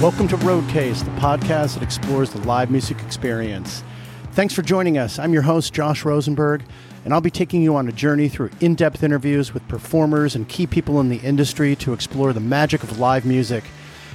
[0.00, 3.84] Welcome to Roadcase, the podcast that explores the live music experience.
[4.32, 5.18] Thanks for joining us.
[5.18, 6.62] I'm your host, Josh Rosenberg,
[7.04, 10.48] and I'll be taking you on a journey through in depth interviews with performers and
[10.48, 13.62] key people in the industry to explore the magic of live music,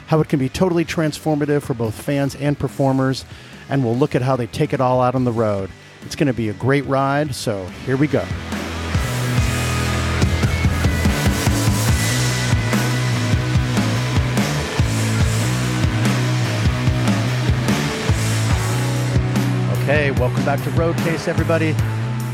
[0.07, 3.23] how it can be totally transformative for both fans and performers,
[3.69, 5.69] and we'll look at how they take it all out on the road.
[6.01, 8.25] It's going to be a great ride, so here we go.
[19.85, 21.73] Okay, welcome back to Roadcase, everybody.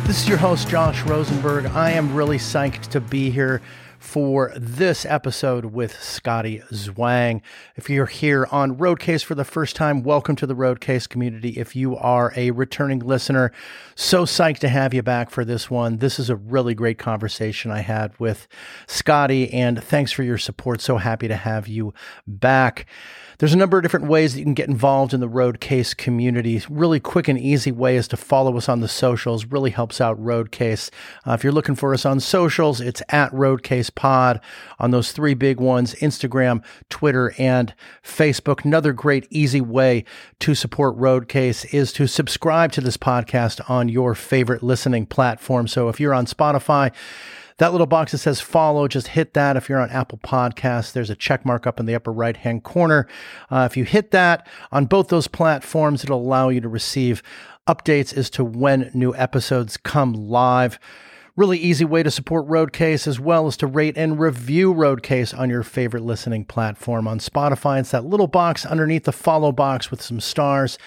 [0.07, 1.65] This is your host, Josh Rosenberg.
[1.65, 3.61] I am really psyched to be here
[3.99, 7.41] for this episode with Scotty Zwang.
[7.75, 11.49] If you're here on Roadcase for the first time, welcome to the Roadcase community.
[11.59, 13.51] If you are a returning listener,
[13.95, 15.97] so psyched to have you back for this one.
[15.97, 18.47] This is a really great conversation I had with
[18.87, 20.79] Scotty, and thanks for your support.
[20.79, 21.93] So happy to have you
[22.25, 22.85] back.
[23.41, 26.61] There's a number of different ways that you can get involved in the Roadcase community.
[26.69, 29.45] Really quick and easy way is to follow us on the socials.
[29.45, 30.91] Really helps out Roadcase.
[31.25, 34.39] Uh, if you're looking for us on socials, it's at Roadcase Pod
[34.77, 38.63] on those three big ones Instagram, Twitter, and Facebook.
[38.63, 40.05] Another great, easy way
[40.41, 45.67] to support Roadcase is to subscribe to this podcast on your favorite listening platform.
[45.67, 46.93] So if you're on Spotify,
[47.57, 49.57] that little box that says follow, just hit that.
[49.57, 52.63] If you're on Apple Podcasts, there's a check mark up in the upper right hand
[52.63, 53.07] corner.
[53.49, 57.21] Uh, if you hit that on both those platforms, it'll allow you to receive
[57.67, 60.79] updates as to when new episodes come live.
[61.37, 65.49] Really easy way to support Roadcase as well as to rate and review Roadcase on
[65.49, 67.07] your favorite listening platform.
[67.07, 70.77] On Spotify, it's that little box underneath the follow box with some stars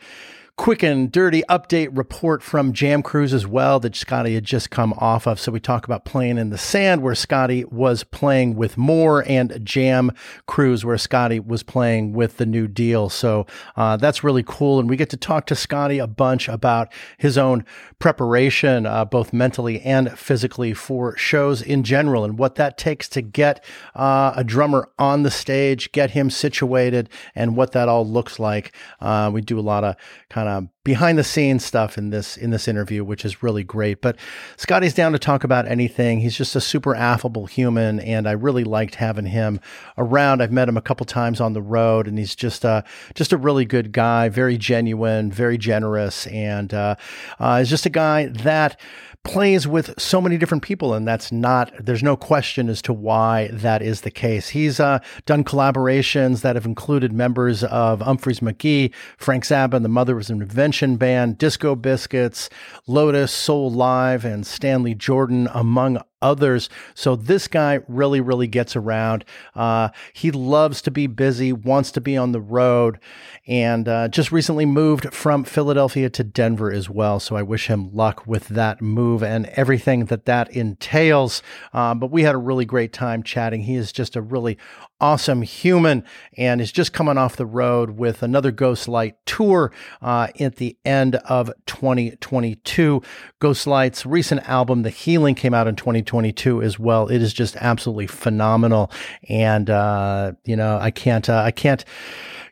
[0.63, 4.93] quick and dirty update report from Jam Cruise as well that Scotty had just come
[4.93, 5.41] off of.
[5.41, 9.59] So we talk about playing in the sand where Scotty was playing with more and
[9.65, 10.13] Jam
[10.47, 13.09] Cruise where Scotty was playing with the new deal.
[13.09, 14.79] So uh, that's really cool.
[14.79, 17.65] And we get to talk to Scotty a bunch about his own
[17.99, 23.21] preparation, uh, both mentally and physically for shows in general and what that takes to
[23.21, 23.65] get
[23.97, 28.73] uh, a drummer on the stage, get him situated and what that all looks like.
[29.01, 29.97] Uh, we do a lot of
[30.29, 33.63] kind kind of behind the scenes stuff in this in this interview, which is really
[33.63, 34.01] great.
[34.01, 34.17] But
[34.57, 36.21] Scotty's down to talk about anything.
[36.21, 39.61] He's just a super affable human, and I really liked having him
[39.97, 40.43] around.
[40.43, 42.85] I've met him a couple times on the road, and he's just a
[43.15, 46.97] just a really good guy, very genuine, very generous, and uh,
[47.39, 48.81] uh, is just a guy that
[49.25, 53.49] plays with so many different people, and that's not, there's no question as to why
[53.53, 54.49] that is the case.
[54.49, 59.89] He's uh, done collaborations that have included members of Umphrey's McGee, Frank Zappa, and the
[59.89, 62.49] Mother's of Invention Band, Disco Biscuits,
[62.87, 66.71] Lotus, Soulive, and Stanley Jordan, among others.
[66.95, 69.25] So this guy really, really gets around.
[69.55, 72.99] Uh, he loves to be busy, wants to be on the road,
[73.47, 77.21] and uh, just recently moved from Philadelphia to Denver as well.
[77.21, 81.43] So I wish him luck with that move and everything that that entails.
[81.73, 83.63] Uh, but we had a really great time chatting.
[83.63, 84.57] He is just a really
[85.01, 86.05] awesome human
[86.37, 91.17] and is just coming off the road with another Ghostlight tour uh, at the end
[91.17, 93.03] of 2022.
[93.41, 97.09] Ghostlight's recent album, The Healing, came out in 2022 as well.
[97.09, 98.91] It is just absolutely phenomenal.
[99.29, 101.85] And, uh, you know, I can't, uh, I can't,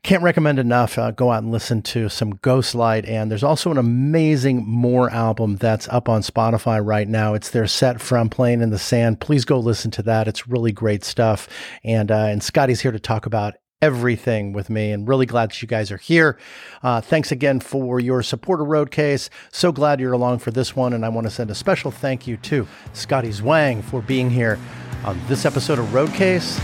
[0.02, 0.96] can't recommend enough.
[0.96, 3.06] Uh, go out and listen to some Ghostlight.
[3.08, 7.34] And there's also an amazing More album that's up on Spotify right now.
[7.34, 9.20] It's their set from Playing in the Sand.
[9.20, 10.26] Please go listen to that.
[10.26, 11.48] It's really great stuff.
[11.84, 15.62] And, uh, and Scotty's here to talk about everything with me and really glad that
[15.62, 16.38] you guys are here.
[16.82, 19.30] Uh, thanks again for your support of Roadcase.
[19.50, 20.92] So glad you're along for this one.
[20.92, 24.58] And I want to send a special thank you to Scotty Zwang for being here
[25.04, 26.60] on this episode of Roadcase.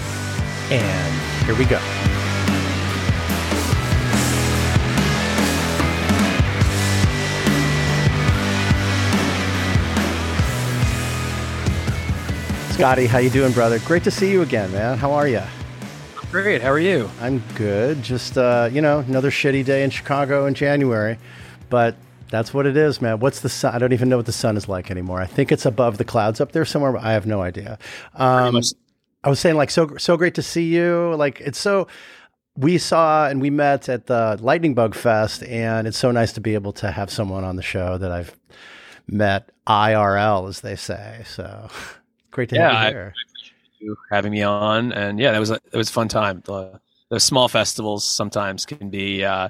[0.71, 1.81] And here we go.
[12.73, 13.79] Scotty, how you doing, brother?
[13.79, 14.99] Great to see you again, man.
[14.99, 15.41] How are you?
[16.31, 16.61] Great.
[16.61, 17.09] How are you?
[17.21, 18.03] I'm good.
[18.03, 21.19] Just uh, you know, another shitty day in Chicago in January,
[21.71, 21.97] but
[22.29, 23.21] that's what it is, man.
[23.21, 23.75] What's the sun?
[23.75, 25.21] I don't even know what the sun is like anymore.
[25.21, 27.79] I think it's above the clouds up there somewhere, but I have no idea.
[28.15, 28.61] Um,
[29.23, 31.15] I was saying, like, so so great to see you.
[31.17, 31.87] Like, it's so.
[32.59, 36.41] We saw and we met at the Lightning Bug Fest, and it's so nice to
[36.41, 38.35] be able to have someone on the show that I've
[39.07, 41.23] met IRL, as they say.
[41.27, 41.69] So
[42.31, 43.15] great to yeah, have you here.
[43.79, 46.43] You having me on, and yeah, that was a, it was a fun time.
[46.45, 46.81] The,
[47.11, 49.49] the small festivals sometimes can be, uh,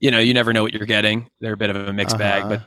[0.00, 1.30] you know, you never know what you're getting.
[1.40, 2.48] They're a bit of a mixed Uh-huh.
[2.48, 2.62] bag, but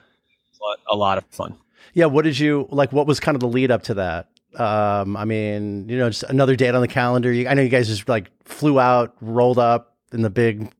[0.91, 1.57] a lot, of fun.
[1.93, 2.91] Yeah, what did you like?
[2.91, 4.29] What was kind of the lead up to that?
[4.57, 7.31] Um, I mean, you know, just another date on the calendar.
[7.31, 10.71] You, I know you guys just like flew out, rolled up in the big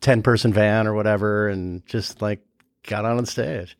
[0.00, 2.40] ten person van or whatever, and just like
[2.86, 3.76] got on on stage.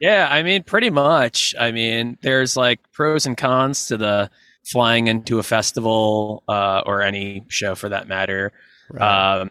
[0.00, 1.54] Yeah, I mean, pretty much.
[1.58, 4.30] I mean, there's like pros and cons to the
[4.64, 8.52] flying into a festival uh, or any show for that matter.
[8.90, 9.40] Right.
[9.40, 9.50] Um,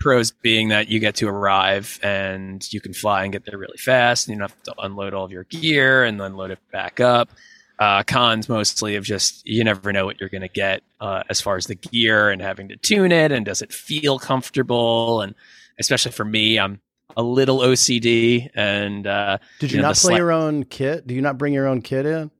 [0.00, 3.76] pros being that you get to arrive and you can fly and get there really
[3.76, 6.58] fast, and you don't have to unload all of your gear and then load it
[6.72, 7.30] back up.
[7.78, 11.40] Uh, cons mostly of just you never know what you're going to get uh, as
[11.40, 15.34] far as the gear and having to tune it and does it feel comfortable and
[15.78, 16.80] especially for me, I'm
[17.16, 21.06] a little OCD and uh, Did you, you know, not play sli- your own kit?
[21.06, 22.30] Do you not bring your own kit in?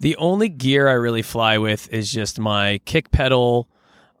[0.00, 3.68] The only gear I really fly with is just my kick pedal,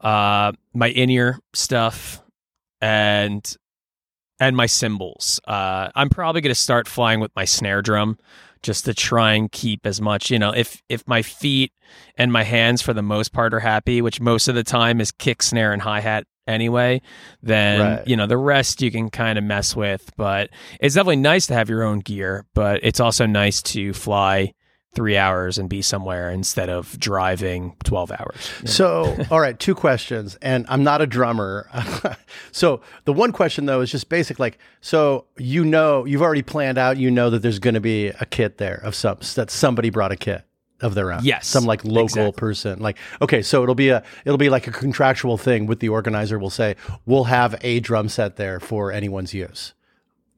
[0.00, 2.22] uh, my in ear stuff,
[2.80, 3.56] and
[4.40, 5.40] and my cymbals.
[5.46, 8.18] Uh, I'm probably going to start flying with my snare drum
[8.62, 10.30] just to try and keep as much.
[10.30, 11.72] You know, if if my feet
[12.16, 15.12] and my hands for the most part are happy, which most of the time is
[15.12, 17.00] kick, snare, and hi hat anyway,
[17.40, 18.08] then Right.
[18.08, 20.10] you know the rest you can kind of mess with.
[20.16, 20.50] But
[20.80, 24.54] it's definitely nice to have your own gear, but it's also nice to fly
[24.94, 28.50] three hours and be somewhere instead of driving 12 hours.
[28.66, 31.68] So, all right, two questions, and I'm not a drummer.
[32.52, 36.78] so, the one question though is just basic, like, so you know, you've already planned
[36.78, 39.90] out, you know that there's going to be a kit there of some that somebody
[39.90, 40.44] brought a kit
[40.82, 41.24] of their own.
[41.24, 42.32] Yes, some like local exactly.
[42.32, 42.80] person.
[42.80, 46.38] Like, okay, so it'll be a it'll be like a contractual thing with the organizer.
[46.38, 49.72] Will say we'll have a drum set there for anyone's use.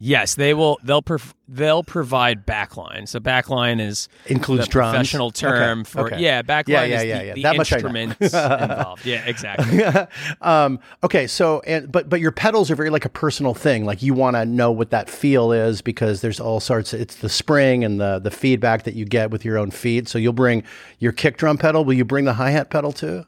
[0.06, 0.78] Yes, they will.
[0.82, 3.08] They'll prov- they'll provide backline.
[3.08, 4.90] So backline is Includes the drums.
[4.92, 6.20] professional term Okay, for okay.
[6.20, 6.42] yeah.
[6.42, 7.34] Backline Yeah, yeah, is yeah, the, yeah.
[7.34, 9.06] the That much instruments involved.
[9.06, 9.82] Yeah, exactly.
[10.42, 13.86] um, okay, so and but but your pedals are very like a personal thing.
[13.86, 16.92] Like you want to know what that feel is because there's all sorts.
[16.92, 20.06] it's the spring and the the feedback that you get with your own feet.
[20.06, 20.64] So you'll bring
[20.98, 21.82] your kick drum pedal.
[21.82, 23.24] Will you bring the hi hat pedal too?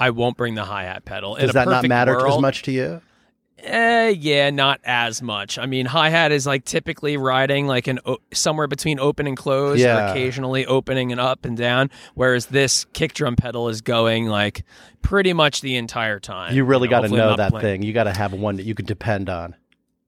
[0.00, 1.36] I won't bring the hi hat pedal.
[1.36, 3.02] Does that not matter as much to you?
[3.62, 5.56] Eh, yeah, not as much.
[5.58, 9.36] I mean, hi hat is like typically riding like an o- somewhere between open and
[9.36, 10.10] closed, Yeah.
[10.10, 11.88] occasionally opening and up and down.
[12.14, 14.64] Whereas this kick drum pedal is going like
[15.00, 16.54] pretty much the entire time.
[16.54, 17.82] You really know, got to know that playing- thing.
[17.82, 19.54] You got to have one that you can depend on.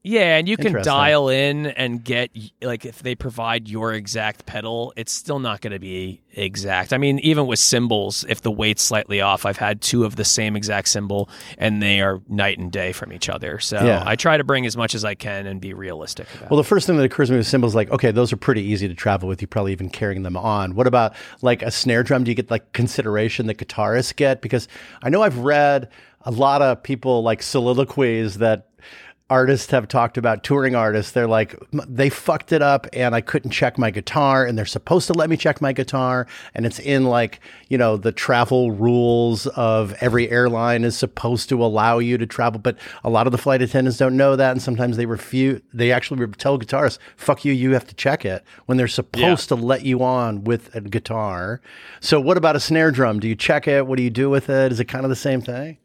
[0.06, 2.30] Yeah, and you can dial in and get
[2.60, 6.92] like if they provide your exact pedal, it's still not going to be exact.
[6.92, 10.24] I mean, even with cymbals, if the weight's slightly off, I've had two of the
[10.24, 13.58] same exact cymbal and they are night and day from each other.
[13.60, 14.02] So Yeah.
[14.04, 16.64] I try to bring as much as I can and be realistic about Well, the
[16.64, 18.86] first thing that occurs to me with cymbals, is like, okay, those are pretty easy
[18.86, 19.40] to travel with.
[19.40, 20.74] You probably even carrying them on.
[20.74, 22.24] What about like a snare drum?
[22.24, 24.42] Do you get like consideration that guitarists get?
[24.42, 24.68] Because
[25.02, 25.88] I know I've read
[26.26, 28.68] a lot of people like soliloquies that
[29.30, 31.56] artists have talked about touring artists they're like
[31.88, 35.30] they fucked it up and i couldn't check my guitar and they're supposed to let
[35.30, 36.26] me check my guitar.
[36.54, 41.64] And it's in like you know the travel rules of every airline is supposed to
[41.64, 44.62] allow you to travel but a lot of the flight attendants don't know that and
[44.62, 48.78] sometimes they refuse they actually tell guitarists fuck you you have to check it when
[48.78, 51.60] they're supposed to let you on with a guitar.
[52.00, 53.20] So what about a snare drum?
[53.20, 53.86] Do you check it?
[53.86, 54.72] What do you do with it?
[54.72, 55.78] Is it kind of the same thing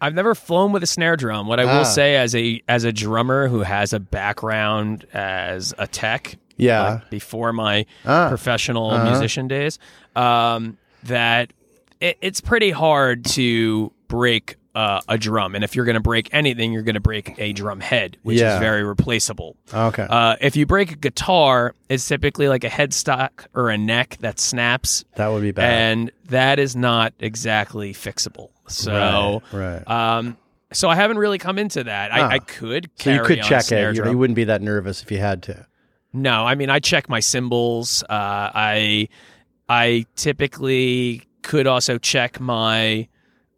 [0.00, 1.46] I've never flown with a snare drum.
[1.46, 1.78] What I Ah.
[1.78, 6.82] will say as a as a drummer who has a background as a tech, Yeah.
[6.94, 8.28] like, before my Ah.
[8.28, 9.10] professional Uh-huh.
[9.10, 9.78] musician days,
[10.14, 11.52] um, that
[12.00, 15.54] it, it's pretty hard to break uh, a drum.
[15.54, 18.38] And if you're going to break anything, you're going to break a drum head, which
[18.38, 18.56] Yeah.
[18.56, 19.56] is very replaceable.
[19.72, 24.18] okay Uh, if you break a guitar, it's typically like a headstock or a neck
[24.20, 28.50] that snaps, that would be bad and that is not exactly fixable.
[28.68, 30.16] So, right, right.
[30.18, 30.36] um,
[30.72, 32.10] so I haven't really come into that.
[32.12, 32.14] Ah.
[32.14, 33.96] I, I could So you could check it.
[33.96, 35.66] You, you wouldn't be that nervous if you had to.
[36.12, 38.02] No, I mean I check my cymbals.
[38.04, 39.08] Uh, I
[39.68, 43.08] I typically could also check my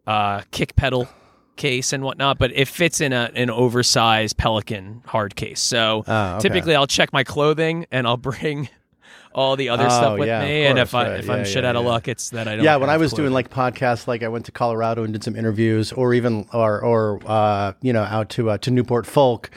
[0.05, 1.07] uh, kick pedal
[1.55, 5.59] case and whatnot, but it fits in a an oversized Pelican hard case.
[5.61, 6.47] So Ah, okay.
[6.49, 8.69] typically I'll check my clothing and I'll bring
[9.33, 10.65] all the other Oh, stuff with yeah, me.
[10.65, 12.55] and if course, I if yeah, I'm shit yeah, out of luck, it's that I
[12.55, 12.65] don't.
[12.65, 15.35] yeah, when I was doing like podcasts, like I went to Colorado and did some
[15.35, 19.49] interviews, or even or or uh, you know out to uh, to Newport Folk.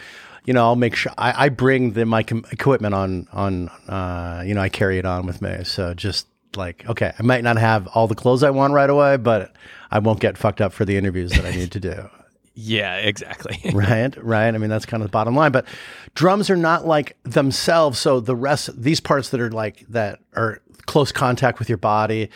[0.44, 3.68] You know, I'll make sure I, I bring the my com- equipment on on.
[3.88, 5.64] Uh, you know, I carry it on with me.
[5.64, 6.26] So just
[6.56, 9.52] like okay, I might not have all the clothes I want right away, but
[9.90, 12.08] I won't get fucked up for the interviews that I need to do.
[12.54, 13.60] yeah, exactly.
[13.72, 14.54] right right.
[14.54, 15.52] I mean that's kind of the bottom line.
[15.52, 15.66] But
[16.14, 17.98] drums are not like themselves.
[17.98, 22.28] So the rest these parts that are like that are close contact with your body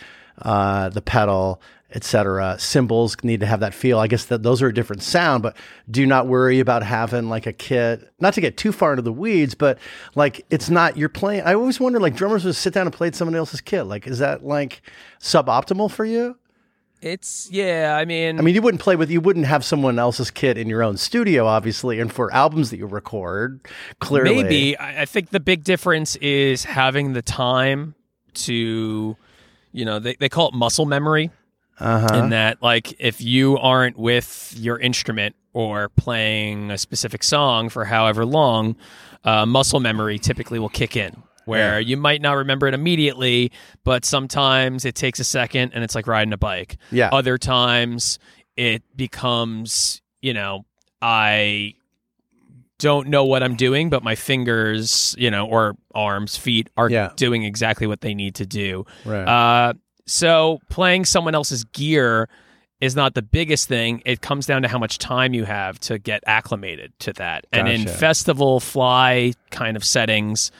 [0.42, 1.61] uh, the pedal
[1.94, 3.99] etc cymbals need to have that feel.
[3.99, 5.56] I guess that those are a different sound but
[5.90, 8.11] do not worry about having like a kit.
[8.18, 9.78] Not to get too far into the weeds but
[10.14, 13.12] like it's not you're playing i always wonder like drummers would sit down and play
[13.12, 13.85] someone else's kit.
[13.85, 14.82] Like is that like
[15.20, 16.37] suboptimal for you
[17.00, 17.96] it's yeah.
[17.98, 20.68] I mean, I mean, you wouldn't play with, you wouldn't have someone else's kit in
[20.68, 23.60] your own studio, obviously, and for albums that you record,
[24.00, 24.42] clearly.
[24.42, 24.78] Maybe.
[24.78, 27.94] I think the big difference is having the time
[28.34, 29.16] to,
[29.72, 31.30] you know, they, they call it muscle memory.
[31.78, 32.16] Uh-huh.
[32.16, 37.84] In that, like, if you aren't with your instrument or playing a specific song for
[37.84, 38.76] however long,
[39.24, 41.22] uh, muscle memory typically will kick in.
[41.46, 43.52] Where you might not remember it immediately,
[43.84, 46.76] but sometimes it takes a second and it's like riding a bike.
[46.90, 47.08] Yeah.
[47.12, 48.18] Other times
[48.56, 50.64] it becomes, you know,
[51.00, 51.74] I
[52.78, 57.10] don't know what I'm doing, but my fingers, you know, or arms, feet are Yeah.
[57.16, 58.84] doing exactly what they need to do.
[59.04, 59.24] Right.
[59.24, 59.72] Uh,
[60.06, 62.28] so playing someone else's gear
[62.80, 64.02] is not the biggest thing.
[64.04, 67.46] It comes down to how much time you have to get acclimated to that.
[67.50, 70.50] And in festival fly kind of settings,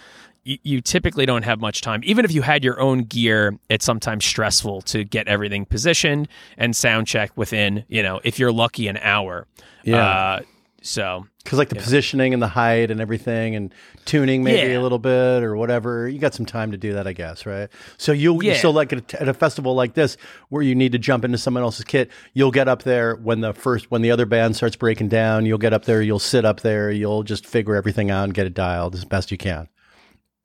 [0.47, 2.01] you, you typically don't have much time.
[2.05, 6.75] Even if you had your own gear, it's sometimes stressful to get everything positioned and
[6.77, 9.47] sound check within, you know, if you're lucky, an hour.
[9.85, 9.97] Yeah.
[10.09, 10.41] Uh,
[10.83, 13.75] so Because, like, the positioning and the height and everything and
[14.05, 14.79] tuning maybe Yeah.
[14.79, 17.69] a little bit or whatever, you got some time to do that, I guess, right?
[17.97, 18.57] So, you'll, Yeah.
[18.59, 20.17] so like at a, at a festival like this,
[20.49, 23.53] where you need to jump into someone else's kit, you'll get up there when the
[23.53, 26.61] first, when the other band starts breaking down, you'll get up there, you'll sit up
[26.61, 29.69] there, you'll just figure everything out and get it dialed as best you can.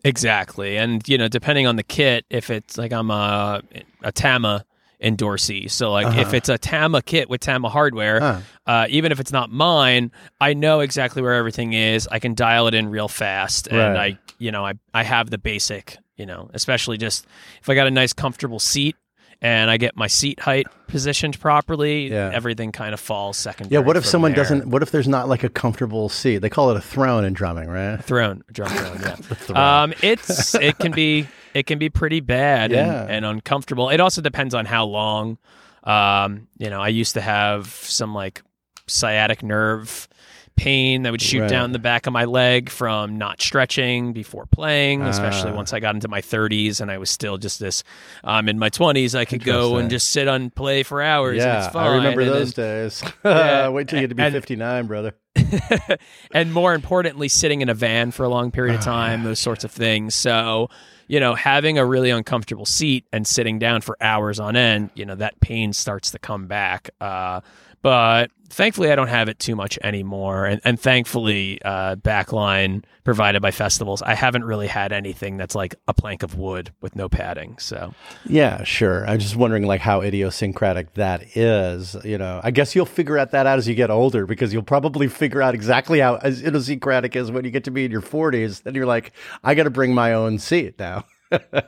[0.03, 0.77] Exactly.
[0.77, 3.61] And, you know, depending on the kit, if it's like I'm a,
[4.03, 4.65] a Tama
[5.01, 5.69] endorsee.
[5.69, 8.39] So, like, if it's a Tama kit with Tama hardware, Huh.
[8.67, 12.07] uh, even if it's not mine, I know exactly where everything is.
[12.07, 13.67] I can dial it in real fast.
[13.67, 17.25] And I, you know, I, I have the basic, you know, especially just
[17.61, 18.95] if I got a nice, comfortable seat
[19.41, 22.29] and I get my seat height positioned properly, Yeah.
[22.33, 23.71] everything kind of falls second.
[23.71, 23.79] Yeah.
[23.79, 26.39] What if someone doesn't, what if there's not like a comfortable seat?
[26.39, 27.97] They call it a throne in drumming, right?
[28.03, 29.57] throne drum throne yeah throne.
[29.57, 33.01] um it's it can be it can be pretty bad Yeah.
[33.03, 35.37] and, and uncomfortable it also depends on how long
[35.83, 38.41] um you know i used to have some like
[38.87, 40.07] sciatic nerve
[40.55, 41.49] pain that would shoot Right.
[41.49, 45.55] down the back of my leg from not stretching before playing especially Ah.
[45.55, 47.83] once i got into my 30s and i was still just this
[48.23, 51.51] um in my 20s i could go and just sit and play for hours and
[51.51, 51.63] Yeah.
[51.65, 53.03] it's fine I remember And then- those days.
[53.25, 53.69] Yeah.
[53.69, 55.13] Wait till you get to be And- 59, brother.
[56.33, 59.63] and more importantly, sitting in a van for a long period of time, those sorts
[59.63, 60.13] of things.
[60.15, 60.69] So,
[61.07, 65.05] you know, having a really uncomfortable seat and sitting down for hours on end, you
[65.05, 66.89] know, that pain starts to come back.
[66.99, 67.41] Uh,
[67.81, 70.45] but thankfully, I don't have it too much anymore.
[70.45, 75.75] And, and thankfully, uh, backline provided by festivals, I haven't really had anything that's like
[75.87, 77.57] a plank of wood with no padding.
[77.57, 77.93] So,
[78.25, 79.07] Yeah, sure.
[79.07, 81.95] I'm just wondering like how idiosyncratic that is.
[82.03, 84.63] You know, I guess you'll figure out that out as you get older because you'll
[84.63, 88.63] probably figure out exactly how idiosyncratic is when you get to be in your 40s.
[88.63, 91.05] Then you're like, I got to bring my own seat now.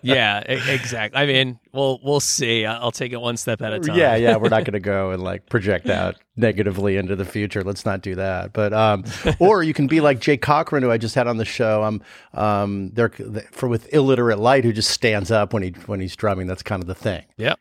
[0.02, 1.22] Yeah, exactly.
[1.22, 2.66] I mean, we'll we'll see.
[2.66, 3.98] I'll take it one step at a time.
[3.98, 4.36] Yeah, yeah.
[4.36, 7.64] We're not going to go and like project out negatively into the future.
[7.64, 8.54] Let's not do that.
[8.54, 9.04] But um,
[9.40, 11.84] or you can be like Jake Cochran, who I just had on the show.
[11.84, 12.02] I'm
[12.34, 13.10] um, they're
[13.52, 16.48] for with illiterate light, who just stands up when he when he's drumming.
[16.48, 17.24] That's kind of the thing.
[17.38, 17.60] Yep.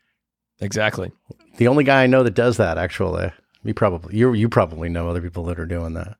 [0.59, 1.11] Exactly.
[1.57, 3.31] The only guy I know that does that, actually.
[3.63, 6.17] You probably you you probably know other people that are doing that.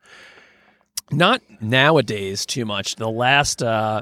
[1.11, 2.95] Not nowadays too much.
[2.95, 4.01] The last, uh,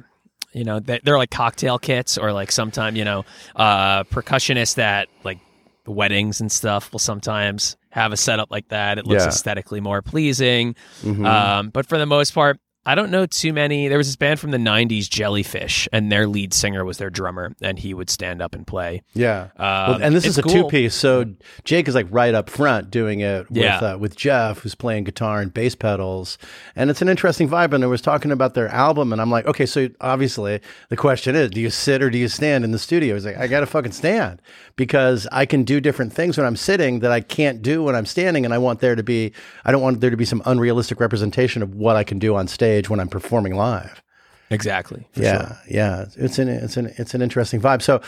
[0.54, 5.08] you know, they- they're like cocktail kits or like sometimes you know, uh, percussionists that
[5.24, 5.40] like
[5.88, 8.98] weddings and stuff will sometimes have a setup like that.
[8.98, 9.30] It looks Yeah.
[9.30, 10.76] aesthetically more pleasing.
[11.04, 11.26] Mhm.
[11.26, 13.90] Um, but for the most part, I don't know too many.
[13.90, 17.54] There was this band from the '90s, Jellyfish, and their lead singer was their drummer,
[17.62, 19.04] and he would stand up and play.
[19.14, 19.50] yeah.
[19.58, 20.52] Um, Well, and this is a cool.
[20.52, 20.96] two piece.
[20.96, 21.26] So
[21.64, 23.78] Jake is like right up front doing it with Yeah.
[23.78, 26.40] uh, with Jeff, who's playing guitar and bass pedals,
[26.76, 27.72] and it's an interesting vibe.
[27.74, 30.60] And I was talking about their album, and I'm like, okay, so obviously
[30.90, 33.14] the question is, do you sit or do you stand in the studio?
[33.14, 34.42] He's like, I got to fucking stand
[34.76, 38.08] because I can do different things when I'm sitting that I can't do when I'm
[38.08, 39.34] standing, and I want there to be,
[39.66, 42.48] I don't want there to be some unrealistic representation of what I can do on
[42.48, 44.02] stage when I'm performing live.
[44.50, 45.08] Exactly.
[45.16, 45.58] yeah, sure.
[45.70, 46.06] yeah.
[46.18, 47.82] It's an it's an it's an interesting vibe.
[47.82, 48.02] So.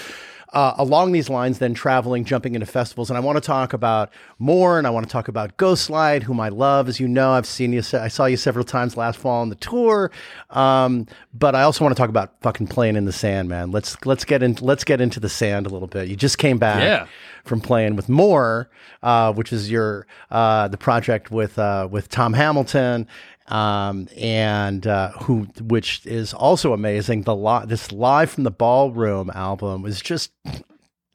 [0.51, 4.13] Uh, along these lines, then traveling, jumping into festivals, and I want to talk about
[4.37, 7.31] more, and I want to talk about Ghostlight, whom I love, as you know.
[7.31, 10.11] I've seen you, I saw you several times last fall on the tour,
[10.51, 13.71] um, but I also want to talk about fucking playing in the sand, man.
[13.71, 16.07] Let's let's get in, let's get into the sand a little bit.
[16.07, 17.07] You just came back, Yeah.
[17.45, 18.69] from playing with More,
[19.01, 23.07] uh, which is your uh, the project with uh, with Tom Hamilton,
[23.47, 27.23] um, and uh, who which is also amazing.
[27.23, 30.31] The li- this live from the ballroom album is just.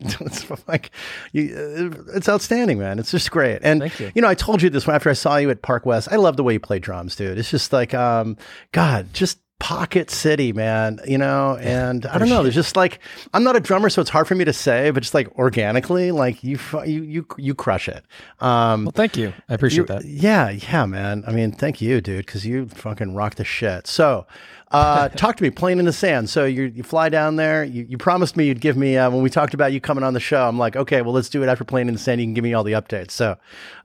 [0.01, 0.93] It's like,
[1.33, 3.01] you, it's outstanding, man.
[3.01, 3.59] It's just great.
[3.63, 4.13] And Thank you.
[4.15, 6.07] you know, I told you this one after I saw you at Park West.
[6.13, 7.37] I love the way you play drums, dude.
[7.37, 8.37] It's just like, um,
[8.71, 11.01] God, just pocket city, man.
[11.07, 12.43] You know, and I don't know.
[12.43, 13.01] There's just like,
[13.35, 16.13] I'm not a drummer, so it's hard for me to say, but just like organically,
[16.13, 18.05] like you, you, you, you crush it.
[18.41, 19.33] Um, Well, thank you.
[19.49, 20.05] I appreciate you- that.
[20.05, 21.25] Yeah, yeah, man.
[21.27, 23.87] I mean, thank you, dude, because you fucking rock the shit.
[23.89, 24.27] So,
[24.71, 26.29] uh, talk to me, playing in the sand.
[26.31, 27.65] So you you fly down there.
[27.65, 30.13] You, you promised me you'd give me uh, when we talked about you coming on
[30.15, 30.47] the show.
[30.47, 32.21] I'm like, okay, well, let's do it after playing in the sand.
[32.21, 33.13] You can give me all the updates.
[33.13, 33.37] So,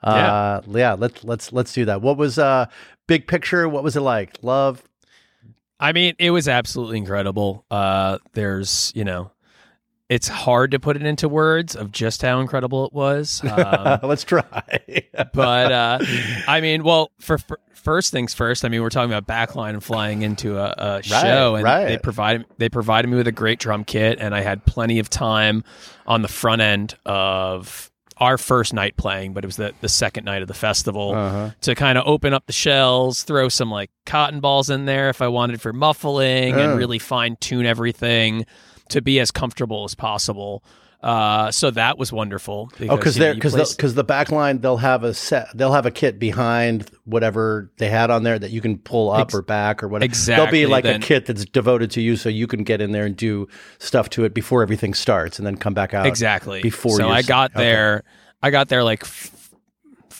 [0.03, 2.01] uh, yeah, let's let's let's do that.
[2.01, 2.65] What was uh
[3.07, 3.67] big picture?
[3.69, 4.37] What was it like?
[4.41, 4.83] Love.
[5.83, 7.65] I mean, it was absolutely incredible.
[7.69, 9.31] Uh, there's, you know,
[10.07, 13.41] it's hard to put it into words of just how incredible it was.
[13.53, 14.43] Um, let's try.
[15.33, 15.99] but uh,
[16.47, 19.83] I mean, well, for, for first things first, I mean, we're talking about backline and
[19.83, 21.85] flying into a, a show, and right.
[21.85, 25.09] they provided they provided me with a great drum kit, and I had plenty of
[25.09, 25.65] time
[26.07, 30.23] on the front end of our first night playing, but it was the, the second
[30.25, 31.49] night of the festival Uh-huh.
[31.61, 35.21] to kind of open up the shells, throw some like cotton balls in there if
[35.21, 36.59] I wanted for muffling, Oh.
[36.59, 38.45] and really fine tune everything
[38.89, 40.63] to be as comfortable as possible.
[41.03, 42.71] Uh, so that was wonderful.
[42.87, 45.85] Oh, because they're you because because the back line they'll have a set they'll have
[45.85, 49.41] a kit behind whatever they had on there that you can pull up Ex- or
[49.41, 50.05] back or whatever.
[50.05, 52.79] Exactly, There'll be like then- a kit that's devoted to you, so you can get
[52.79, 56.07] in there and do stuff to it before everything starts, and then come back out
[56.07, 56.95] exactly before.
[56.95, 57.63] So I got okay.
[57.63, 58.03] there.
[58.41, 59.05] I got there like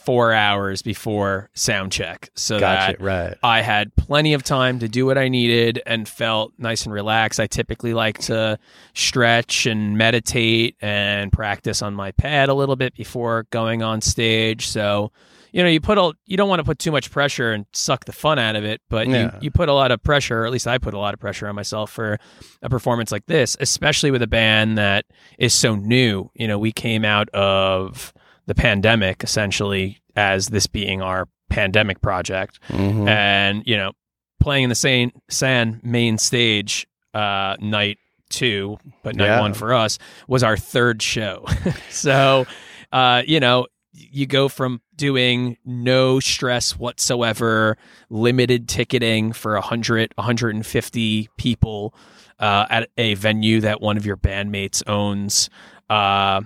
[0.06, 2.98] four hours before sound check, so Gotcha.
[2.98, 3.36] that Right.
[3.44, 7.40] I had plenty of time to do what I needed and felt nice and relaxed.
[7.40, 8.58] I typically like to
[8.94, 14.68] stretch and meditate and practice on my pad a little bit before going on stage.
[14.68, 15.12] So,
[15.52, 18.06] you know, you put a, you don't want to put too much pressure and suck
[18.06, 19.34] the fun out of it, but Yeah.
[19.36, 21.20] you, you put a lot of pressure, or at least I put a lot of
[21.20, 22.18] pressure on myself for
[22.62, 25.06] a performance like this, especially with a band that
[25.38, 26.30] is so new.
[26.34, 28.14] You know, we came out of
[28.46, 33.08] the pandemic essentially as this being our pandemic project Mhm.
[33.08, 33.92] and you know
[34.40, 37.98] playing in the same sand main stage uh night
[38.30, 39.40] two but night Yeah.
[39.40, 41.46] one for us was our third show
[41.90, 42.46] so
[42.92, 47.78] uh you know you go from doing no stress whatsoever
[48.10, 51.94] limited ticketing for 100 150 people
[52.40, 55.50] uh, at a venue that one of your bandmates owns
[55.92, 56.42] uh,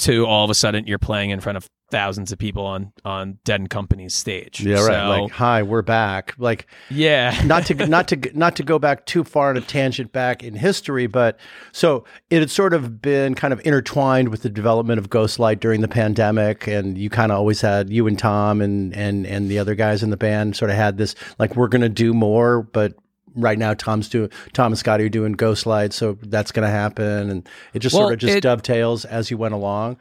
[0.00, 3.38] to all of a sudden you're playing in front of thousands of people on on
[3.44, 4.60] Dead and Company's stage.
[4.60, 4.84] Yeah.
[4.86, 4.86] Right.
[4.86, 6.34] So, like, hi, we're back.
[6.38, 7.38] Like, yeah.
[7.44, 10.54] not to not to not to go back too far on a tangent back in
[10.54, 11.38] history, but
[11.72, 15.80] so it had sort of been kind of intertwined with the development of Ghostlight during
[15.80, 19.58] the pandemic, and you kind of always had you and Tom and and and the
[19.58, 22.62] other guys in the band sort of had this like we're going to do more,
[22.62, 22.94] but
[23.34, 26.70] right now Tom's doing Tom and Scotty are doing ghost Ghostlight, so that's going to
[26.72, 29.96] happen, and it just Well, sort of just it- dovetails as you went along.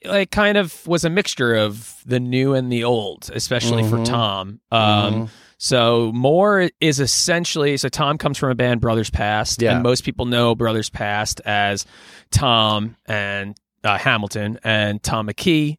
[0.00, 4.04] it kind of was a mixture of the new and the old, especially for Mhm.
[4.04, 4.60] Tom.
[4.70, 5.28] Um, Mhm.
[5.60, 9.74] So more is essentially so Tom comes from a band Brothers Past, Yeah.
[9.74, 11.84] and most people know Brothers Past as
[12.30, 15.78] Tom and uh, Hamilton and Tom McKee,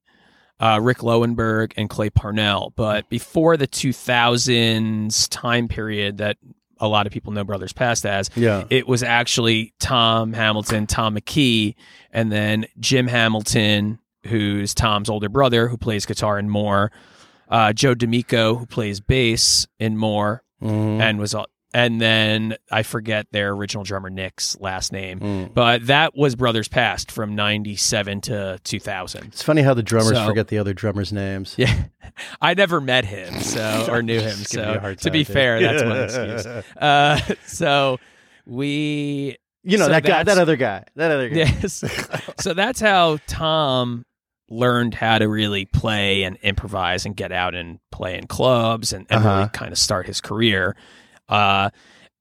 [0.60, 2.73] uh, Rick Lowenberg, and Clay Parnell.
[2.75, 6.36] But before the 2000s time period that
[6.79, 11.15] a lot of people know Brothers Past as, yeah, it was actually Tom Hamilton, Tom
[11.15, 11.75] McKee,
[12.11, 16.91] and then Jim Hamilton, who's Tom's older brother, who plays guitar in more.
[17.49, 21.01] Uh, Joe D'Amico, who plays bass in more, Mhm.
[21.01, 21.33] and was,
[21.73, 25.53] and then I forget their original drummer Nick's last name, Mm.
[25.53, 29.25] but that was Brothers Past from '97 to 2000.
[29.25, 31.55] It's funny how the drummers So- forget the other drummers' names.
[31.58, 31.73] Yeah,
[32.41, 34.38] I never met him, so or knew him.
[34.38, 35.34] Just giving you a So to be dude.
[35.34, 36.45] fair, that's my excuse.
[36.77, 37.99] Uh, so
[38.45, 41.36] we You know So that guy, that other guy, that other guy.
[41.36, 41.84] Yes.
[42.39, 44.05] so that's how Tom
[44.49, 49.05] learned how to really play and improvise and get out and play in clubs and,
[49.10, 49.36] and Uh-huh.
[49.38, 50.75] really kind of start his career.
[51.29, 51.69] Uh,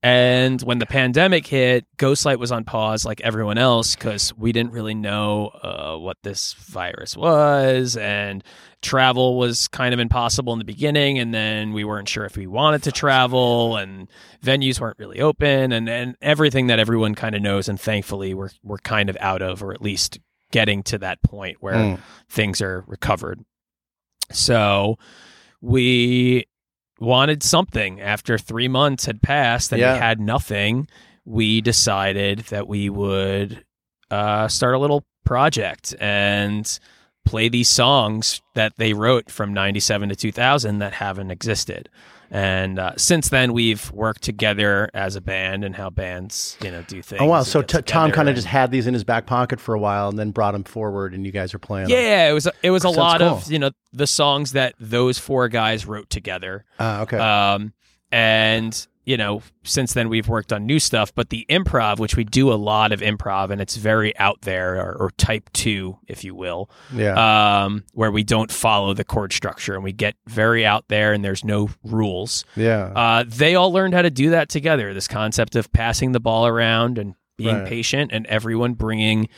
[0.01, 4.71] And when the pandemic hit, Ghostlight was on pause like everyone else because we didn't
[4.71, 7.97] really know uh, what this virus was.
[7.97, 8.45] And
[8.81, 11.19] travel was kind of impossible in the beginning.
[11.19, 14.07] And then we weren't sure if we wanted to travel, and
[14.41, 17.69] venues weren't really open, and, and everything that everyone kind of knows.
[17.69, 20.21] And thankfully, we're, we're kind of out of, or at least
[20.53, 21.99] getting to that point where Mm.
[22.29, 23.41] things are recovered.
[24.31, 24.97] So
[25.61, 26.47] we
[27.01, 29.95] wanted something after three months had passed and Yeah.
[29.95, 30.89] we had nothing.
[31.25, 33.65] We decided that we would
[34.11, 36.79] uh, start a little project and
[37.27, 41.91] play these songs that they wrote from 97 to 2000 that haven't existed.
[42.31, 46.83] And uh, since then, we've worked together as a band and how bands, you know,
[46.83, 47.23] do things.
[47.23, 47.43] Oh wow!
[47.43, 50.11] So t- Tom kind of just had these in his back pocket for a while,
[50.11, 51.89] and then brought them forward, and you guys are playing.
[51.89, 51.97] them.
[51.97, 53.29] Yeah, it was it was a lot cool.
[53.29, 56.67] of you know the songs that those four guys wrote together.
[56.79, 57.19] Ah, okay.
[57.19, 57.73] Um,
[58.13, 62.25] and you know, since then we've worked on new stuff, but the improv, which we
[62.25, 66.25] do a lot of improv, and it's very out there or, or type two, if
[66.25, 67.65] you will, yeah.
[67.65, 71.25] um, where we don't follow the chord structure and we get very out there and
[71.25, 72.45] there's no rules.
[72.55, 72.93] yeah.
[72.95, 74.93] Uh, they all learned how to do that together.
[74.93, 77.69] This concept of passing the ball around and being Right.
[77.69, 79.31] patient, and everyone bringing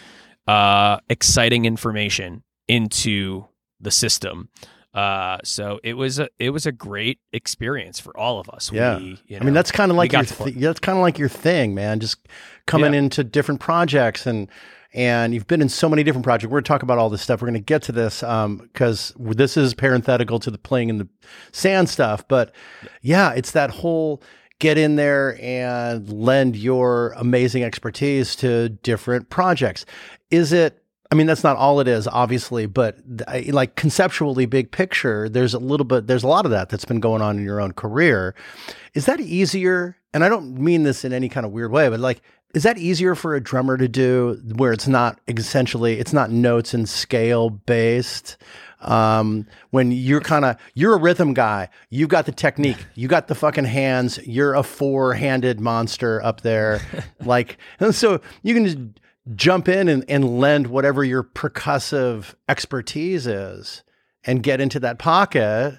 [0.48, 3.44] uh, exciting information into
[3.78, 4.48] the system.
[4.92, 8.72] Uh, so it was a it was a great experience for all of us.
[8.72, 8.98] Yeah.
[8.98, 11.28] we, you I mean, that's kind of like your th- that's kind of like your
[11.28, 12.00] thing, man.
[12.00, 12.26] Just
[12.66, 12.98] coming Yeah.
[13.00, 14.48] into different projects and
[14.92, 16.46] and you've been in so many different projects.
[16.50, 17.40] We're going to talk about all this stuff.
[17.40, 20.98] We're going to get to this um because this is parenthetical to the playing in
[20.98, 21.08] the
[21.52, 22.26] sand stuff.
[22.26, 22.52] But
[23.00, 24.20] yeah, it's that whole
[24.58, 29.86] get in there and lend your amazing expertise to different projects.
[30.32, 30.76] Is it?
[31.12, 32.98] I mean, that's not all it is, obviously, but
[33.48, 37.00] like conceptually, big picture, there's a little bit, there's a lot of that that's been
[37.00, 38.34] going on in your own career.
[38.94, 39.96] Is that easier?
[40.14, 42.22] And I don't mean this in any kind of weird way, but like,
[42.54, 46.74] is that easier for a drummer to do where it's not essentially, it's not notes
[46.74, 48.36] and scale based?
[48.80, 53.28] Um, when you're kind of, you're a rhythm guy, you've got the technique, you got
[53.28, 56.80] the fucking hands, you're a four handed monster up there.
[57.20, 57.58] like,
[57.90, 58.78] so you can just
[59.34, 63.82] jump in and, and lend whatever your percussive expertise is
[64.24, 65.78] and get into that pocket.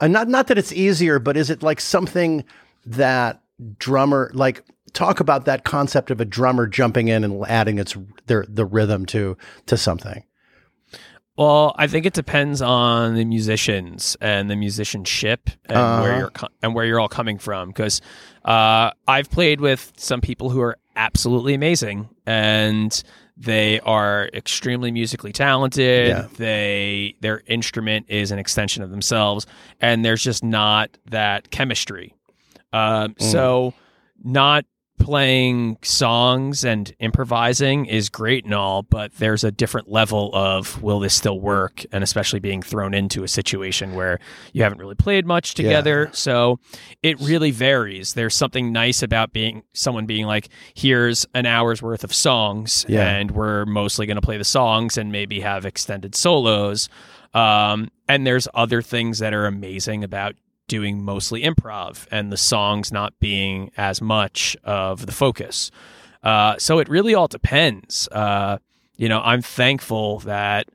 [0.00, 2.44] And not not that it's easier, but is it like something
[2.86, 3.40] that
[3.78, 7.96] drummer like talk about that concept of a drummer jumping in and adding its
[8.26, 10.24] their the rhythm to to something.
[11.36, 16.18] Well, I think it depends on the musicians and the musicianship and where Uh-huh.
[16.18, 17.68] you're co- and where you're all coming from.
[17.68, 18.00] Because
[18.44, 23.02] uh, I've played with some people who are absolutely amazing, and
[23.38, 26.08] they are extremely musically talented.
[26.08, 26.26] Yeah.
[26.36, 29.46] They their instrument is an extension of themselves,
[29.80, 32.14] and there's just not that chemistry.
[32.72, 33.22] Um, Mm.
[33.22, 33.74] So,
[34.22, 34.66] not
[34.98, 41.00] playing songs and improvising is great and all, but there's a different level of will
[41.00, 41.84] this still work?
[41.92, 44.18] And especially being thrown into a situation where
[44.52, 46.10] you haven't really played much together.
[46.12, 46.58] So
[47.02, 48.14] it really varies.
[48.14, 53.08] There's something nice about being someone being like, here's an hour's worth of songs, Yeah.
[53.08, 56.88] and we're mostly going to play the songs and maybe have extended solos.
[57.34, 60.34] Um, and there's other things that are amazing about
[60.68, 65.70] doing mostly improv and the songs not being as much of the focus.
[66.22, 68.08] Uh, so it really all depends.
[68.12, 68.58] Uh,
[68.96, 70.68] you know, I'm thankful that,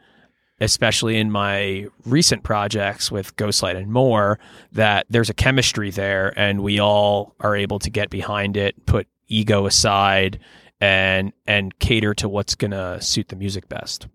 [0.60, 4.40] especially in my recent projects with Ghostlight and more,
[4.72, 9.08] that there's a chemistry there and we all are able to get behind it, put
[9.28, 10.40] ego aside,
[10.80, 14.08] and and cater to what's gonna suit the music best.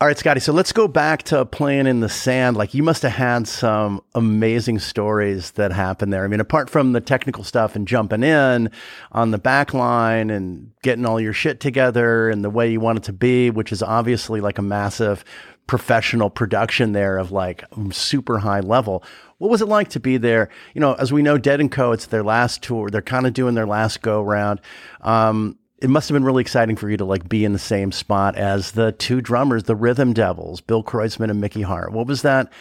[0.00, 0.38] All right, Scotty.
[0.38, 2.56] So let's go back to playing in the sand.
[2.56, 6.22] Like you must have had some amazing stories that happened there.
[6.22, 8.70] I mean, apart from the technical stuff and jumping in
[9.10, 12.98] on the back line and getting all your shit together and the way you want
[12.98, 15.24] it to be, which is obviously like a massive
[15.66, 19.02] professional production there of like super high level.
[19.38, 20.48] What was it like to be there?
[20.74, 21.90] You know, as we know, Dead and Co.
[21.90, 22.88] It's their last tour.
[22.88, 24.60] They're kind of doing their last go round.
[25.00, 27.92] Um, it must have been really exciting for you to like be in the same
[27.92, 31.92] spot as the two drummers, the Rhythm Devils, Bill Kreutzmann and Mickey Hart.
[31.92, 32.52] What was that?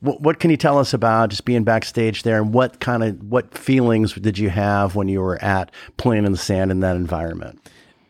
[0.00, 3.22] What, what can you tell us about just being backstage there, and what kind of
[3.22, 6.96] what feelings did you have when you were at playing in the sand in that
[6.96, 7.60] environment?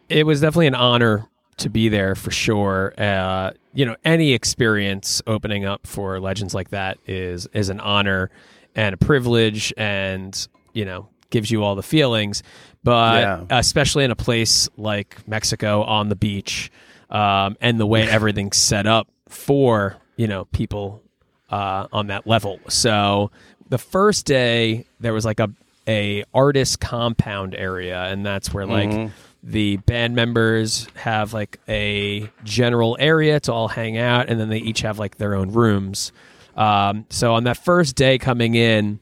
[0.09, 2.93] it was definitely an honor to be there for sure.
[2.99, 8.31] Uh, you know, any experience opening up for legends like that is is an honor
[8.75, 12.43] and a privilege, and you know, gives you all the feelings.
[12.85, 13.45] But Yeah.
[13.51, 16.71] especially in a place like Mexico on the beach,
[17.11, 21.03] um, and the way everything's set up for you know people
[21.51, 22.61] uh, on that level.
[22.69, 23.31] So
[23.69, 25.51] the first day there was like a
[25.89, 29.13] a artist compound area, and that's where like Mm-hmm.
[29.45, 34.59] the band members have like a general area to all hang out, and then they
[34.59, 36.11] each have like their own rooms.
[36.57, 38.99] Um, so on that first day coming in,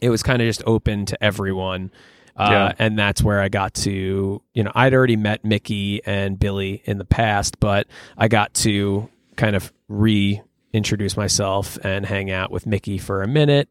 [0.00, 1.90] it was kind of just open to everyone.
[2.36, 2.72] Uh, Yeah.
[2.78, 6.98] And that's where I got to, you know, I'd already met Mickey and Billy in
[6.98, 7.86] the past, but
[8.18, 13.68] I got to kind of reintroduce myself and hang out with Mickey for a minute.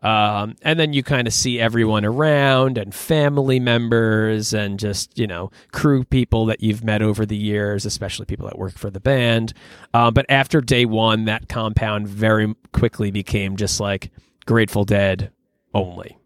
[0.00, 5.26] Um, and then you kind of see everyone around and family members and just, you
[5.26, 9.00] know, crew people that you've met over the years, especially people that work for the
[9.00, 9.54] band.
[9.94, 14.12] Um, but after day one, that compound very quickly became just like
[14.46, 15.32] Grateful Dead
[15.78, 16.18] only.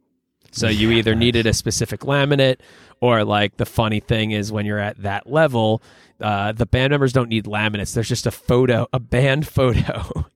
[0.53, 2.59] So you either needed a specific laminate,
[3.01, 5.83] or like the funny thing is when you're at that level,
[6.21, 7.95] uh, the band members don't need laminates.
[7.95, 10.27] There's just a photo, a band photo,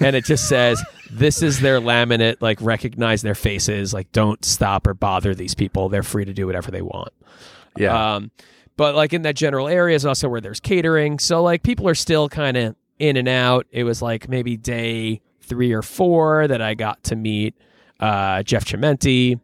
[0.00, 2.36] and it just says this is their laminate.
[2.40, 3.94] Like recognize their faces.
[3.94, 5.88] Like don't stop or bother these people.
[5.88, 7.12] They're free to do whatever they want.
[7.76, 8.16] Yeah.
[8.16, 8.32] Um,
[8.76, 11.18] but like in that general area is also where there's catering.
[11.18, 13.66] So like people are still kind of in and out.
[13.70, 17.56] It was like maybe day three or four that I got to meet
[18.00, 19.38] uh, Jeff Chimenti.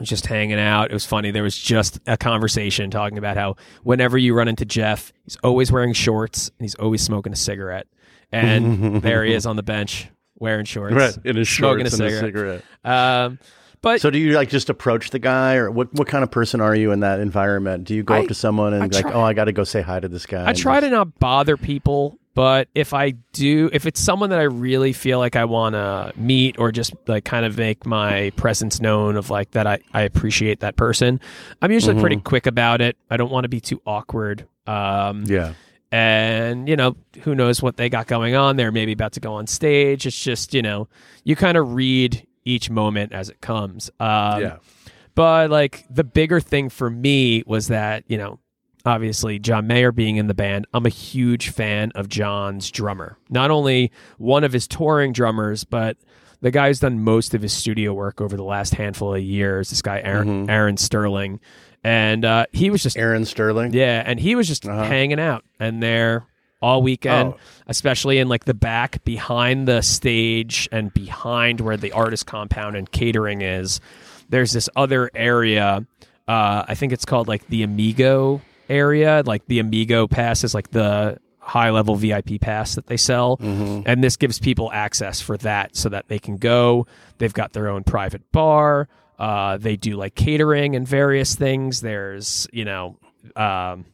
[0.00, 0.90] Just hanging out.
[0.90, 1.32] It was funny.
[1.32, 5.72] There was just a conversation talking about how whenever you run into Jeff, he's always
[5.72, 7.88] wearing shorts and he's always smoking a cigarette.
[8.30, 10.08] And there he is on the bench
[10.38, 11.18] wearing shorts, right.
[11.24, 12.62] In his smoking shorts a and a cigarette.
[12.84, 13.24] cigarette.
[13.24, 13.38] Um,
[13.82, 15.92] but So do you like just approach the guy, or what?
[15.94, 17.82] What kind of person are you in that environment?
[17.84, 19.52] Do you go I- up to someone and I like, try- oh, I got to
[19.52, 20.48] go say hi to this guy?
[20.48, 24.44] I try to not bother people, but if I do, if it's someone that I
[24.44, 28.80] really feel like I want to meet or just like kind of make my presence
[28.80, 31.20] known of like that I, I appreciate that person,
[31.60, 32.96] I'm usually pretty quick about it.
[33.10, 34.46] I don't want to be too awkward.
[34.66, 35.54] Um, Yeah.
[35.90, 39.32] and you know who knows what they got going on they're maybe about to go
[39.32, 40.86] on stage it's just you know
[41.24, 44.56] you kind of read each moment as it comes um, yeah.
[45.14, 48.38] but like the bigger thing for me was that you know
[48.86, 53.50] obviously john mayer being in the band i'm a huge fan of john's drummer not
[53.50, 55.96] only one of his touring drummers but
[56.40, 59.70] the guy who's done most of his studio work over the last handful of years
[59.70, 61.40] this guy aaron, aaron sterling
[61.84, 63.72] and uh, he was just Aaron Sterling.
[63.72, 66.26] yeah, and he was just hanging out and there
[66.60, 67.38] all weekend, Oh.
[67.68, 72.90] especially in like the back behind the stage and behind where the artist compound and
[72.90, 73.80] catering is.
[74.28, 75.86] There's this other area.
[76.26, 79.22] Uh, I think it's called like the Amigo area.
[79.24, 83.38] Like the Amigo pass is like the high level VIP pass that they sell.
[83.40, 86.86] And this gives people access for that so that they can go.
[87.18, 88.88] They've got their own private bar.
[89.18, 91.80] Uh, they do like catering and various things.
[91.80, 92.98] There's, you know,
[93.34, 93.86] um,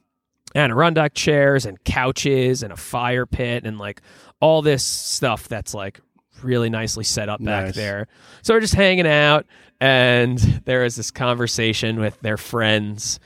[0.54, 4.02] Adirondack chairs and couches and a fire pit and like
[4.40, 6.00] all this stuff that's like
[6.42, 7.74] really nicely set up back Nice.
[7.74, 8.06] there.
[8.42, 9.46] So we're just hanging out,
[9.80, 13.18] and there is this conversation with their friends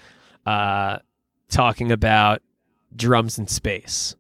[0.47, 0.99] uh,
[1.51, 2.43] talking about
[2.95, 4.15] drums in space.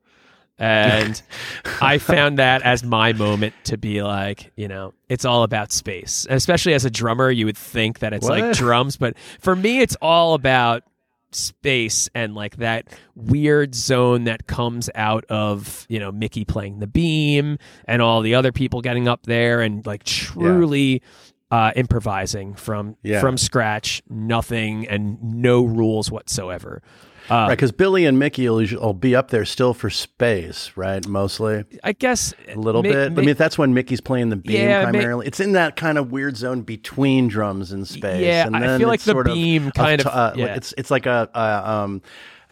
[0.58, 1.20] And
[1.80, 6.24] I found that as my moment to be like, you know, it's all about space.
[6.28, 9.80] And especially as a drummer, you would think that it's like drums, but for me,
[9.80, 10.82] it's all about
[11.30, 16.86] space and like that weird zone that comes out of you know Mickey playing the
[16.86, 21.02] beam and all the other people getting up there and like truly
[21.50, 23.20] uh, improvising from Yeah.
[23.20, 26.82] from scratch, nothing and no rules whatsoever.
[27.30, 31.06] Uh, Right, because Billy and Mickey will, will be up there still for space, right?
[31.06, 33.12] Mostly I guess a little mi- bit.
[33.12, 35.26] mi- I mean, that's when Mickey's playing the beam Yeah, mi- primarily.
[35.26, 38.22] it's in that kind of weird zone between drums and space.
[38.24, 40.32] Yeah, and I then feel like it's the sort of beam up kind to- of-
[40.32, 40.54] uh, yeah.
[40.54, 42.02] It's it's like a, a um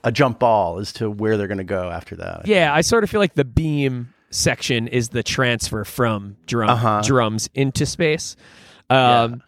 [0.04, 2.42] a jump ball as to where they're going to go after that.
[2.46, 7.00] Yeah, I sort of feel like the beam section is the transfer from drum Uh-huh.
[7.04, 8.36] drums into space.
[8.88, 9.42] Um,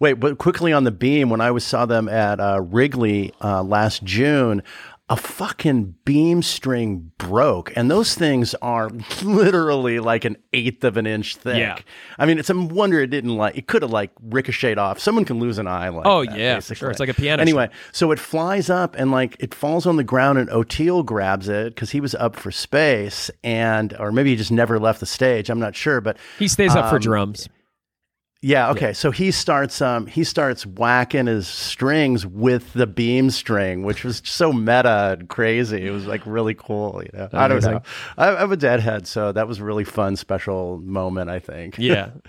[0.00, 3.62] Wait, but quickly on the beam, when I was saw them at uh, Wrigley uh,
[3.62, 4.62] last June,
[5.10, 8.88] a fucking beam string broke, and those things are
[9.22, 11.58] literally like an eighth of an inch thick.
[11.58, 11.76] Yeah.
[12.18, 14.98] I mean, it's a wonder it didn't like it could have like ricocheted off.
[15.00, 16.76] Someone can lose an eye like Oh, that, yeah, basically.
[16.76, 16.90] sure.
[16.92, 20.04] It's like a piano Anyway, so it flies up and like it falls on the
[20.04, 24.36] ground, and Oteil grabs it because he was up for space, and or maybe he
[24.36, 25.50] just never left the stage.
[25.50, 27.48] I'm not sure, but he stays up for Um, drums.
[28.42, 28.70] Yeah.
[28.70, 28.92] Okay.
[28.92, 29.80] So he starts.
[29.82, 30.06] Um.
[30.06, 35.86] He starts whacking his strings with the beam string, which was so meta and crazy.
[35.86, 37.02] It was like really cool.
[37.02, 37.28] You know.
[37.32, 37.82] I don't know.
[38.16, 41.30] I, I'm a deadhead, so that was a really fun, special moment.
[41.30, 41.78] I think.
[41.78, 42.10] Yeah.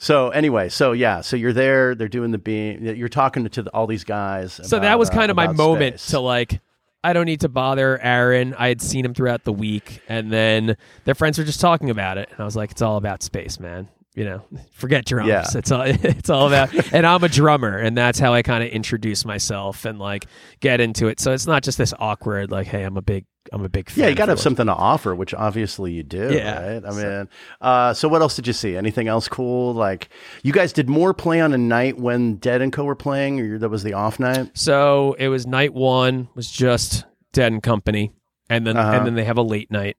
[0.00, 1.94] So anyway, so yeah, so you're there.
[1.94, 2.82] They're doing the beam.
[2.82, 4.54] You're talking to the, all these guys.
[4.54, 6.58] So that about, was uh, kind of my about moment to like,
[7.04, 8.54] I don't need to bother Aaron.
[8.54, 12.16] I had seen him throughout the week, and then their friends were just talking about
[12.16, 13.88] it, and I was like, it's all about space, man.
[14.14, 14.42] You know,
[14.72, 15.28] forget drums.
[15.28, 15.44] Yeah.
[15.54, 18.70] It's all it's all about and I'm a drummer and that's how I kind of
[18.70, 20.26] introduce myself and like
[20.60, 21.20] get into it.
[21.20, 24.02] So it's not just this awkward like, hey, I'm a big I'm a big fan.
[24.04, 24.42] Yeah, you got to have it.
[24.42, 26.28] something to offer, which obviously you do.
[26.32, 26.74] Yeah.
[26.74, 26.84] right?
[26.84, 27.28] I mean,
[27.60, 28.76] uh, so what else did you see?
[28.76, 29.72] Anything else cool?
[29.72, 30.10] Like,
[30.42, 33.58] you guys did more play on a night when Dead and Co were playing, or
[33.58, 34.50] that was the off night?
[34.54, 38.12] So it was night one was just Dead and Company,
[38.50, 38.98] and then Uh-huh.
[38.98, 39.96] and then they have a late night,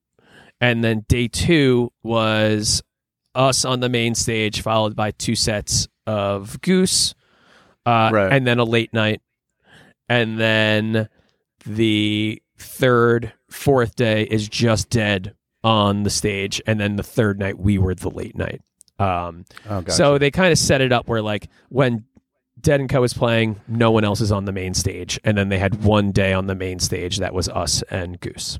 [0.61, 2.83] and then day two was
[3.35, 7.13] us on the main stage, followed by two sets of Goose,
[7.85, 8.31] uh, Right.
[8.33, 9.21] and then a late night,
[10.09, 11.07] and then
[11.65, 17.59] the third, fourth day is just Dead on the stage, and then the third night
[17.59, 18.61] we were the late night.
[18.99, 19.91] Um, Oh, gotcha.
[19.91, 22.05] so they kind of set it up where like when
[22.59, 25.49] Dead and Co was playing, no one else is on the main stage, and then
[25.49, 28.59] they had one day on the main stage that was us and Goose.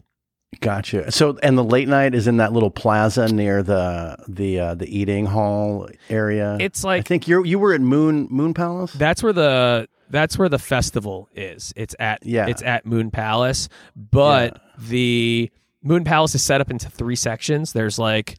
[0.60, 1.12] Gotcha.
[1.12, 4.86] So, and the late night is in that little plaza near the the uh, the
[5.00, 6.58] eating hall area.
[6.60, 8.92] It's like I think you you were at Moon Moon Palace.
[8.94, 11.72] that's where the that's where the festival is.
[11.78, 12.48] It's at Yeah.
[12.48, 15.50] it's at Moon Palace, but the
[15.82, 17.72] Moon Palace is set up into three sections.
[17.72, 18.36] There's like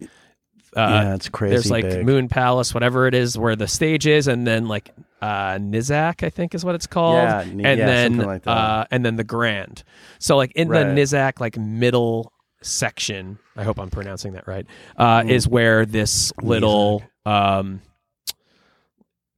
[0.77, 1.55] uh, yeah, it's crazy.
[1.55, 2.07] there's like big.
[2.07, 4.91] Moon Palace, whatever it is, where the stage is, and then like
[5.23, 8.51] uh, Nizuc, I think is what it's called, Yeah, and yeah, then like that.
[8.51, 9.85] uh, and then the Grand.
[10.19, 10.85] So like in Right.
[10.85, 15.31] the Nizuc like middle section, I hope I'm pronouncing that right, uh, Mm.
[15.31, 17.81] is where this little um,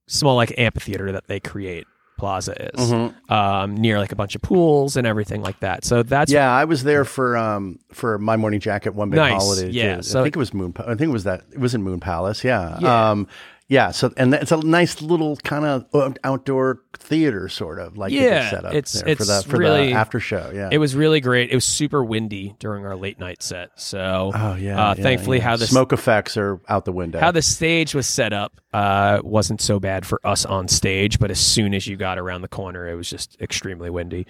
[0.06, 3.30] small like amphitheater that they create plaza is Mhm.
[3.30, 5.84] um, near like a bunch of pools and everything like that.
[5.84, 9.32] So that's Yeah, I was there for um for my morning jacket one big Nice,
[9.42, 9.70] holiday.
[9.70, 10.02] yeah, too.
[10.02, 10.72] so- I think it was Moon.
[10.78, 11.42] I think it was that.
[11.52, 12.44] It was in Moon Palace.
[12.44, 12.78] Yeah.
[12.80, 13.10] Yeah.
[13.10, 13.26] Um,
[13.68, 13.90] yeah.
[13.90, 18.64] So and it's a nice little kind of outdoor theater, sort of like Yeah, set
[18.64, 20.50] up it's- there for the it's for really- the after show.
[20.54, 20.68] Yeah.
[20.72, 21.50] It was really great.
[21.50, 23.70] It was super windy during our late night set.
[23.76, 24.90] So Oh yeah.
[24.90, 25.44] uh, yeah, thankfully, yeah.
[25.44, 27.20] how the smoke effects are out the window.
[27.20, 31.30] how the stage was set up uh, wasn't so bad for us on stage, but
[31.30, 34.26] as soon as you got around the corner, it was just extremely windy.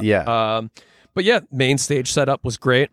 [0.00, 0.56] yeah.
[0.56, 0.70] Um,
[1.14, 2.90] but yeah, main stage setup was great.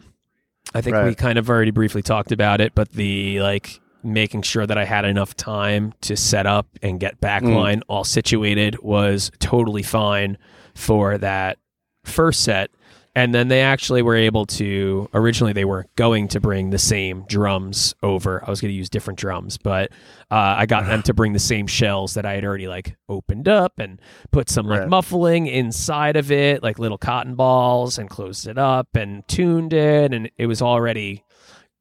[0.73, 3.79] I think we kind of already briefly talked about it, but the like
[4.13, 8.79] making sure that I had enough time to set up and get backline all situated
[8.81, 10.37] was totally fine
[10.75, 11.57] for that
[12.05, 12.69] first set.
[13.15, 17.25] And then they actually were able to originally they weren't going to bring the same
[17.27, 18.43] drums over.
[18.45, 19.91] I was going to use different drums, but
[20.29, 23.47] uh, I got them to bring the same shells that I had already like opened
[23.47, 24.89] up and put some like Right.
[24.89, 30.13] muffling inside of it, like little cotton balls, and closed it up and tuned it,
[30.13, 31.23] and it was already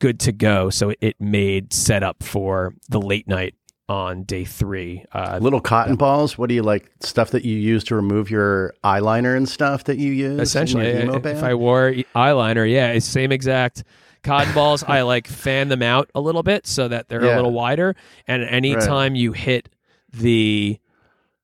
[0.01, 0.71] good to go.
[0.71, 3.55] So it made setup for the late night
[3.89, 5.05] on day three.
[5.13, 6.37] Uh, Little cotton balls.
[6.37, 6.91] What do you like?
[7.01, 10.41] Stuff that you use to remove your eyeliner and stuff that you use.
[10.41, 11.39] essentially, if band?
[11.45, 13.85] I wore eyeliner, yeah, it's same exact.
[14.25, 17.35] Cotton balls, I like fan them out a little bit so that they're Yeah.
[17.35, 17.95] a little wider.
[18.27, 19.69] And anytime you hit
[20.13, 20.81] the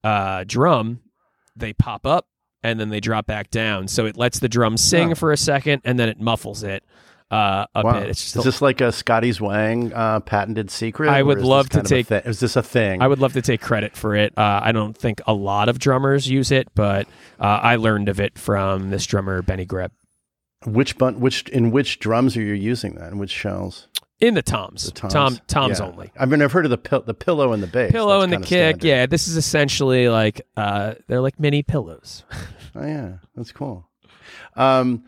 [0.03, 1.01] uh, drum,
[1.55, 2.27] they pop up
[2.65, 3.87] and then they drop back down.
[3.87, 5.15] So it lets the drum sing Oh.
[5.15, 6.83] for a second and then it muffles it
[7.33, 8.01] uh, a Wow.
[8.01, 8.11] bit.
[8.11, 11.09] It's just is a- this like a Scotty Zwang uh, patented secret?
[11.09, 13.01] I would love to kind of a take- thi- is this a thing?
[13.03, 14.33] I would love to take credit for it.
[14.37, 17.07] Uh, I don't think a lot of drummers use it, but
[17.41, 19.91] uh, I learned of it from this drummer Benny Greb
[20.65, 23.11] which bun- which in which drums are you using that?
[23.13, 23.89] In which shells?
[24.21, 24.85] in the toms.
[24.85, 25.13] The toms.
[25.13, 25.87] Tom Toms Yeah.
[25.87, 26.13] only.
[26.17, 27.91] I mean, I've heard of the pill- the pillow and the bass.
[27.91, 28.77] Pillow That's and the kick.
[28.77, 28.85] standard.
[28.85, 32.23] Yeah, this is essentially like uh, they're like mini pillows.
[32.77, 33.89] Oh yeah, that's cool.
[34.55, 35.03] Um,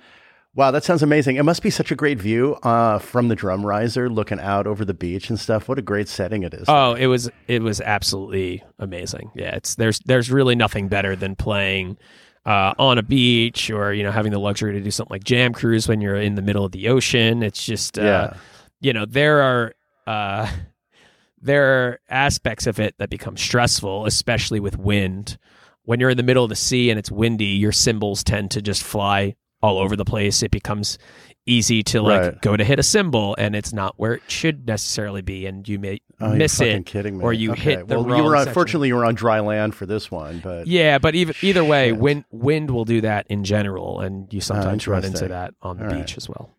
[0.54, 1.36] wow, that sounds amazing.
[1.36, 4.84] It must be such a great view uh, from the drum riser, looking out over
[4.84, 5.68] the beach and stuff.
[5.68, 6.64] What a great setting it is.
[6.68, 9.30] Oh, it was it was absolutely amazing.
[9.34, 11.98] Yeah, it's there's there's really nothing better than playing
[12.46, 15.52] uh, on a beach or you know having the luxury to do something like Jam
[15.52, 17.42] Cruise when you're in the middle of the ocean.
[17.42, 18.36] It's just uh, yeah,
[18.80, 19.74] you know there are
[20.06, 20.50] uh,
[21.40, 25.38] there are aspects of it that become stressful, especially with wind.
[25.86, 28.62] When you're in the middle of the sea and it's windy, your cymbals tend to
[28.62, 30.42] just fly all over the place.
[30.42, 30.98] It becomes
[31.46, 32.40] easy to like Right.
[32.42, 35.78] go to hit a cymbal and it's not where it should necessarily be, and you
[35.78, 36.86] may oh, miss it.
[36.86, 37.24] kidding me.
[37.24, 38.82] or you Okay, hit the well, wrong you were on, section.
[38.84, 41.98] you were on dry land for this one, but Yeah, but even either way, Shit.
[41.98, 45.76] wind wind will do that in general, and you ah, sometimes run into that on
[45.78, 45.98] the All right.
[46.00, 46.50] beach as well.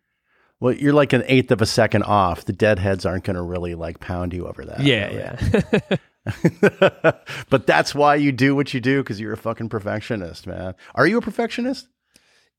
[0.60, 2.44] well, you're like an eighth of a second off.
[2.44, 4.80] The deadheads aren't going to really like pound you over that.
[4.80, 5.96] Yeah, yeah.
[7.50, 10.74] but that's why you do what you do because you're a fucking perfectionist, man.
[10.94, 11.88] Are you a perfectionist?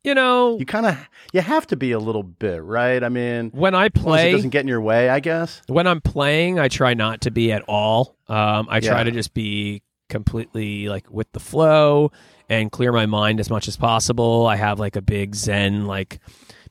[0.03, 0.97] You know, You kind of
[1.33, 3.03] you have to be a little bit, right?
[3.03, 5.61] I mean, when I as it play, doesn't get in your way, I guess.
[5.67, 8.15] when I'm playing, I try not to be at all.
[8.27, 12.11] Um, I try to just be completely like with the flow
[12.49, 14.45] and clear my mind as much as possible.
[14.47, 16.19] I have like a big Zen like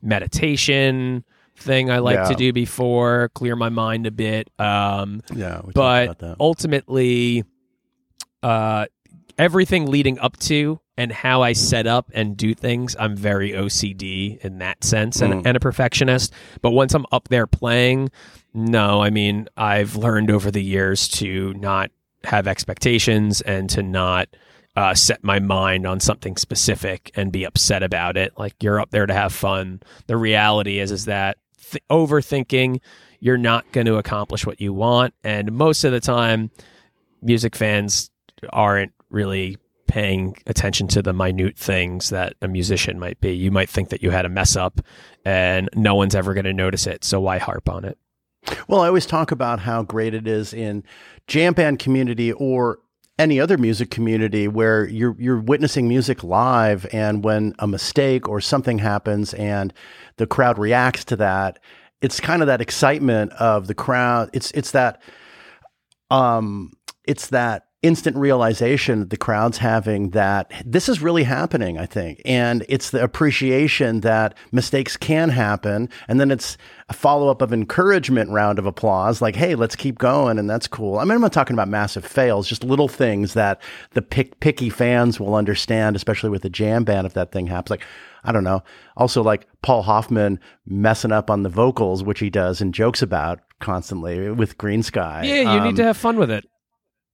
[0.01, 1.25] meditation
[1.57, 2.29] thing I like Yeah.
[2.29, 4.49] to do before, clear my mind a bit.
[4.59, 7.45] Um, Yeah, but ultimately,
[8.43, 8.87] uh,
[9.39, 14.43] everything leading up to and how I set up and do things, I'm very OCD
[14.45, 15.43] in that sense and, Mm.
[15.47, 16.33] and a perfectionist.
[16.63, 18.11] But once I'm up there playing,
[18.55, 21.91] no, I mean, I've learned over the years to not
[22.25, 24.29] have expectations and to not
[24.75, 28.33] uh, set my mind on something specific and be upset about it.
[28.39, 29.81] Like you're up there to have fun.
[30.07, 31.39] The reality is, is that
[31.71, 32.81] th- overthinking,
[33.21, 35.15] you're not going to accomplish what you want.
[35.25, 36.51] And most of the time,
[37.23, 38.11] music fans
[38.51, 39.57] aren't really
[39.87, 43.33] paying attention to the minute things that a musician might be.
[43.33, 44.81] You might think that you had a mess up
[45.25, 47.05] and no one's ever going to notice it.
[47.05, 47.99] So why harp on it?
[48.69, 50.85] Well, I always talk about how great it is in
[51.27, 52.79] jam band community or
[53.19, 58.41] any other music community where you're you're witnessing music live and when a mistake or
[58.41, 59.73] something happens and
[60.17, 61.59] the crowd reacts to that,
[62.03, 64.31] it's kind of that excitement of the crowd.
[64.33, 65.01] It's it's that
[66.11, 66.73] um
[67.05, 72.21] it's that instant realization that the crowd's having that this is really happening, I think.
[72.25, 75.89] And it's the appreciation that mistakes can happen.
[76.09, 76.59] And then it's
[76.89, 80.39] a follow up of encouragement round of applause, like, hey, let's keep going.
[80.39, 80.99] And that's cool.
[80.99, 83.61] I mean, I'm not talking about massive fails, just little things that
[83.93, 87.71] the pick, picky fans will understand, especially with the jam band if that thing happens.
[87.71, 87.85] Like,
[88.25, 88.63] I don't know.
[88.97, 93.41] Also, like Paul Hoffman messing up on the vocals, which he does and jokes about
[93.61, 95.25] constantly with Greensky.
[95.25, 96.45] Yeah, you Um, need to have fun with it.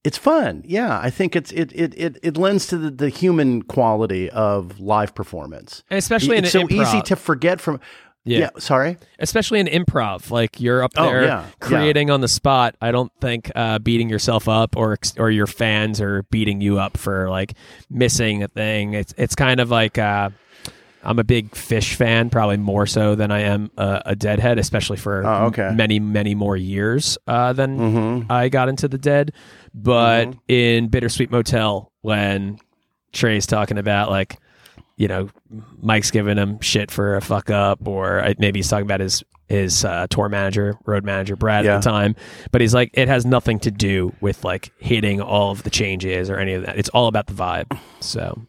[0.05, 0.63] It's fun.
[0.67, 4.81] Yeah, I think it's it it it, it lends to the, the human quality of
[4.81, 5.85] live performance.
[5.91, 7.79] And especially in it's so easy to forget from.
[8.25, 8.39] Yeah.
[8.39, 8.99] Yeah, sorry.
[9.19, 13.11] especially in improv like you're up Oh, there yeah, creating on the spot i don't
[13.21, 17.55] think uh, beating yourself up or or your fans are beating you up for like
[17.91, 20.31] missing a thing it's it's kind of like uh,
[21.03, 24.99] i'm a big Phish fan probably more so than i am a, a deadhead especially
[24.99, 25.65] for Oh, okay.
[25.65, 28.31] m- many many more years uh, than Mm-hmm.
[28.31, 29.33] i got into the dead
[29.75, 32.59] but in bittersweet motel when
[33.13, 34.39] trey's talking about like
[34.99, 35.31] you know,
[35.81, 39.25] Mike's giving him shit for a fuck up, or uh, maybe he's talking about his
[39.49, 41.77] his uh, tour manager, road manager Brad Yeah.
[41.77, 42.15] at the time.
[42.53, 46.31] But he's like, it has nothing to do with like hitting all of the changes
[46.31, 46.79] or any of that.
[46.79, 47.77] It's all about the vibe.
[48.01, 48.47] So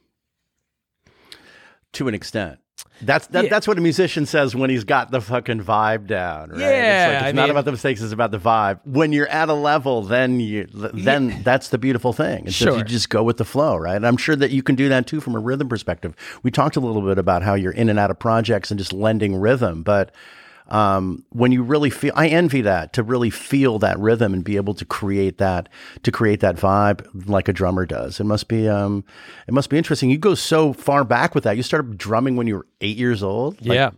[1.94, 2.60] To an extent,
[3.06, 3.50] that's that, Yeah.
[3.50, 6.50] that's what a musician says when he's got the fucking vibe down.
[6.50, 6.60] Right?
[6.60, 8.80] Yeah, it's, like, it's not mean- about the mistakes; it's about the vibe.
[8.86, 12.46] When you're at a level, then you then that's the beautiful thing.
[12.48, 12.78] It's Sure.
[12.78, 13.96] you just go with the flow, right?
[13.96, 16.16] And I'm sure that you can do that too from a rhythm perspective.
[16.44, 18.94] We talked a little bit about how you're in and out of projects and just
[18.94, 20.12] lending rhythm, but
[20.74, 24.56] um, when you really feel, I envy that to really feel that rhythm and be
[24.56, 25.70] able to create that
[26.02, 28.20] to create that vibe like a drummer does.
[28.20, 29.06] It must be um,
[29.48, 30.10] it must be interesting.
[30.10, 31.58] You go so far back with that.
[31.58, 33.66] You started drumming when you were eight years old.
[33.66, 33.92] Like, yeah.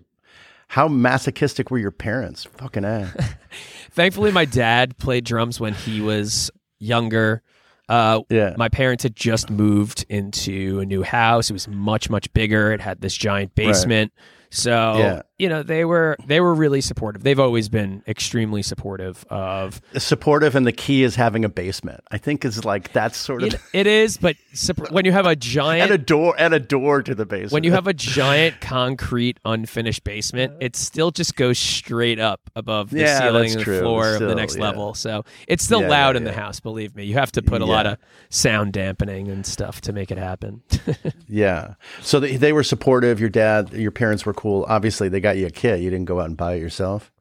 [0.68, 2.44] How masochistic were your parents?
[2.44, 3.14] Fucking a.
[3.92, 7.42] Thankfully, my dad played drums when he was younger.
[7.88, 8.56] Uh, Yeah.
[8.58, 11.50] My parents had just moved into a new house.
[11.50, 12.74] It was much, much bigger.
[12.74, 14.12] It had this giant basement.
[14.50, 15.22] So Yeah.
[15.38, 17.24] You know they were they were really supportive.
[17.24, 22.02] They've always been extremely supportive of supportive and the key is having a basement.
[22.12, 25.26] I think is like that's sort of it, it is, but supp- when you have
[25.26, 27.52] a giant and a door and a door to the basement.
[27.52, 32.92] when you have a giant concrete unfinished basement, it still just goes straight up above
[32.92, 33.80] the Yeah, ceiling and the true.
[33.80, 34.62] floor of the next yeah.
[34.64, 34.94] level.
[34.94, 36.60] So it's still Yeah, loud in the house.
[36.62, 37.98] Believe me, you have to put a lot of
[38.30, 40.64] sound dampening and stuff to make it happen.
[41.28, 41.74] yeah.
[42.02, 43.20] So they, they were supportive.
[43.20, 44.66] Your dad, your parents were cool.
[44.70, 45.80] Obviously, they got you a kit.
[45.82, 47.12] You didn't go out and buy it yourself.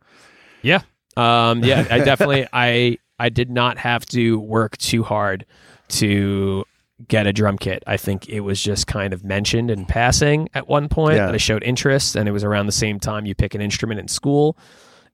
[0.63, 0.83] Yeah.
[1.17, 5.47] Um, yeah, I definitely I I did not have to work too hard
[5.89, 6.65] to
[7.09, 7.83] get a drum kit.
[7.87, 11.27] I think it was just kind of mentioned in passing at one point Yeah.
[11.27, 14.01] and I showed interest and it was around the same time you pick an instrument
[14.01, 14.57] in school.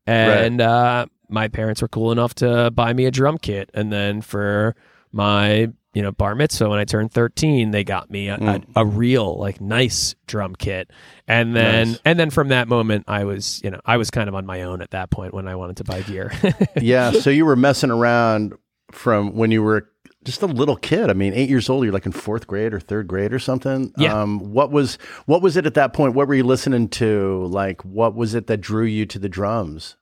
[0.06, 4.20] And uh, my parents were cool enough to buy me a drum kit and then
[4.22, 4.74] for
[5.12, 8.86] my you know bar mitzvah when I turned 13 they got me a, a, a
[8.86, 10.90] real like nice drum kit
[11.26, 11.90] and then Mm.
[11.90, 12.00] Nice.
[12.04, 14.62] and then from that moment I was you know I was kind of on my
[14.62, 16.32] own at that point when I wanted to buy gear
[16.80, 17.10] yeah.
[17.12, 18.54] So you were messing around
[18.92, 19.88] from when you were
[20.22, 21.08] just a little kid.
[21.08, 21.82] I mean, eight years old.
[21.84, 23.90] You're like in fourth grade or third grade or something.
[23.96, 24.20] Yeah.
[24.20, 26.14] Um, what was what was it at that point?
[26.14, 27.46] What were you listening to?
[27.46, 29.96] Like, what was it that drew you to the drums?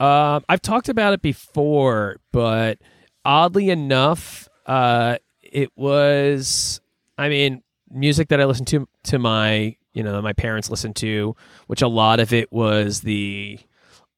[0.00, 2.78] Um, I've talked about it before, but
[3.24, 6.80] oddly enough, uh, it was.
[7.16, 11.36] I mean, music that I listened to to my you know my parents listened to,
[11.68, 13.58] which a lot of it was the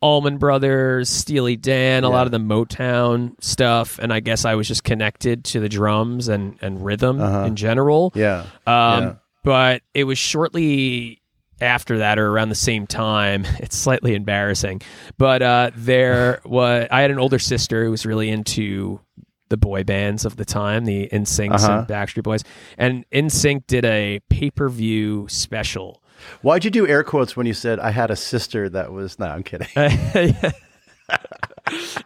[0.00, 2.14] Allman Brothers, Steely Dan, a Yeah.
[2.14, 6.28] lot of the Motown stuff, and I guess I was just connected to the drums
[6.28, 7.44] and and rhythm Uh-huh.
[7.44, 8.12] in general.
[8.14, 8.44] Yeah.
[8.66, 9.12] Um, Yeah.
[9.42, 11.20] But it was shortly
[11.60, 13.44] after that or around the same time.
[13.60, 14.82] It's slightly embarrassing,
[15.18, 19.00] but uh, there was I had an older sister who was really into
[19.48, 21.72] the boy bands of the time, the NSYNC Uh-huh.
[21.78, 22.42] and Backstreet Boys,
[22.78, 26.02] and NSYNC did a pay per view special.
[26.42, 29.18] Why'd you do air quotes when you said I had a sister that was?
[29.18, 29.68] No, I'm kidding.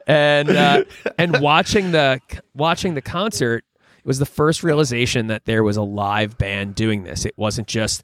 [0.06, 0.84] and uh,
[1.18, 2.20] and watching the
[2.54, 3.64] watching the concert
[3.98, 7.26] it was the first realization that there was a live band doing this.
[7.26, 8.02] It wasn't just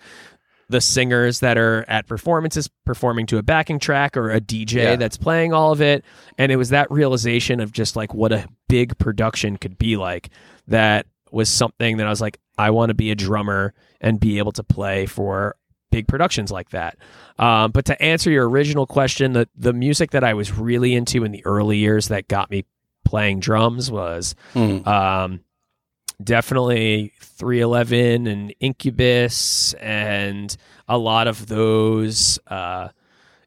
[0.68, 4.97] the singers that are at performances performing to a backing track or a DJ Yeah.
[4.97, 6.05] that's playing all of it.
[6.39, 10.31] And it was that realization of just like what a big production could be like
[10.69, 14.39] that was something that I was like, I want to be a drummer and be
[14.39, 15.57] able to play for
[15.91, 16.97] big productions like that.
[17.39, 21.25] Um, but to answer your original question, the the music that I was really into
[21.25, 22.64] in the early years that got me
[23.05, 24.87] playing drums was Hmm.
[24.89, 25.41] um,
[26.23, 30.57] definitely 311 and Incubus and
[30.89, 32.89] a lot of those uh,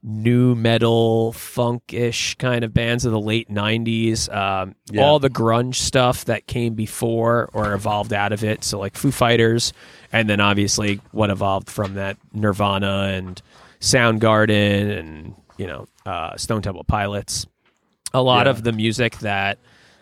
[0.02, 5.04] nu metal funkish kind of bands of the late 90s um, Yeah.
[5.04, 9.12] all the grunge stuff that came before or evolved out of it so like foo
[9.12, 9.74] fighters
[10.14, 13.41] and then obviously what evolved from that nirvana and
[13.82, 17.45] soundgarden and you know uh, stone temple pilots
[18.14, 18.52] a lot Yeah.
[18.52, 19.60] of the music that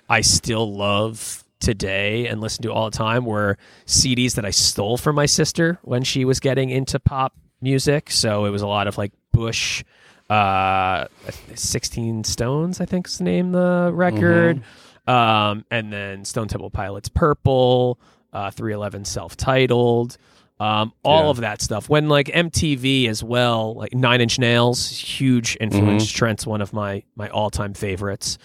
[0.09, 4.95] I still love today and listen to all the time were CDs that I stole
[4.97, 8.09] from my sister when she was getting into pop music.
[8.11, 9.83] So it was a lot of like Bush,
[10.31, 11.05] uh,
[11.53, 14.61] 16 Stones, I think is the name of the record.
[15.07, 17.99] Um, and then Stone Temple Pilots Purple,
[18.33, 20.17] uh, 311 self titled.
[20.59, 21.29] Um, all Yeah.
[21.29, 21.87] of that stuff.
[21.87, 26.11] When like MTV as well, like Nine Inch Nails, huge influence.
[26.11, 28.39] Trent's one of my my all time favorites.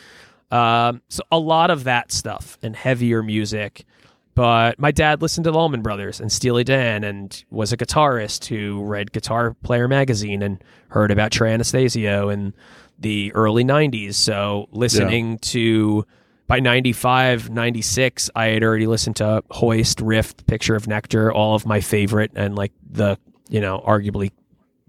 [0.51, 3.87] Um, so a lot of that stuff and heavier music.
[4.35, 8.47] But my dad listened to the Allman Brothers and Steely Dan and was a guitarist
[8.47, 12.55] who read Guitar Player magazine and heard about Trey Anastasio in
[12.99, 14.15] the early 90s.
[14.15, 16.07] So listening to
[16.47, 21.67] by 95, 96, I had already listened to Hoist, Rift, Picture of Nectar, all of
[21.67, 23.19] my favorite and like the,
[23.51, 24.33] you know, arguably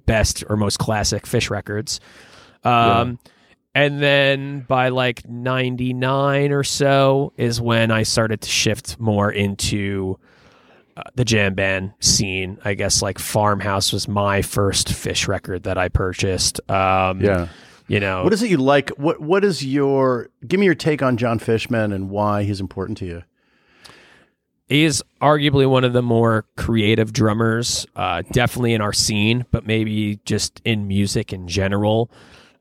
[0.05, 1.99] best or most classic Phish records.
[2.63, 3.19] Um,
[3.76, 10.19] And then by like 99 or so is when I started to shift more into
[10.95, 12.59] uh, the jam band scene.
[12.63, 16.59] I guess like Farmhouse was my first Phish record that I purchased.
[16.69, 17.47] Um, Yeah.
[17.88, 18.91] You know, What is it you like?
[18.91, 20.30] What What is your?
[20.47, 23.24] Give me your take on Jon Fishman and why he's important to you.
[24.69, 29.67] he is arguably one of the more creative drummers, uh, definitely in our scene, but
[29.67, 32.09] maybe just in music in general.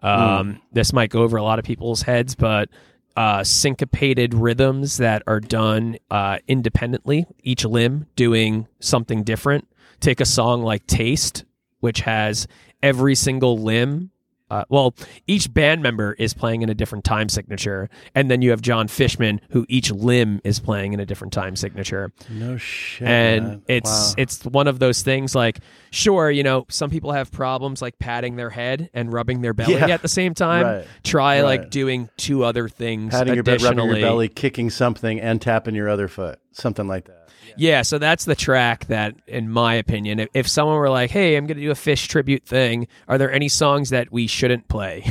[0.03, 2.69] Um, This might go over a lot of people's heads, but
[3.17, 9.69] uh, syncopated rhythms that are done uh, independently, each limb doing something different.
[10.01, 11.45] Take a song like Taste,
[11.81, 12.47] which has
[12.83, 14.12] every single limb.
[14.53, 14.95] Uh, well,
[15.27, 18.87] each band member is playing in a different time signature, and then you have Jon
[18.87, 23.09] Fishman, who each limb is playing in a different time signature No shit.
[23.09, 23.63] and man.
[23.67, 24.15] it's Wow.
[24.19, 28.37] it's one of those things like sure you know some people have problems like patting
[28.37, 29.89] their head and rubbing their belly Yeah.
[29.89, 30.87] at the same time Right.
[31.03, 35.41] try like doing two other things patting your bed, rubbing your belly, kicking something, and
[35.41, 37.29] tapping your other foot, something like that.
[37.57, 41.37] yeah so that's the track that in my opinion if, if someone were like hey
[41.37, 45.05] i'm gonna do a Phish tribute thing are there any songs that we shouldn't play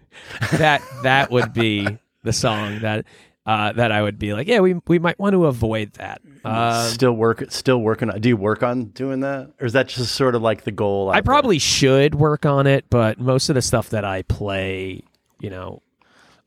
[0.52, 3.04] that that would be the song that
[3.44, 6.22] uh, that I would be like, yeah, we we might want to avoid that.
[6.44, 8.08] Uh, still work, still working.
[8.08, 10.70] on Do you work on doing that, or is that just sort of like the
[10.70, 11.08] goal?
[11.08, 11.22] out I there?
[11.24, 15.02] probably should work on it, but most of the stuff that I play,
[15.40, 15.82] you know,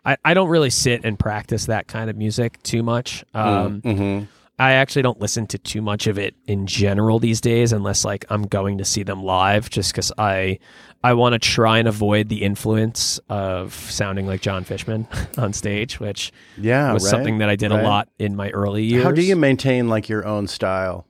[0.06, 3.24] I, I don't really sit and practice that kind of music too much.
[3.34, 4.28] Um, Mhm.
[4.58, 8.24] I actually don't listen to too much of it in general these days, unless like
[8.30, 10.60] I'm going to see them live, just because I
[11.04, 16.00] I want to try and avoid the influence of sounding like Jon Fishman on stage,
[16.00, 17.82] which yeah, was right, something that I did right.
[17.82, 19.04] a lot in my early years.
[19.04, 21.06] How do you maintain like your own style?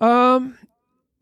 [0.00, 0.58] Um,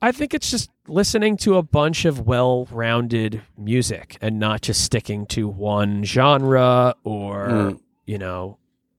[0.02, 5.26] I think it's just listening to a bunch of well-rounded music and not just sticking
[5.26, 7.80] to one genre or Mm.
[8.06, 8.56] you know,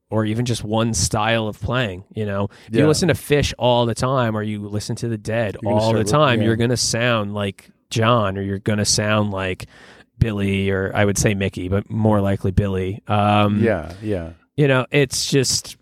[0.10, 2.04] or even just one style of playing.
[2.14, 2.82] You know, if Yeah.
[2.82, 5.93] you listen to Phish all the time, or you listen to the Dead You're all
[5.93, 6.47] the time, yeah.
[6.47, 9.66] you're gonna sound like John, or you're gonna sound like
[10.20, 13.02] Billy, or I would say Mickey, but more likely Billy.
[13.08, 14.30] Um, Yeah, yeah.
[14.56, 15.78] you know it's just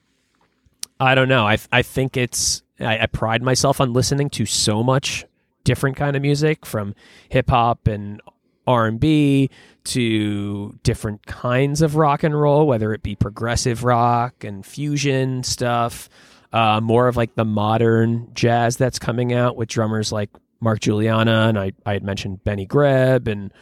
[1.01, 4.83] i don't know i i think it's I, I pride myself on listening to so
[4.83, 5.25] much
[5.63, 6.95] different kind of music from
[7.29, 8.21] hip hop and
[8.65, 9.49] r&b
[9.83, 16.07] to different kinds of rock and roll whether it be progressive rock and fusion stuff
[16.53, 20.29] uh, more of like the modern jazz that's coming out with drummers like
[20.61, 23.53] Mark Guiliana, and I I had mentioned Benny Greb, and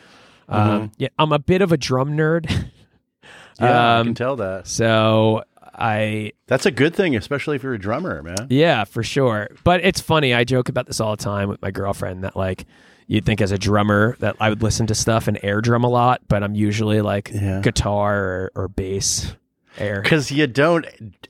[0.49, 2.49] um, yeah, I'm a bit of a drum nerd.
[3.59, 4.68] Yeah, I Um, can tell that.
[4.68, 5.43] so
[5.78, 8.48] I That's a good thing, especially if you're a drummer, man.
[8.50, 9.50] Yeah, for sure.
[9.64, 10.34] But it's funny.
[10.34, 12.66] I joke about this all the time with my girlfriend that like
[13.08, 15.90] you'd think as a drummer that I would listen to stuff and air drum a
[15.90, 17.62] lot, but I'm usually like Yeah.
[17.62, 19.34] guitar or, or bass
[19.78, 20.02] air.
[20.02, 20.86] Because you don't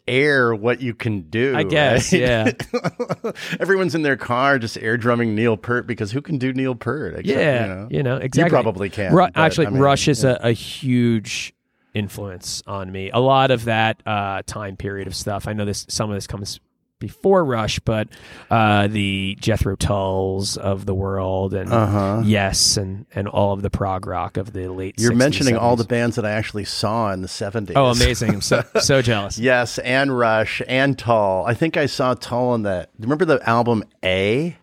[0.07, 1.53] air what you can do.
[1.55, 2.21] I guess, right?
[2.21, 2.51] yeah.
[3.59, 7.13] Everyone's in their car just air drumming Neil Peart because who can do Neil Peart?
[7.19, 8.15] Except, Yeah, you know.
[8.17, 8.57] exactly.
[8.57, 10.37] You probably can, Ru- actually, I mean, Rush is yeah.
[10.41, 11.53] a, a huge
[11.93, 13.09] influence on me.
[13.11, 15.47] A lot of that uh, time period of stuff.
[15.47, 15.85] I know this.
[15.89, 16.59] Some of this comes
[16.99, 18.07] before Rush, but
[18.49, 22.23] uh, the Jethro Tulls of the world and Uh-huh.
[22.25, 24.95] Yes, and and all of the prog rock of the late.
[24.99, 27.73] You're 60s, mentioning all the bands that I actually saw in the 70s.
[27.75, 28.31] Oh, amazing!
[28.35, 29.37] I'm so so jealous.
[29.37, 31.45] Yes, and Rush and Tull.
[31.45, 32.89] I think I saw Tull on that.
[32.99, 34.57] Remember the album A?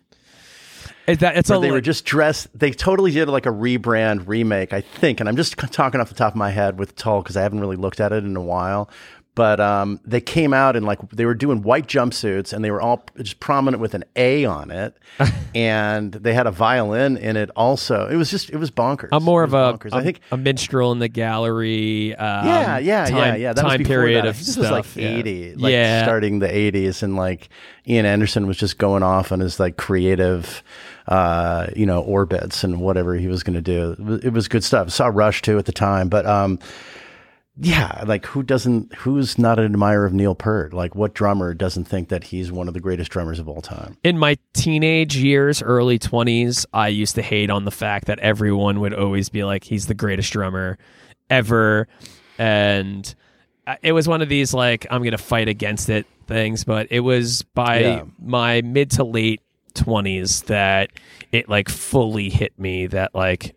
[1.07, 2.47] It- that, it's a they were just dressed.
[2.57, 5.19] They totally did like a rebrand remake, I think.
[5.19, 7.59] And I'm just talking off the top of my head with Tull because I haven't
[7.59, 8.89] really looked at it in a while.
[9.35, 12.79] But um, they came out and like they were doing white jumpsuits and they were
[12.79, 14.97] all just prominent with an A on it,
[15.55, 18.07] and they had a violin in it also.
[18.07, 19.09] It was just it was bonkers.
[19.11, 22.15] I'm more of a, a I think a minstrel in the gallery.
[22.15, 23.53] Um, yeah, yeah, time, yeah, yeah.
[23.53, 24.29] That time was before period that.
[24.29, 24.61] Of this stuff.
[24.61, 25.09] was like yeah.
[25.09, 27.49] eighty, like yeah, starting the eighties, and like
[27.85, 30.63] Ian Anderson was just going off on his like creative,
[31.07, 34.19] uh, you know, orbits and whatever he was going to do.
[34.23, 34.89] It was, good stuff.
[34.91, 36.59] saw Rush too at the time, but um,
[37.57, 38.93] yeah, like who doesn't?
[38.95, 40.73] Who's not an admirer of Neil Peart?
[40.73, 43.97] Like what drummer doesn't think that he's one of the greatest drummers of all time?
[44.03, 48.81] in my teenage years, early 20s, I used to hate on the fact that everyone
[48.81, 50.77] would always be like, he's the greatest drummer
[51.29, 51.87] ever.
[52.37, 53.15] And
[53.81, 56.65] it was one of these, like, I'm going to fight against it things.
[56.65, 58.03] But it was by Yeah.
[58.21, 59.41] my mid to late
[59.75, 60.91] 20s that
[61.31, 63.55] it, like, fully hit me that, like,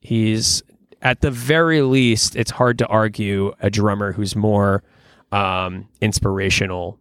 [0.00, 0.62] he's
[1.02, 4.82] at the very least, it's hard to argue a drummer who's more
[5.30, 6.98] um, inspirational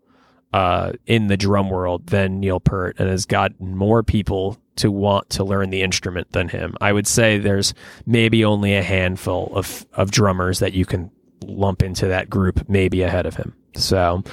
[0.53, 5.29] uh, in the drum world than Neil Peart and has gotten more people to want
[5.31, 6.75] to learn the instrument than him.
[6.79, 7.73] I would say there's
[8.05, 11.11] maybe only a handful of, of drummers that you can
[11.43, 13.55] lump into that group, maybe ahead of him.
[13.77, 14.23] So,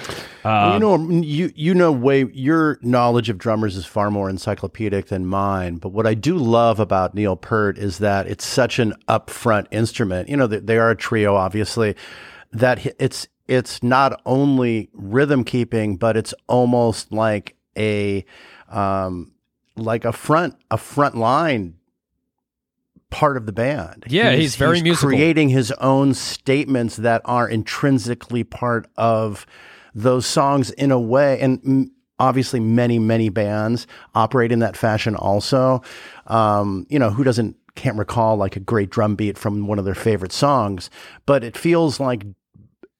[0.74, 5.26] you know, you you know, way your knowledge of drummers is far more encyclopedic than
[5.26, 5.76] mine.
[5.76, 10.28] But what I do love about Neil Peart is that it's such an upfront instrument.
[10.28, 11.94] You know, they, they are a trio, obviously.
[12.52, 18.24] That it's it's not only rhythm keeping, but it's almost like a
[18.70, 19.32] um,
[19.76, 21.76] like a front a front line
[23.10, 24.04] part of the band.
[24.08, 25.10] Yeah, he's very musical.
[25.10, 29.46] Creating his own statements that are intrinsically part of
[29.94, 35.14] those songs in a way, and obviously many many bands operate in that fashion.
[35.16, 35.82] Also,
[36.26, 39.84] um, you know, who doesn't can't recall like a great drum beat from one of
[39.84, 40.90] their favorite songs,
[41.26, 42.24] but it feels like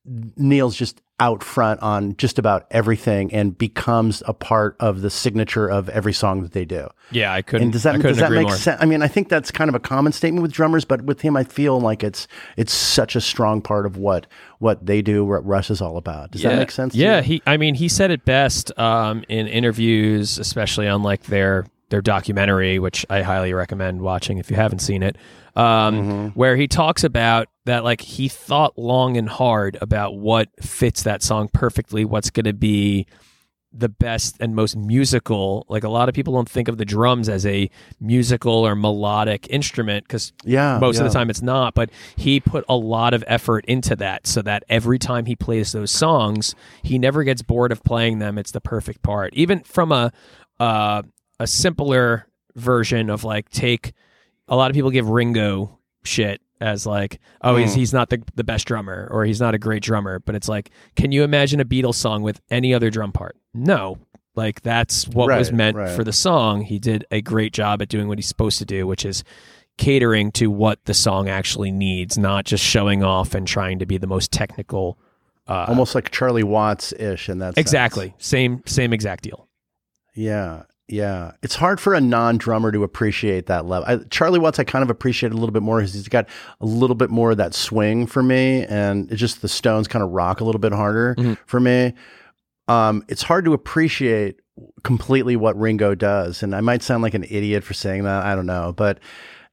[0.04, 5.68] Neil's just out front on just about everything and becomes a part of the signature
[5.68, 6.88] of every song that they do.
[7.12, 8.56] yeah, I couldn't, And does that does that make more.
[8.56, 8.82] sense?
[8.82, 11.36] I mean, I think that's kind of a common statement with drummers, but with him,
[11.36, 14.26] I feel like it's it's such a strong part of what
[14.58, 16.32] what they do, what Rush is all about.
[16.32, 16.94] Does that make sense?
[16.94, 17.40] to Yeah, he.
[17.46, 22.80] I mean, he said it best um, in interviews, especially on like their their documentary,
[22.80, 25.16] which I highly recommend watching if you haven't seen it.
[25.56, 26.26] Um, Mm-hmm.
[26.38, 31.22] Where he talks about that, like he thought long and hard about what fits that
[31.22, 33.06] song perfectly, what's going to be
[33.76, 35.66] the best and most musical.
[35.68, 37.68] Like a lot of people don't think of the drums as a
[38.00, 40.78] musical or melodic instrument because yeah.
[40.78, 44.26] most of the time it's not but he put a lot of effort into that
[44.26, 48.38] so that every time he plays those songs he never gets bored of playing them
[48.38, 50.12] it's the perfect part even from a
[50.60, 51.02] uh,
[51.40, 53.92] a simpler version of like take
[54.48, 58.44] a lot of people give ringo shit as like oh he's he's not the, the
[58.44, 61.64] best drummer or he's not a great drummer but it's like can you imagine a
[61.64, 63.98] beatles song with any other drum part no
[64.36, 65.94] like that's what was meant right.
[65.94, 68.86] for the song he did a great job at doing what he's supposed to do
[68.86, 69.24] which is
[69.76, 73.98] catering to what the song actually needs, not just showing off and trying to be
[73.98, 74.98] the most technical.
[75.46, 79.48] Uh, almost like Charlie Watts ish, and that's exactly same same exact deal.
[80.14, 81.32] Yeah, yeah.
[81.42, 83.86] It's hard for a non-drummer to appreciate that level.
[83.88, 86.28] I, Charlie Watts, I kind of appreciate a little bit more because he's got
[86.60, 90.02] a little bit more of that swing for me, and it's just the Stones kind
[90.02, 91.38] of rock a little bit harder Mhm.
[91.46, 91.94] for me.
[92.68, 94.40] Um, it's hard to appreciate
[94.84, 98.24] completely what Ringo does, and I might sound like an idiot for saying that.
[98.24, 98.98] I don't know, but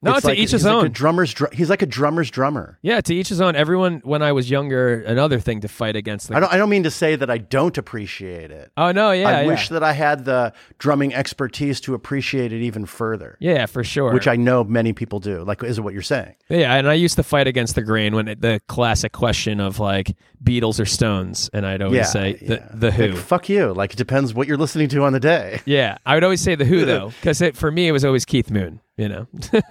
[0.03, 0.91] No, It's to like- each his he's like own.
[0.91, 2.79] drummer's dr- he's like a drummer's drummer.
[2.81, 3.55] Yeah, to each his own.
[3.55, 6.29] Everyone, when I was younger, another thing to fight against.
[6.29, 8.71] The, I don't I don't mean to say that I don't appreciate it.
[8.77, 9.47] oh no, yeah, I yeah.
[9.47, 14.11] wish that I had the drumming expertise to appreciate it even further, yeah, for sure.
[14.11, 15.43] which I know many people do.
[15.43, 16.33] Like, is it what you're saying?
[16.49, 19.77] yeah, and I used to fight against the grain when it, the classic question of
[19.79, 22.67] like Beatles or Stones, and I'd always Yeah, say the yeah.
[22.73, 23.07] the Who.
[23.09, 23.71] Like, fuck you.
[23.73, 25.61] Like, it depends what you're listening to on the day.
[25.65, 28.49] yeah, I would always say the Who though, because for me it was always Keith
[28.49, 28.79] Moon.
[29.01, 29.27] You know.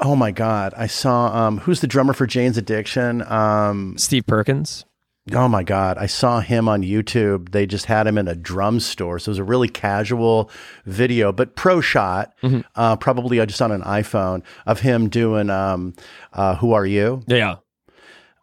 [0.00, 3.22] Oh my god, I saw um, who's the drummer for Jane's Addiction?
[3.22, 4.84] Um, Steve Perkins.
[5.32, 5.96] Oh my God.
[5.96, 7.52] I saw him on YouTube.
[7.52, 9.18] They just had him in a drum store.
[9.18, 10.50] So it was a really casual
[10.84, 12.34] video, but pro shot,
[12.74, 15.94] uh, probably just on an iPhone of him doing um,
[16.32, 17.22] uh, Who Are You?
[17.26, 17.56] Yeah.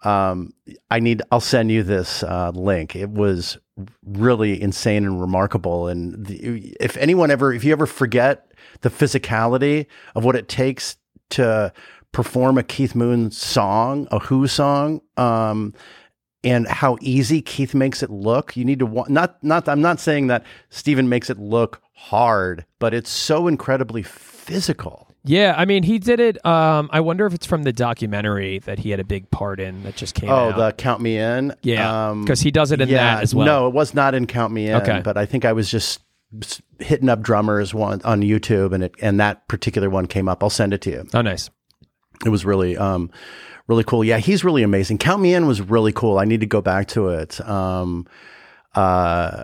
[0.03, 0.53] Um,
[0.89, 2.95] I need, I'll send you this uh, link.
[2.95, 3.59] It was
[4.03, 5.87] really insane and remarkable.
[5.87, 8.50] And the, if anyone ever, if you ever forget
[8.81, 10.97] the physicality of what it takes
[11.31, 11.71] to
[12.11, 15.73] perform a Keith Moon song, a Who song, um,
[16.43, 18.57] and how easy Keith makes it look.
[18.57, 19.69] You need to wa- not not.
[19.69, 25.07] I'm not saying that Steven makes it look hard, but it's so incredibly physical.
[25.23, 26.43] Yeah, I mean, he did it.
[26.43, 29.83] Um, I wonder if it's from the documentary that he had a big part in
[29.83, 30.35] that just came out.
[30.35, 30.57] Oh, out.
[30.57, 31.53] the Count Me In.
[31.61, 33.45] yeah, Um, because he does it in yeah, that as well.
[33.45, 34.75] No, it was not in Count Me In.
[34.81, 34.99] Okay.
[35.03, 35.99] but I think I was just
[36.79, 40.43] hitting up drummers one on YouTube, and it and that particular one came up.
[40.43, 41.07] I'll send it to you.
[41.13, 41.49] Oh, nice.
[42.25, 43.09] It was really um
[43.67, 44.03] really cool.
[44.03, 44.97] Yeah, he's really amazing.
[44.97, 46.19] Count Me In was really cool.
[46.19, 47.39] I need to go back to it.
[47.47, 48.07] Um
[48.75, 49.43] uh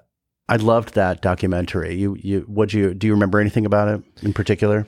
[0.49, 1.95] I loved that documentary.
[1.95, 4.87] You you would you do you remember anything about it in particular?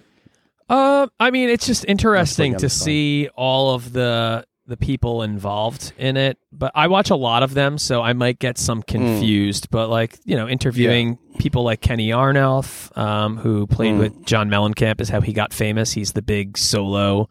[0.69, 6.15] Uh, I mean, it's just interesting to see all of the the people involved in
[6.15, 6.37] it.
[6.51, 9.69] But I watch a lot of them, so I might get some confused.
[9.69, 14.99] But like you know, interviewing people like Kenny Aronoff, um, who played with John Mellencamp,
[15.01, 15.91] is how he got famous.
[15.91, 17.29] He's the big solo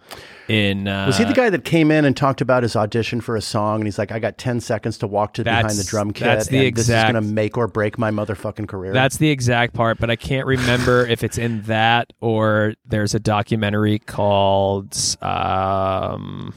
[0.48, 0.86] in.
[0.88, 3.40] Uh, Was he the guy that came in and talked about his audition for a
[3.42, 6.24] song and he's like, I got ten seconds to walk to behind the drum kit
[6.24, 8.92] that's the and this is exact- gonna make or break my motherfucking career.
[8.92, 13.20] That's the exact part, but I can't remember if it's in that or there's a
[13.20, 16.54] documentary called um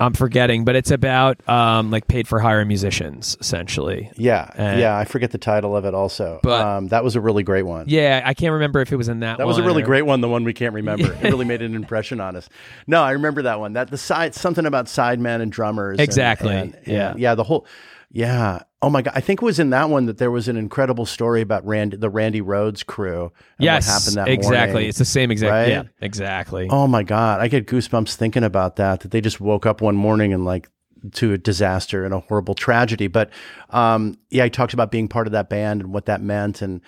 [0.00, 4.08] I'm forgetting, but it's about um like paid for hire musicians essentially.
[4.16, 4.96] yeah, Uh, yeah.
[4.96, 6.38] I forget the title of it also.
[6.44, 7.86] But- um, that was a really great one.
[7.88, 10.02] Yeah, I can't remember if it was in that That was a really or- great
[10.02, 10.20] one.
[10.20, 11.12] The one we can't remember.
[11.14, 12.48] It really made an impression on us.
[12.86, 13.72] No, I remember that one.
[13.72, 15.94] That the side something about sidemen and drummers.
[15.94, 16.54] and- Exactly.
[16.54, 17.14] and- and- Yeah.
[17.16, 17.34] yeah.
[17.34, 17.66] The whole.
[18.12, 18.60] Yeah.
[18.80, 19.12] Oh my god.
[19.16, 21.96] I think it was in that one that there was an incredible story about Randy,
[21.96, 23.24] the Randy Rhoads crew.
[23.24, 23.32] and
[23.64, 24.72] Yes, What happened that exactly.
[24.74, 24.88] morning.
[24.88, 25.68] It's the same exact right?
[25.68, 26.68] yeah, exactly.
[26.70, 27.40] Oh my god.
[27.40, 29.00] I get goosebumps thinking about that.
[29.00, 30.68] That they just woke up one morning and like
[31.14, 33.08] to a disaster and a horrible tragedy.
[33.08, 33.30] But
[33.70, 36.80] um, yeah, I talked about being part of that band and what that meant and.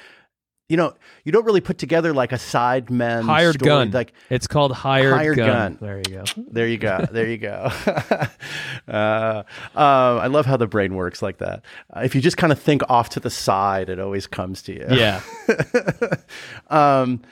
[0.70, 0.94] You know,
[1.24, 3.90] you don't really put together like a sidemen hired story, gun.
[3.90, 5.46] Like it's called hired, Hired gun.
[5.46, 5.78] Gun.
[5.80, 6.24] There you go.
[6.36, 7.06] there you go.
[7.10, 7.70] There you go.
[8.88, 9.42] uh,
[9.74, 11.64] um, I love how the brain works like that.
[11.94, 14.72] Uh, if you just kind of think off to the side, it always comes to
[14.72, 14.86] you.
[14.90, 15.20] Yeah.
[16.70, 17.22] um,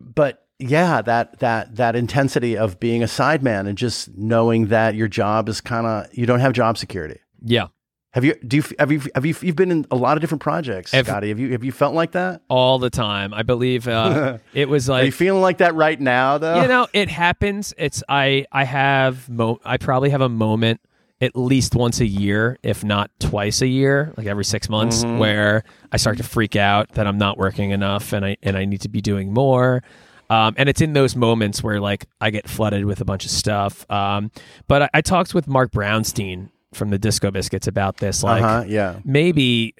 [0.00, 5.08] but yeah, that that that intensity of being a sideman and just knowing that your
[5.08, 7.20] job is kind of you don't have job security.
[7.40, 7.68] Yeah.
[8.14, 10.40] Have you do you have you have you you've been in a lot of different
[10.40, 11.28] projects, Scotty?
[11.30, 12.42] Have you have you felt like that?
[12.48, 13.34] All the time.
[13.34, 15.02] I believe uh, it was like.
[15.02, 16.62] Are you feeling like that right now, though?
[16.62, 20.80] you know it happens it's i i have mo- i probably have a moment
[21.20, 25.18] at least once a year if not twice a year like every six months Mm-hmm.
[25.18, 28.64] where i start to freak out that i'm not working enough and i and i
[28.64, 29.82] need to be doing more
[30.30, 33.30] um, and it's in those moments where like i get flooded with a bunch of
[33.30, 34.30] stuff um,
[34.68, 38.64] but I, I talked with Marc Brownstein from the disco biscuits about this like uh-huh,
[38.66, 38.98] yeah.
[39.04, 39.74] maybe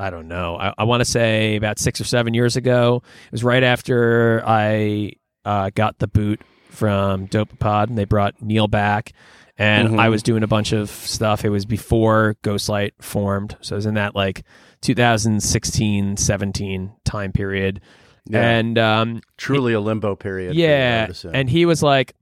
[0.00, 0.56] I don't know.
[0.56, 3.02] I, I want to say about six or seven years ago.
[3.26, 6.40] It was right after I uh, got the boot
[6.70, 9.12] from Dopapod, and they brought Neil back,
[9.58, 9.98] and Mhm.
[9.98, 11.44] I was doing a bunch of stuff.
[11.44, 14.44] It was before Ghostlight formed, so it was in that like
[14.82, 17.80] 2016, 17 time period,
[18.26, 18.48] Yeah.
[18.48, 20.52] and um, Truly a limbo period.
[20.52, 22.14] for you, I yeah, and he was like,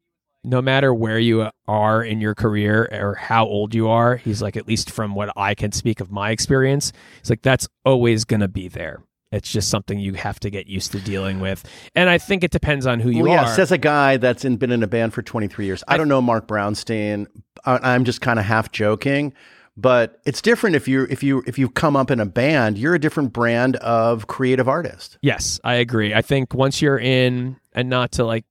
[0.47, 4.57] no matter where you are in your career or how old you are, he's like,
[4.57, 8.41] at least from what I can speak of my experience, he's like, that's always going
[8.41, 9.03] to be there.
[9.33, 11.65] It's just something you have to get used to dealing with.
[11.97, 13.55] And I think it depends on who you well, yeah, are.
[13.57, 15.83] says a guy that's in, been in a band for 23 years.
[15.89, 17.27] I, don't know Marc Brownstein.
[17.65, 19.35] I, I'm just kind of half joking,
[19.77, 22.95] but it's different if you if you if you come up in a band, you're
[22.95, 25.19] a different brand of creative artist.
[25.23, 26.15] Yes, I agree.
[26.15, 28.45] I think once you're in, and not to like,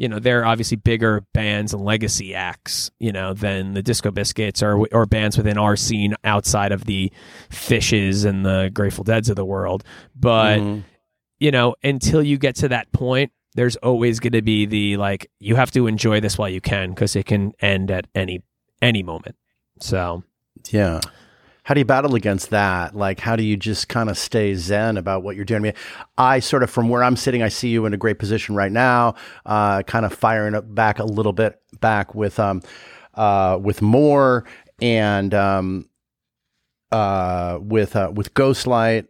[0.00, 4.10] you know, there are obviously bigger bands and legacy acts, you know, than the Disco
[4.10, 7.12] Biscuits or or bands within our scene outside of the
[7.50, 9.84] Phishes and the Grateful Dead's of the world.
[10.18, 10.84] But Mhm.
[11.38, 15.30] you know, until you get to that point, there's always going to be the like
[15.38, 18.42] you have to enjoy this while you can because it can end at any
[18.80, 19.36] any moment.
[19.80, 20.22] So
[20.70, 21.00] yeah.
[21.64, 22.94] How do you battle against that?
[22.94, 25.60] Like, how do you just kind of stay zen about what you're doing?
[25.60, 25.74] I mean,
[26.16, 28.72] I sort of, from where I'm sitting, I see you in a great position right
[28.72, 29.14] now,
[29.46, 32.62] uh, kind of firing up back a little bit back with, um,
[33.14, 34.44] uh, with more
[34.80, 35.88] and, um,
[36.92, 39.06] uh, with, uh, with Ghostlight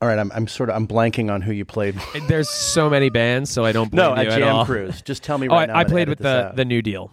[0.00, 1.94] all right, I'm, I'm sort of I'm blanking on who you played.
[2.26, 4.66] There's so many bands, so I don't no, you at Jam at.
[4.66, 5.02] Cruise.
[5.02, 5.78] Just tell me oh, right I, now.
[5.78, 6.56] I played with the out.
[6.56, 7.12] the New Deal.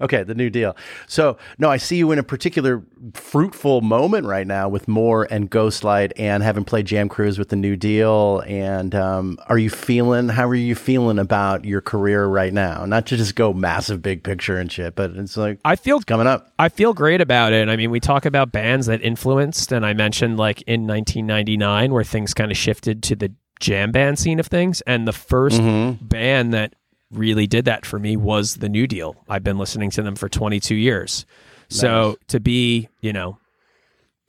[0.00, 0.76] Okay, the new deal.
[1.06, 2.82] So, no, I see you in a particular
[3.14, 7.56] fruitful moment right now with More and Ghostlight and having played Jam Cruise with the
[7.56, 8.42] new deal.
[8.46, 12.84] And um, are you feeling, how are you feeling about your career right now?
[12.84, 16.26] Not to just go massive big picture and shit, but it's like, I feel coming
[16.26, 16.52] up.
[16.58, 17.68] I feel great about it.
[17.68, 22.04] I mean, we talk about bands that influenced, and I mentioned like in 1999 where
[22.04, 24.80] things kind of shifted to the jam band scene of things.
[24.82, 26.04] And the 1st Mm-hmm.
[26.06, 26.74] band that
[27.12, 29.16] really did that for me was the New Deal.
[29.28, 31.26] I've been listening to them for 22 years.
[31.68, 33.38] So to be, you know,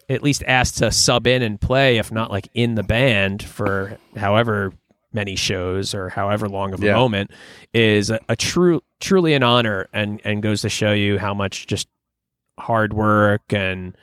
[0.07, 3.97] at least asked to sub in and play, if not like in the band for
[4.15, 4.71] however
[5.11, 6.93] many shows or however long of a Yeah.
[6.95, 7.31] moment,
[7.73, 11.67] is a, a true, truly an honor, and and goes to show you how much
[11.67, 11.88] just
[12.59, 13.97] hard work and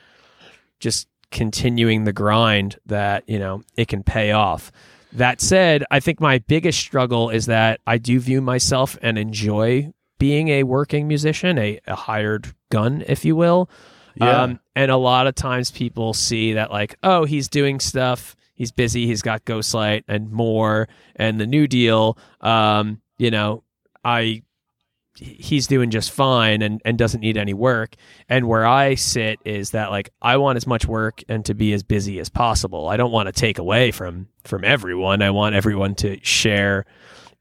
[0.81, 4.71] just continuing the grind that you know it can pay off.
[5.13, 9.93] That said, I think my biggest struggle is that I do view myself and enjoy
[10.19, 13.69] being a working musician, a, a hired gun, if you will.
[14.17, 14.55] Yeah.
[14.77, 19.07] and a lot of times people see that like, oh, he's doing stuff, he's busy,
[19.07, 22.19] he's got Ghostlight and more, and the New Deal.
[22.41, 23.63] Um, you know,
[24.05, 24.43] I
[25.21, 27.95] he's doing just fine and, and doesn't need any work.
[28.29, 31.73] And where I sit is that like I want as much work and to be
[31.73, 32.89] as busy as possible.
[32.89, 35.23] I don't want to take away from from everyone.
[35.23, 36.87] I want everyone to share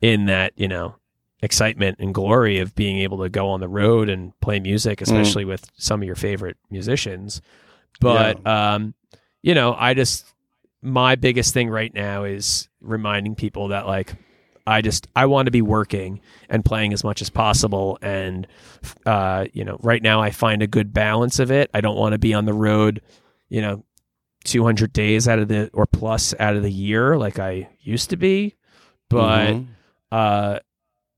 [0.01, 0.95] in that, you know,
[1.41, 5.45] excitement and glory of being able to go on the road and play music, especially
[5.45, 7.41] with some of your favorite musicians.
[8.01, 8.93] But um,
[9.41, 10.25] you know, I just
[10.81, 14.13] my biggest thing right now is reminding people that like
[14.69, 18.47] I just I want to be working and playing as much as possible and
[19.05, 21.69] uh you know right now I find a good balance of it.
[21.73, 23.01] I don't want to be on the road,
[23.49, 23.83] you know,
[24.45, 28.17] 200 days out of the or plus out of the year like I used to
[28.17, 28.55] be,
[29.09, 29.67] but Mhm.
[30.11, 30.59] uh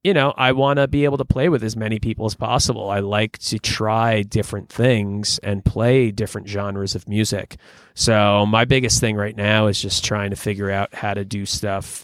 [0.04, 2.90] you know, I want to be able to play with as many people as possible.
[2.90, 7.58] I like to try different things and play different genres of music.
[7.94, 11.46] So, my biggest thing right now is just trying to figure out how to do
[11.46, 12.04] stuff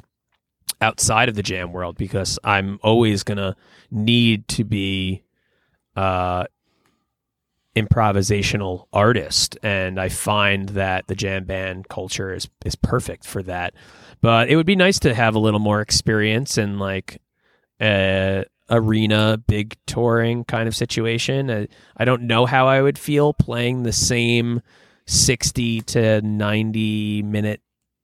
[0.81, 3.55] outside of the jam world because I'm always going to
[3.89, 5.23] need to be
[5.95, 6.45] uh
[7.75, 13.73] improvisational artist and I find that the jam band culture is is perfect for that.
[14.19, 17.21] But it would be nice to have a little more experience in like
[18.69, 21.49] arena big touring kind of situation.
[21.49, 21.65] Uh,
[21.95, 24.61] I don't know how I would feel playing the same
[25.05, 27.61] 60 to 90 minute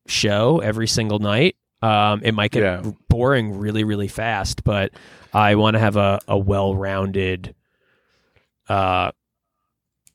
[0.08, 1.56] show every single night.
[1.84, 2.92] Um, it might get Yeah.
[3.10, 4.94] boring really, really fast, but
[5.34, 7.54] I want to have a, a well rounded,
[8.70, 9.12] uh,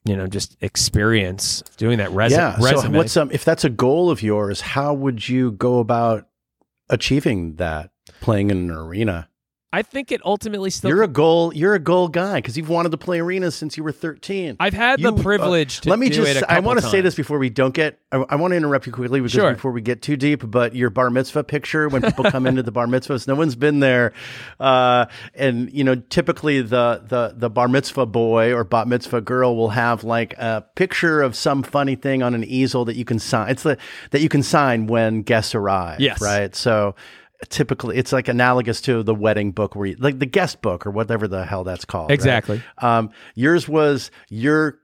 [0.05, 2.57] you know, just experience doing that res- yeah.
[2.59, 6.27] So what's um if that's a goal of yours, how would you go about
[6.89, 7.91] achieving that?
[8.21, 9.28] Playing in an arena.
[9.71, 10.89] I think it ultimately still.
[10.89, 11.53] You're a goal.
[11.53, 14.57] You're a goal guy because you've wanted to play arenas since you were 13.
[14.59, 16.43] I've had You, the uh, privilege to Let me just.
[16.49, 18.01] I want to say this before we don't get.
[18.11, 19.53] I, I want to interrupt you quickly because Sure.
[19.53, 20.51] before we get too deep.
[20.51, 23.81] But your bar mitzvah picture when people come into the bar mitzvahs, no one's been
[23.81, 24.15] there,
[24.59, 25.05] uh,
[25.35, 29.69] and you know typically the the the bar mitzvah boy or bat mitzvah girl will
[29.71, 33.51] have like a picture of some funny thing on an easel that you can sign.
[33.51, 33.77] It's the
[34.13, 36.01] that you can sign when guests arrive.
[36.01, 36.23] Yes.
[36.23, 36.57] Right.
[36.57, 36.95] So.
[37.49, 40.91] Typically, it's like analogous to the wedding book, where you, like the guest book or
[40.91, 42.11] whatever the hell that's called.
[42.11, 42.15] right?
[42.15, 42.63] Exactly.
[42.79, 44.81] Um, yours was your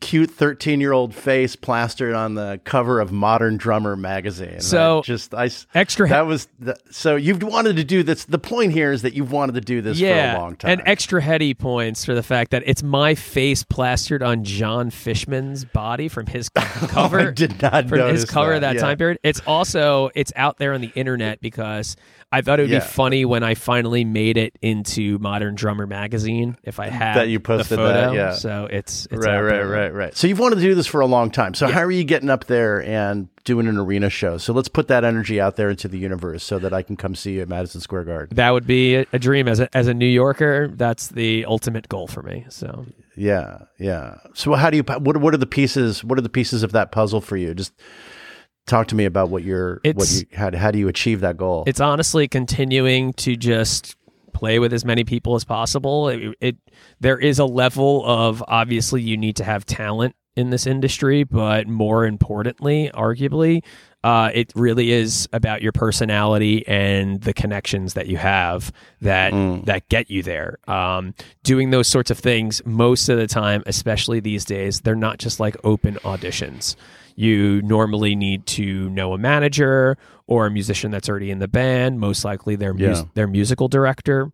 [0.00, 4.60] cute 13 year old face plastered on the cover of Modern Drummer magazine.
[4.60, 8.24] So, I just I Extra that was the, so you've wanted to do this.
[8.24, 10.70] The point here is that you've wanted to do this yeah, for a long time.
[10.72, 15.64] and extra heady points for the fact that it's my face plastered on Jon Fishman's
[15.64, 17.20] body from his cover.
[17.20, 18.80] Oh, I did not from his cover that, that, yeah.
[18.80, 19.18] time period.
[19.22, 21.96] It's also it's out there on the internet because
[22.30, 22.80] I thought it would Yeah.
[22.80, 27.28] be funny when I finally made it into Modern Drummer magazine if I had That
[27.28, 28.12] you posted the that, photo.
[28.12, 28.32] yeah.
[28.32, 30.16] So it's, it's right, right, right, right.
[30.16, 31.54] So you've wanted to do this for a long time.
[31.54, 34.36] So how are you getting up there and doing an arena show?
[34.36, 37.14] So let's put that energy out there into the universe so that I can come
[37.14, 38.36] see you at Madison Square Garden.
[38.36, 40.68] That would be a, a dream as a as a New Yorker.
[40.68, 42.44] That's the ultimate goal for me.
[42.50, 42.84] So
[43.16, 44.16] Yeah, yeah.
[44.34, 44.82] So how do you?
[44.82, 46.04] What what are the pieces?
[46.04, 47.54] What are the pieces of that puzzle for you?
[47.54, 47.72] Just
[48.68, 51.36] talk to me about what you're what It's- you how, how do you achieve that
[51.36, 51.64] goal?
[51.66, 53.96] it's honestly continuing to just
[54.32, 56.08] play with as many people as possible.
[56.08, 56.56] It, it
[57.00, 61.66] there is a level of obviously you need to have talent in this industry, but
[61.66, 63.64] more importantly, arguably,
[64.04, 69.32] uh, it really is about your personality and the connections that you have that
[69.66, 70.58] that get you there.
[70.68, 75.18] Um, doing those sorts of things most of the time, especially these days, they're not
[75.18, 76.76] just like open auditions.
[77.20, 79.98] You normally need to know a manager
[80.28, 83.02] or a musician that's already in the band, most likely their Yeah.
[83.14, 84.30] their musical director.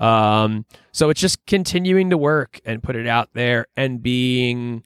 [0.00, 4.82] Um, so it's just continuing to work and put it out there and being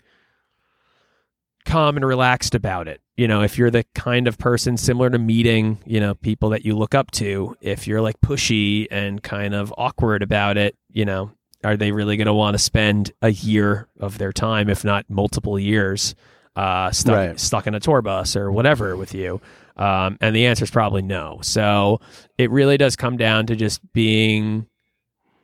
[1.65, 3.01] calm and relaxed about it.
[3.17, 6.67] You know, if you're the kind of person similar to meeting, you know, people that
[6.67, 11.07] you look up to, if you're like pushy and kind of awkward about it, you
[11.07, 11.31] know,
[11.65, 15.07] are they really going to want to spend a year of their time, if not
[15.09, 16.15] multiple years,
[16.57, 17.41] uh, stuck Right.
[17.41, 19.41] stuck in a tour bus or whatever with you?
[19.77, 21.39] Um, and the answer is probably no.
[21.43, 22.01] So
[22.37, 24.67] it really does come down to just being,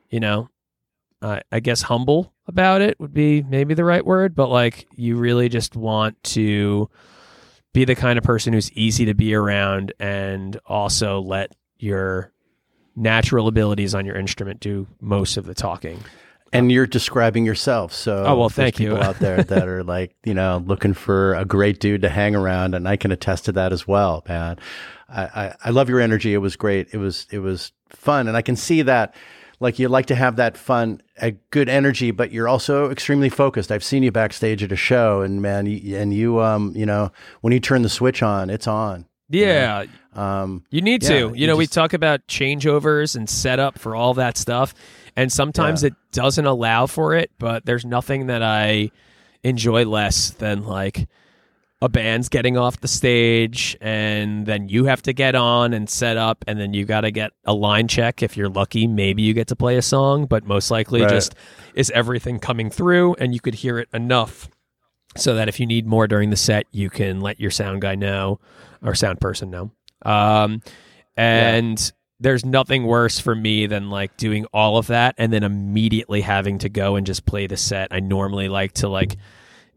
[0.09, 0.49] you know,
[1.21, 5.15] uh, I guess humble about it would be maybe the right word, but like you
[5.15, 6.89] really just want to
[7.73, 12.31] be the kind of person who's easy to be around and also let your
[12.95, 15.99] natural abilities on your instrument do most of the talking.
[16.55, 17.93] And you're describing yourself.
[17.93, 18.89] So Oh, well, thank you.
[18.91, 22.35] people out there that are like, you know, looking for a great dude to hang
[22.35, 24.57] around, and I can attest to that as well, man.
[25.09, 26.33] I, I, I love your energy.
[26.33, 26.87] It was great.
[26.93, 29.13] It was it was fun, and I can see that.
[29.61, 33.71] Like you like to have that fun, a good energy, but you're also extremely focused.
[33.71, 37.09] I've seen you backstage at a show, and man, you, and you, um, you know,
[37.39, 39.05] when you turn the switch on, it's on.
[39.29, 41.15] Yeah, Um, You need Yeah, to.
[41.29, 44.73] You you know, we talk about changeovers and setup for all that stuff,
[45.15, 45.87] and sometimes Yeah.
[45.87, 47.31] it doesn't allow for it.
[47.39, 48.91] But there's nothing that I
[49.43, 51.07] enjoy less than like
[51.81, 56.15] a band's getting off the stage, and then you have to get on and set
[56.17, 58.23] up, and then you got to get a line check.
[58.23, 61.09] If you're lucky, maybe you get to play a song, but most likely, Right.
[61.09, 61.35] just
[61.75, 64.49] is everything coming through, and you could hear it enough
[65.17, 67.93] so that if you need more during the set, you can let your sound guy
[67.95, 68.39] know
[68.81, 69.71] or sound person know.
[70.03, 70.61] Um,
[71.17, 76.21] and there's nothing worse for me than like doing all of that and then immediately
[76.21, 77.89] having to go and just play the set.
[77.91, 79.17] I normally like to like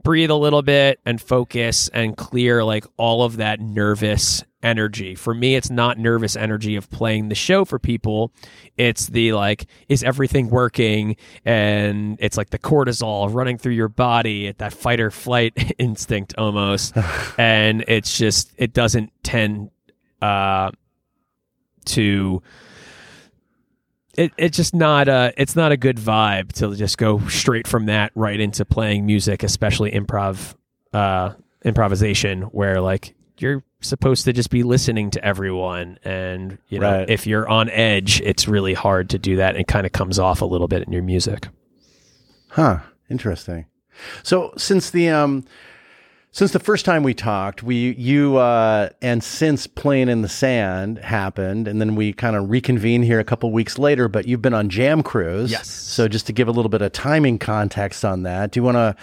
[0.05, 5.15] breathe a little bit and focus and clear like all of that nervous energy.
[5.15, 8.33] For me, it's not nervous energy of playing the show for people.
[8.77, 11.17] It's the like, is everything working?
[11.45, 16.35] And it's like the cortisol running through your body, at that fight or flight instinct
[16.39, 16.97] almost.
[17.39, 19.71] and it's just, it doesn't tend
[20.23, 20.71] uh,
[21.89, 22.43] to
[24.17, 27.87] it, it's just not a it's not a good vibe to just go straight from
[27.87, 30.55] that right into playing music, especially improv
[30.93, 31.35] uh,
[31.65, 37.11] improvisation, where like you're supposed to just be listening to everyone, and you know Right.
[37.11, 39.55] if you're on edge, it's really hard to do that.
[39.55, 41.47] and kind of comes off a little bit in your music.
[42.51, 42.81] Huh.
[43.09, 43.67] Interesting.
[44.25, 45.45] So since the um
[46.39, 50.99] since the first time we talked, we you uh and since playing in the sand
[50.99, 54.55] happened, and then we kind of reconvene here a couple weeks later, but you've been
[54.55, 55.51] on Jam Cruise.
[55.51, 55.69] Yes.
[55.69, 58.77] So just to give a little bit of timing context on that, do you want
[58.77, 58.97] to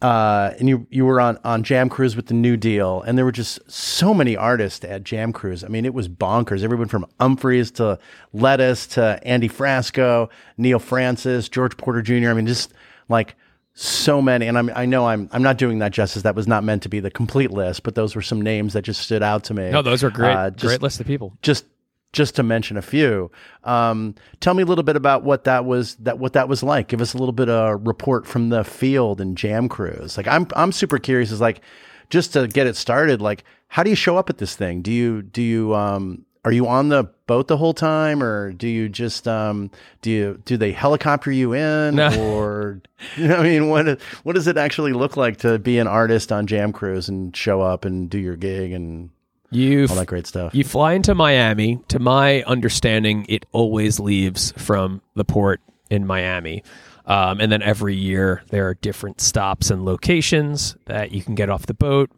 [0.00, 3.24] uh, and you you were on on Jam Cruise with the New Deal, and there
[3.24, 5.64] were just so many artists at Jam Cruise.
[5.64, 6.62] I mean, it was bonkers.
[6.62, 7.98] Everyone from Umphrey's to
[8.32, 12.28] Lettuce to Andy Frasco, Neal Francis, George Porter Jr.
[12.28, 12.72] I mean, just
[13.08, 13.34] like
[13.78, 14.46] so many.
[14.46, 16.22] And I'm, I know I'm I'm not doing that justice.
[16.22, 18.82] That was not meant to be the complete list, but those were some names that
[18.82, 19.70] just stood out to me.
[19.70, 21.36] No, those are great, Uh, just- great list of people.
[21.42, 21.66] just
[22.12, 23.30] just to mention a few.
[23.64, 26.88] Um, tell me a little bit about what that was that what that was like.
[26.88, 30.16] Give us a little bit of report from the field and Jam Cruise.
[30.16, 31.30] Like I'm I'm super curious.
[31.30, 31.60] Is like
[32.08, 33.20] just to get it started.
[33.20, 34.80] Like how do you show up at this thing?
[34.80, 38.68] Do you do you um are you on the boat the whole time, or do
[38.68, 39.68] you just um
[40.00, 42.08] do you do they helicopter you in, No.
[42.32, 42.80] or
[43.18, 46.72] I mean what what does it actually look like to be an artist on Jam
[46.72, 49.10] Cruise and show up and do your gig and
[49.50, 50.54] You all that great stuff?
[50.54, 51.80] You fly into Miami.
[51.88, 56.62] To my understanding, it always leaves from the port in Miami.
[57.06, 61.48] Um, and then every year, there are different stops and locations that you can get
[61.50, 62.10] off the boat,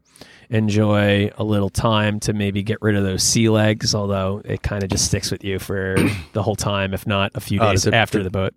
[0.50, 4.82] enjoy a little time to maybe get rid of those sea legs, although it kind
[4.82, 5.96] of just sticks with you for
[6.32, 8.54] the whole time, if not a few Oh, days it- after the boat.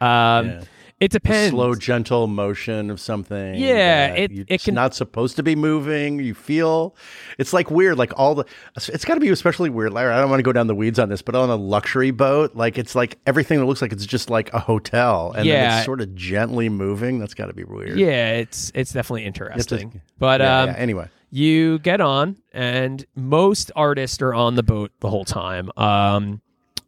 [0.00, 0.64] Um, Yeah.
[1.00, 1.50] It depends.
[1.50, 3.54] slow, gentle motion of something.
[3.54, 6.18] Yeah, it- it's can- not supposed to be moving.
[6.18, 6.96] You feel
[7.38, 7.98] it's like weird.
[7.98, 8.44] Like all the,
[8.76, 9.92] it's got to be especially weird.
[9.92, 12.10] Larry, I don't want to go down the weeds on this, but on a luxury
[12.10, 15.54] boat, like it's like everything that looks like it's just like a hotel, and then
[15.54, 15.76] Yeah.
[15.76, 17.20] it's sort of gently moving.
[17.20, 17.96] That's got to be weird.
[17.96, 20.00] Yeah, it's it's definitely You have to- interesting.
[20.18, 20.74] but yeah, um, yeah.
[20.78, 25.70] anyway, you get on, and most artists are on the boat the whole time.
[25.76, 26.40] Um,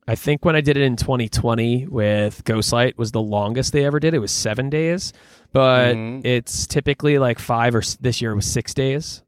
[0.08, 4.00] I think when I did it in 2020 with Ghostlight was the longest they ever
[4.00, 4.12] did.
[4.14, 5.12] It was seven days,
[5.52, 6.24] but Mhm.
[6.24, 9.22] it's typically like five or this year was six days.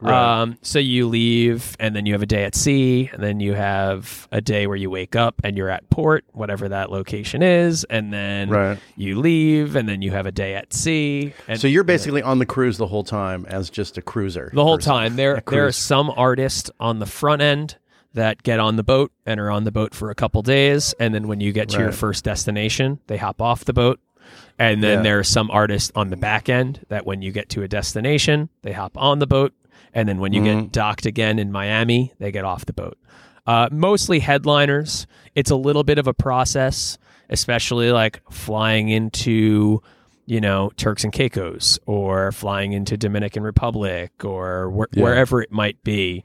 [0.00, 0.40] Right.
[0.42, 3.54] Um, so you leave, and then you have a day at sea, and then you
[3.54, 7.84] have a day where you wake up and you're at port, whatever that location is,
[7.84, 8.78] and then right.
[8.96, 11.32] you leave, and then you have a day at sea.
[11.46, 14.50] And So you're basically on the cruise the whole time as just a cruiser.
[14.52, 14.92] the whole person.
[14.92, 15.14] time.
[15.16, 17.76] There, there are some artists on the front end
[18.14, 21.14] that get on the boat and are on the boat for a couple days, and
[21.14, 24.00] then when you get to your first destination, they hop off the boat.
[24.58, 25.02] And then Yeah.
[25.02, 28.48] there are some artists on the back end that when you get to a destination,
[28.62, 29.52] they hop on the boat,
[29.94, 30.44] and then when you Mhm.
[30.62, 32.96] get docked again in Miami, they get off the boat.
[33.46, 35.06] Uh, mostly headliners.
[35.34, 36.98] It's a little bit of a process,
[37.28, 39.82] especially like flying into
[40.26, 45.02] you know, Turks and Caicos or flying into Dominican Republic or wh- Yeah.
[45.02, 46.24] wherever it might be,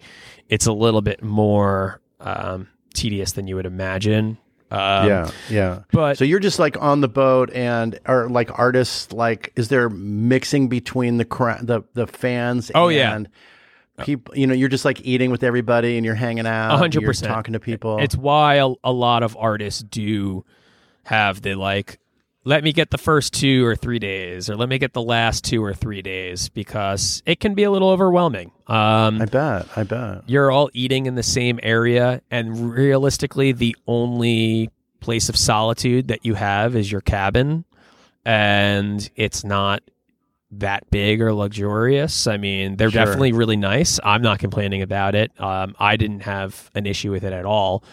[0.50, 4.38] it's a little bit more um, tedious than you would imagine.
[4.70, 5.80] Um, yeah, yeah.
[5.94, 9.90] But So you're just like on the boat, and are like artists like is there
[9.90, 12.70] mixing between the cra- the the fans?
[12.76, 13.16] Oh, yeah.
[13.16, 13.30] and
[14.04, 14.36] people.
[14.38, 16.78] You know, you're just like eating with everybody, and you're hanging out.
[16.78, 17.32] Hundred percent.
[17.32, 18.00] talking to people.
[18.00, 20.44] it's why a, a lot of artists do
[21.06, 21.98] have the like,
[22.48, 25.44] let me get the first two or three days, or let me get the last
[25.44, 28.52] two or three days, because it can be a little overwhelming.
[28.68, 29.68] Um, I bet.
[29.76, 30.24] I bet.
[30.28, 34.70] you're all eating in the same area and realistically the only
[35.02, 37.66] place of solitude that you have is your cabin
[38.26, 39.82] and it's not
[40.52, 43.04] that big or luxurious i mean they're Sure.
[43.06, 47.24] definitely really nice i'm not complaining about it um, i didn't have an issue with
[47.24, 47.84] it at all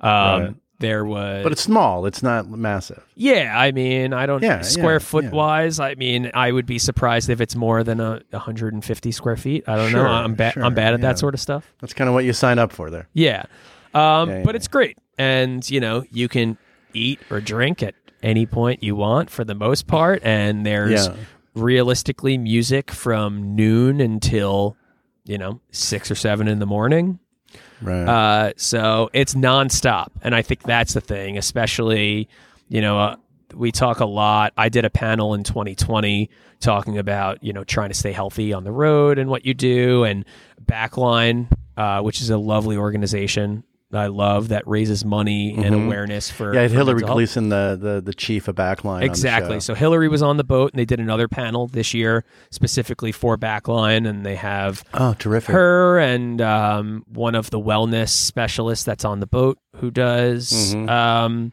[0.00, 0.10] um,
[0.42, 0.54] Right.
[0.80, 2.06] There was But it's small.
[2.06, 3.02] It's not massive.
[3.14, 5.30] yeah, I mean, I don't Yeah, square yeah, foot yeah.
[5.30, 5.78] wise.
[5.80, 9.64] I mean, I would be surprised if it's more than a 150 square feet.
[9.68, 10.04] I don't know.
[10.04, 10.54] I'm bad.
[10.54, 11.72] sure, I'm bad at that sort of stuff.
[11.80, 13.08] That's kind of what you sign up for there.
[13.12, 13.44] Yeah.
[13.94, 14.98] Um, but it's great.
[15.18, 16.58] And, you know, you can
[16.92, 20.22] eat or drink at any point you want for the most part.
[20.24, 21.08] And there's
[21.54, 24.76] realistically music from noon until,
[25.24, 27.20] you know, six or seven in the morning.
[27.82, 28.04] Right.
[28.04, 30.08] Uh, so it's nonstop.
[30.22, 32.28] And I think that's the thing, especially,
[32.68, 33.16] you know, uh,
[33.54, 34.52] we talk a lot.
[34.56, 38.64] I did a panel in 2020 talking about, you know, trying to stay healthy on
[38.64, 40.04] the road and what you do.
[40.04, 40.24] And
[40.64, 41.46] Backline,
[41.76, 43.64] uh, which is a lovely organization
[43.94, 45.86] that I love that raises money and Mhm.
[45.86, 46.52] awareness for.
[46.54, 47.00] yeah, for Hilary.
[47.02, 48.94] Gleason, the, the the chief of Backline.
[48.94, 49.60] on the Exactly.
[49.60, 53.38] So Hilary was on the boat and they did another panel this year specifically for
[53.38, 54.08] Backline.
[54.08, 55.52] And they have Oh, terrific.
[55.54, 60.90] her and um, one of the wellness specialists that's on the boat who does Mhm.
[60.90, 61.52] um,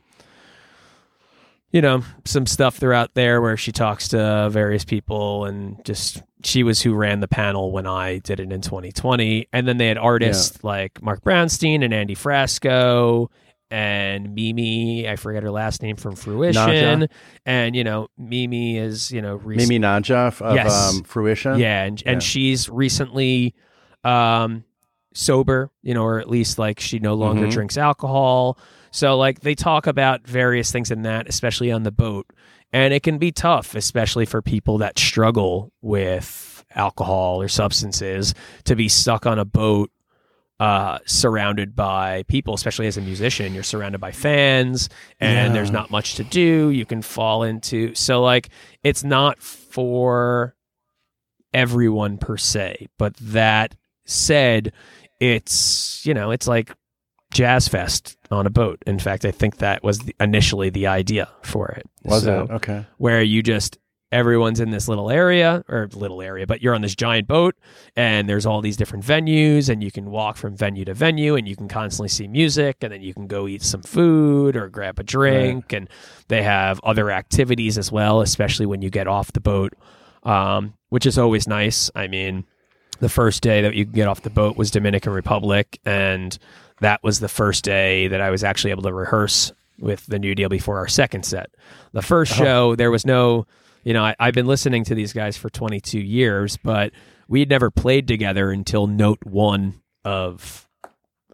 [1.72, 6.64] you know some stuff throughout there where she talks to various people and just she
[6.64, 9.98] was who ran the panel when I did it in 2020 and then they had
[9.98, 13.28] artists like Marc Brownstein and Andy Frasco
[13.70, 17.08] and Mimi I forget her last name from Fruition Naja.
[17.46, 20.94] and you know Mimi is you know recent- Mimi Najaf of Yes.
[20.96, 21.58] um, Fruition.
[21.60, 22.20] yeah, and and Yeah.
[22.28, 23.56] she's recently
[24.04, 24.64] um
[25.14, 27.52] sober, you know, or at least like she no longer Mhm.
[27.52, 28.58] drinks alcohol.
[28.92, 32.28] So like they talk about various things in that, especially on the boat.
[32.74, 38.34] And it can be tough, especially for people that struggle with alcohol or substances
[38.64, 39.92] to be stuck on a boat
[40.60, 44.90] uh, surrounded by people, especially as a musician, you're surrounded by fans
[45.20, 45.54] and Yeah.
[45.54, 46.70] there's not much to do.
[46.70, 48.50] You can fall into so like
[48.84, 50.56] it's not for
[51.54, 53.76] everyone per se, but that
[54.06, 54.72] said,
[55.22, 56.74] it's you know it's like
[57.34, 58.84] jazz fest on a boat.
[58.86, 61.86] In fact, I think that was the, initially the idea for it.
[62.04, 62.52] Was So, it?
[62.56, 62.86] Okay.
[62.98, 63.78] where you just
[64.12, 67.56] everyone's in this little area or little area, but you're on this giant boat
[67.96, 71.48] and there's all these different venues and you can walk from venue to venue and
[71.48, 75.00] you can constantly see music and then you can go eat some food or grab
[75.00, 75.88] a drink and
[76.28, 79.72] they have other activities as well, especially when you get off the boat,
[80.24, 81.90] um, which is always nice.
[81.96, 82.44] I mean,
[83.02, 86.38] the first day that you could get off the boat was Dominican Republic and
[86.80, 90.34] that was the first day that I was actually able to rehearse with the new
[90.36, 91.50] deal before our second set.
[91.94, 93.46] The first show, there was no,
[93.84, 96.92] you know, I, I've been listening to these guys for 22 years, but
[97.28, 100.68] we'd never played together until note one of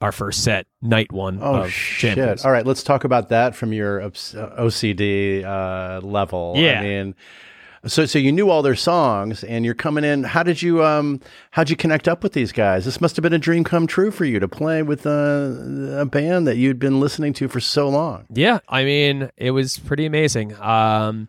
[0.01, 2.13] our first set, night one Oh of shit!
[2.15, 2.45] Cruise.
[2.45, 6.53] All right, let's talk about that from your OCD uh, level.
[6.55, 6.79] Yeah.
[6.79, 7.15] I mean,
[7.87, 10.23] so so you knew all their songs, and you're coming in.
[10.23, 11.19] How did you um
[11.51, 12.85] how'd you connect up with these guys?
[12.85, 16.05] This must have been a dream come true for you to play with uh, a
[16.05, 18.25] band that you'd been listening to for so long.
[18.33, 20.55] Yeah, I mean, it was pretty amazing.
[20.61, 21.27] Um,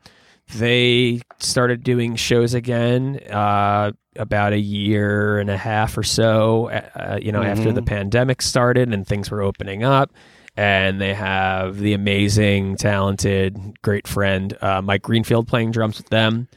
[0.55, 7.18] they started doing shows again uh, about a year and a half or so, uh,
[7.20, 10.12] you know, after the pandemic started and things were opening up.
[10.59, 16.48] And they have the amazing, talented, great friend uh, Mike Greenfield playing drums with them.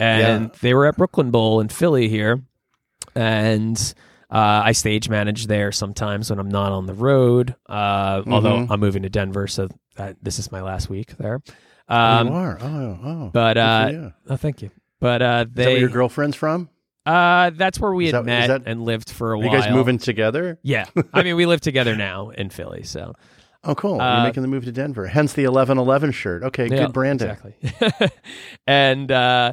[0.00, 0.56] And Yeah.
[0.62, 2.40] they were at Brooklyn Bowl in Philly here.
[3.14, 3.76] And
[4.30, 7.54] uh, I stage manage there sometimes when I'm not on the road.
[7.68, 8.70] Uh, Although Mhm.
[8.70, 11.40] I'm moving to Denver, so that, this is my last week there.
[11.90, 12.58] Oh, Um, you are.
[12.62, 13.30] Oh, oh.
[13.34, 14.70] but uh, oh, thank you.
[14.98, 16.70] But uh, Is that where they your girlfriend's from?
[17.04, 19.46] uh, that's where we Is had that- met that- and lived for a while.
[19.52, 20.58] you guys moving together?
[20.62, 23.12] Yeah, I mean we live together now in Philly, so
[23.64, 24.00] Oh, cool.
[24.00, 25.06] Uh, You're making the move to Denver.
[25.06, 26.42] Hence the 1111 shirt.
[26.42, 27.30] Okay, Yeah, good branding.
[27.30, 28.08] Exactly.
[28.66, 29.52] and uh,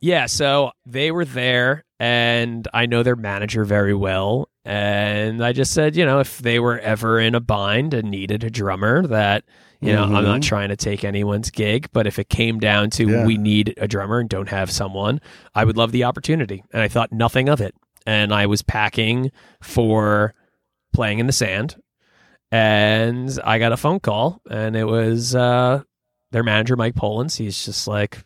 [0.00, 4.48] yeah, so they were there, and I know their manager very well.
[4.64, 8.42] And I just said, you know, if they were ever in a bind and needed
[8.44, 9.44] a drummer, that
[9.80, 10.42] you know, I'm not Mhm.
[10.44, 13.26] trying to take anyone's gig, but if it came down to Yeah.
[13.26, 15.20] we need a drummer and don't have someone,
[15.54, 16.64] I would love the opportunity.
[16.72, 17.74] And I thought nothing of it.
[18.06, 19.30] And I was packing
[19.60, 20.32] for
[20.94, 21.76] playing in the sand
[22.58, 25.82] and I got a phone call, and it was uh,
[26.30, 27.36] their manager, Mike Polans.
[27.36, 28.24] He's just like,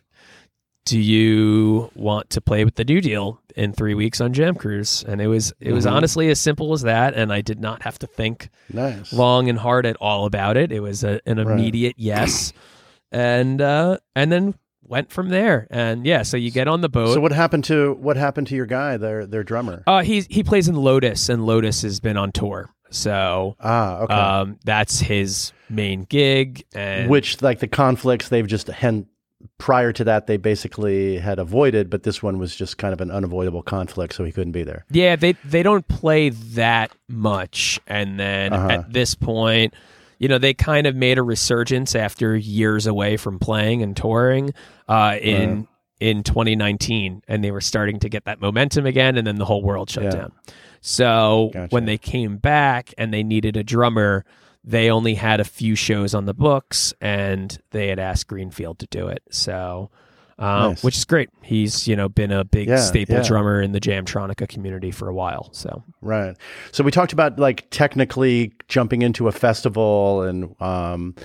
[0.85, 5.03] "Do you want to play with the New Deal in three weeks on Jam Cruise?"
[5.07, 5.91] And it was it was Mhm.
[5.93, 9.11] honestly as simple as that, and I did not have to think Nice.
[9.11, 10.71] long and hard at all about it.
[10.71, 11.47] It was a, an Right.
[11.59, 12.53] immediate yes,
[13.11, 14.53] and uh, and then
[14.83, 15.67] went from there.
[15.71, 17.13] And yeah, so you get on the boat.
[17.15, 19.81] So what happened to what happened to your guy, their their drummer?
[19.87, 22.69] uh, he he plays in Lotus, and Lotus has been on tour.
[22.91, 24.13] So ah, okay.
[24.13, 29.05] um, that's his main gig, and Which like the conflicts they've just hen
[29.57, 33.09] prior to that they basically had avoided, but this one was just kind of an
[33.11, 34.85] unavoidable conflict, so he couldn't be there.
[34.91, 38.67] yeah, they they don't play that much, and then Uh-huh.
[38.69, 39.73] at this point,
[40.17, 44.53] you know, they kind of made a resurgence after years away from playing and touring
[44.89, 45.63] uh, in Uh-huh.
[46.01, 49.61] in 2019, and they were starting to get that momentum again, and then the whole
[49.63, 50.09] world shut Yeah.
[50.11, 50.31] down.
[50.81, 51.67] So Gotcha.
[51.71, 54.25] when they came back and they needed a drummer,
[54.63, 58.87] they only had a few shows on the books, and they had asked Greenfield to
[58.87, 59.23] do it.
[59.29, 59.89] So.
[60.37, 60.83] Um, Nice.
[60.85, 61.29] Which is great.
[61.41, 63.23] He's you know been a big Yeah, staple yeah.
[63.23, 65.49] drummer in the Jamtronica community for a while.
[65.51, 66.33] So Right.
[66.71, 71.15] So we talked about like technically jumping into a festival and um,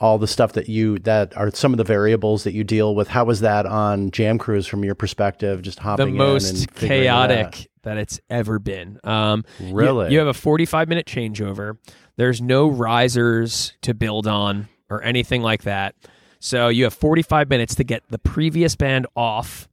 [0.00, 3.08] all the stuff that you that are some of the variables that you deal with.
[3.08, 5.60] How was that on Jam Cruise from your perspective?
[5.60, 7.28] Just the hopping in most and figuring it out?
[7.28, 8.98] chaotic that it's ever been.
[9.04, 10.12] Um, you- Really?
[10.12, 11.76] you, have a 45 minute changeover.
[12.16, 15.94] There's no risers to build on or anything like that.
[16.38, 19.68] So you have 45 minutes to get the previous band off.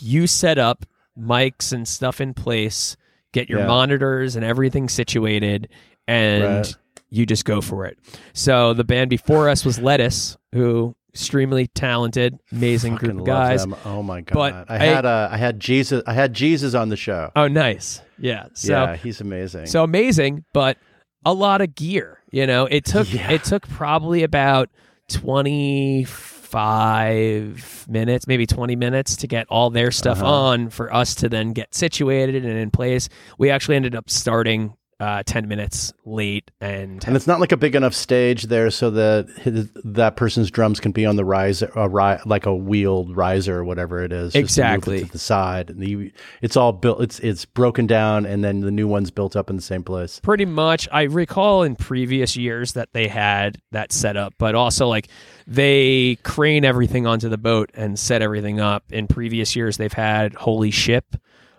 [0.00, 0.84] You set up
[1.18, 2.96] mics and stuff in place,
[3.32, 3.66] get your Yeah.
[3.66, 5.68] monitors and everything situated,
[6.06, 6.76] and Right.
[7.10, 7.98] you just go for it.
[8.32, 13.62] So the band before us was Lettuce, who extremely talented, amazing Fucking group of guys.
[13.62, 13.74] them.
[13.84, 14.34] Oh my god!
[14.34, 16.02] But I I- had uh, I had Jesus.
[16.06, 17.30] I had Jesus on the show.
[17.36, 18.00] Oh, nice.
[18.18, 18.46] Yeah.
[18.54, 19.66] So yeah, he's amazing.
[19.66, 20.76] so amazing, but
[21.24, 22.20] a lot of gear.
[22.30, 23.30] You know, it took Yeah.
[23.30, 24.68] it took probably about
[25.08, 30.32] twenty five minutes, maybe twenty minutes to get all their stuff Uh-huh.
[30.32, 33.08] on for us to then get situated and in place.
[33.38, 37.56] We actually ended up starting uh, ten minutes late, and and it's not like a
[37.56, 41.70] big enough stage there so that his, that person's drums can be on the riser,
[41.76, 44.32] a ri- like a wheeled riser or whatever it is.
[44.32, 45.04] just to Exactly.
[45.04, 46.12] to the side, and the,
[46.42, 47.00] it's all built.
[47.00, 50.20] It's it's broken down, and then the new one's built up in the same place.
[50.20, 54.86] pretty much i recall in previous years that they had that set up but also
[54.88, 55.08] like
[55.46, 60.34] they crane everything onto the boat and set everything up in previous years they've had
[60.34, 61.16] holy ship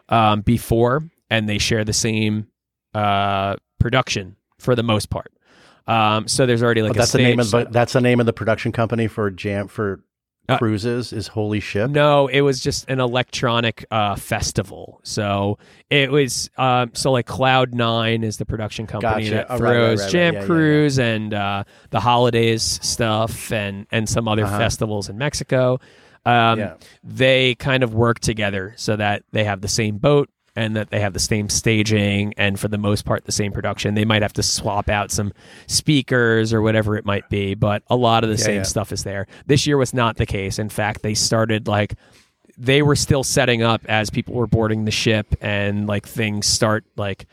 [0.09, 2.47] um, before and they share the same
[2.93, 5.31] uh, production for the most part
[5.87, 8.25] um, so there's already like a that's the name of the, that's the name of
[8.25, 10.03] the production company for jam for
[10.47, 11.91] Uh, cruises is Holy Ship.
[11.91, 14.99] No, it was just an electronic uh, festival.
[15.03, 15.59] So
[15.91, 19.35] it was um, so like Cloud Nine is the production company Gotcha.
[19.35, 20.11] that Oh, right, right, throws right, right.
[20.11, 24.57] Jam Yeah, yeah, Cruise and uh, the holidays stuff and and some other Uh-huh.
[24.57, 25.79] festivals in Mexico.
[26.25, 26.73] Um, Yeah.
[27.03, 30.29] They kind of work together so that they have the same boat
[30.59, 33.95] and that they have the same staging and for the most part the same production.
[33.95, 35.31] They might have to swap out some
[35.67, 38.63] speakers or whatever it might be, but a lot of the Yeah, same yeah.
[38.63, 39.25] stuff is there.
[39.45, 40.59] This year was not the case.
[40.59, 41.93] In fact, they started like
[42.57, 46.83] they were still setting up as people were boarding the ship and like things start
[46.97, 47.25] like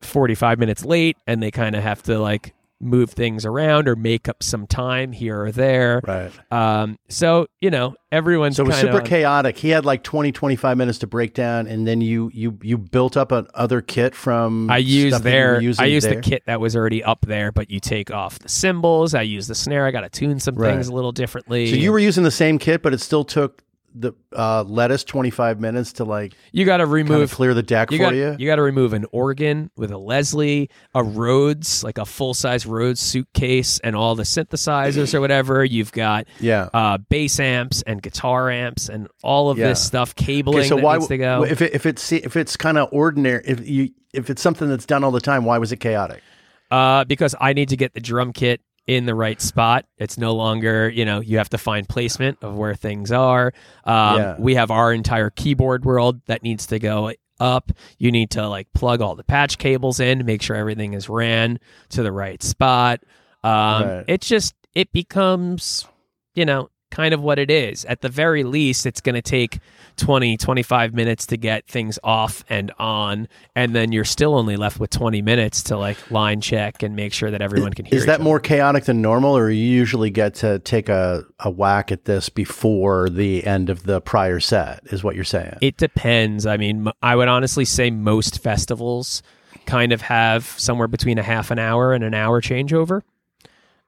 [0.00, 4.28] 45 minutes late and they kind of have to like move things around or make
[4.28, 6.00] up some time here or there.
[6.06, 6.32] Right.
[6.50, 9.56] Um, so, you know, everyone's So it was kinda super chaotic.
[9.56, 13.16] He had like 20, 25 minutes to break down, and then you you you built
[13.16, 14.68] up another kit from.
[14.70, 16.16] I used stuff that you were their using I used there?
[16.16, 19.14] the kit that was already up there, but you take off the cymbals.
[19.14, 19.86] I use the snare.
[19.86, 20.72] I got to tune some Right.
[20.72, 21.70] things a little differently.
[21.70, 23.62] So you were using the same kit, but it still took
[23.94, 27.62] the uh, lettuce 25 minutes to like you got to kind remove of clear the
[27.62, 28.34] deck you for got you.
[28.38, 32.66] you got to remove an organ with a Leslie, a Rhodes, like a full size
[32.66, 35.64] Rhodes suitcase, and all the synthesizers or whatever.
[35.64, 36.68] You've got yeah.
[36.72, 39.68] uh, bass amps and guitar amps and all of Yeah.
[39.68, 40.14] this stuff.
[40.14, 41.44] Cabling Okay, so why needs to go.
[41.44, 44.86] if it, if it's if it's kind of ordinary if you if it's something that's
[44.86, 46.22] done all the time, why was it chaotic?
[46.70, 49.86] Uh, because I need to get the drum kit in the right spot.
[49.98, 53.52] It's no longer, you know, you have to find placement of where things are.
[53.84, 54.36] Um, Yeah.
[54.38, 57.70] We have our entire keyboard world that needs to go up.
[57.98, 61.60] You need to like plug all the patch cables in, make sure everything is ran
[61.90, 63.00] to the right spot.
[63.44, 64.04] Um, Right.
[64.08, 65.86] It just it becomes,
[66.34, 67.84] you know, kind of what it is.
[67.86, 69.58] At the very least, it's going to take
[69.96, 73.28] 20, 25 minutes to get things off and on.
[73.56, 77.12] And then you're still only left with 20 minutes to like line check and make
[77.12, 77.98] sure that everyone can hear you.
[77.98, 78.24] Is that other.
[78.24, 82.28] more chaotic than normal, or you usually get to take a, a whack at this
[82.28, 84.80] before the end of the prior set?
[84.92, 85.56] Is what you're saying?
[85.62, 86.46] It depends.
[86.46, 89.22] I mean, I would honestly say most festivals
[89.64, 93.00] kind of have somewhere between a half an hour and an hour changeover.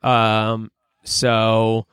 [0.03, 0.71] Um,
[1.03, 1.87] so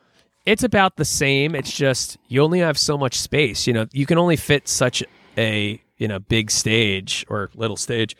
[0.46, 1.54] it's about the same.
[1.54, 3.66] It's just you only have so much space.
[3.66, 5.02] You know, you can only fit such
[5.38, 8.16] a you know big stage or little stage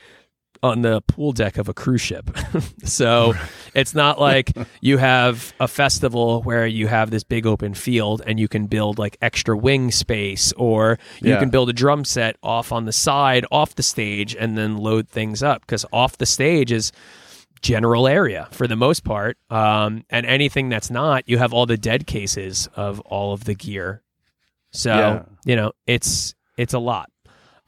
[0.65, 2.31] on the pool deck of a cruise ship.
[2.85, 3.35] so
[3.75, 8.39] it's not like you have a festival where you have this big open field and
[8.39, 11.41] you can build like extra wing space or you Yeah.
[11.41, 15.09] can build a drum set off on the side off the stage and then load
[15.09, 16.93] things up because off the stage is
[17.63, 21.77] general area for the most part um, and anything that's not you have all the
[21.77, 24.03] dead cases of all of the gear
[24.73, 25.23] so Yeah.
[25.45, 27.11] you know it's it's a lot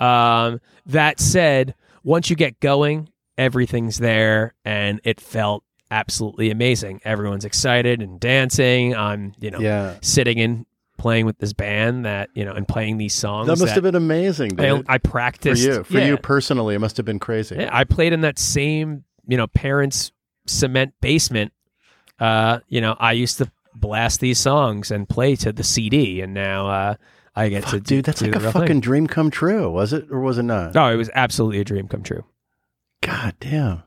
[0.01, 3.09] um, that said once you get going
[3.39, 9.95] everything's there and it felt absolutely amazing everyone's excited and dancing i'm you know yeah,
[10.03, 10.67] sitting and
[10.99, 13.95] playing with this band that you know and playing these songs that must have been
[13.95, 14.87] amazing, I, dude.
[14.89, 16.07] I for practiced you, for yeah.
[16.07, 17.57] you personally, it must have been crazy.
[17.57, 20.13] Yeah, I played in that same, you know, parents'
[20.47, 21.53] cement basement.
[22.19, 26.33] Uh, you know, I used to blast these songs and play to the CD, and
[26.35, 26.95] now uh,
[27.35, 28.81] I get to Fuck, dude, that's do like a fucking thing.
[28.81, 29.71] dream come true.
[29.71, 30.75] Was it or was it not?
[30.75, 32.25] No, it was absolutely a dream come true.
[33.03, 33.83] God damn,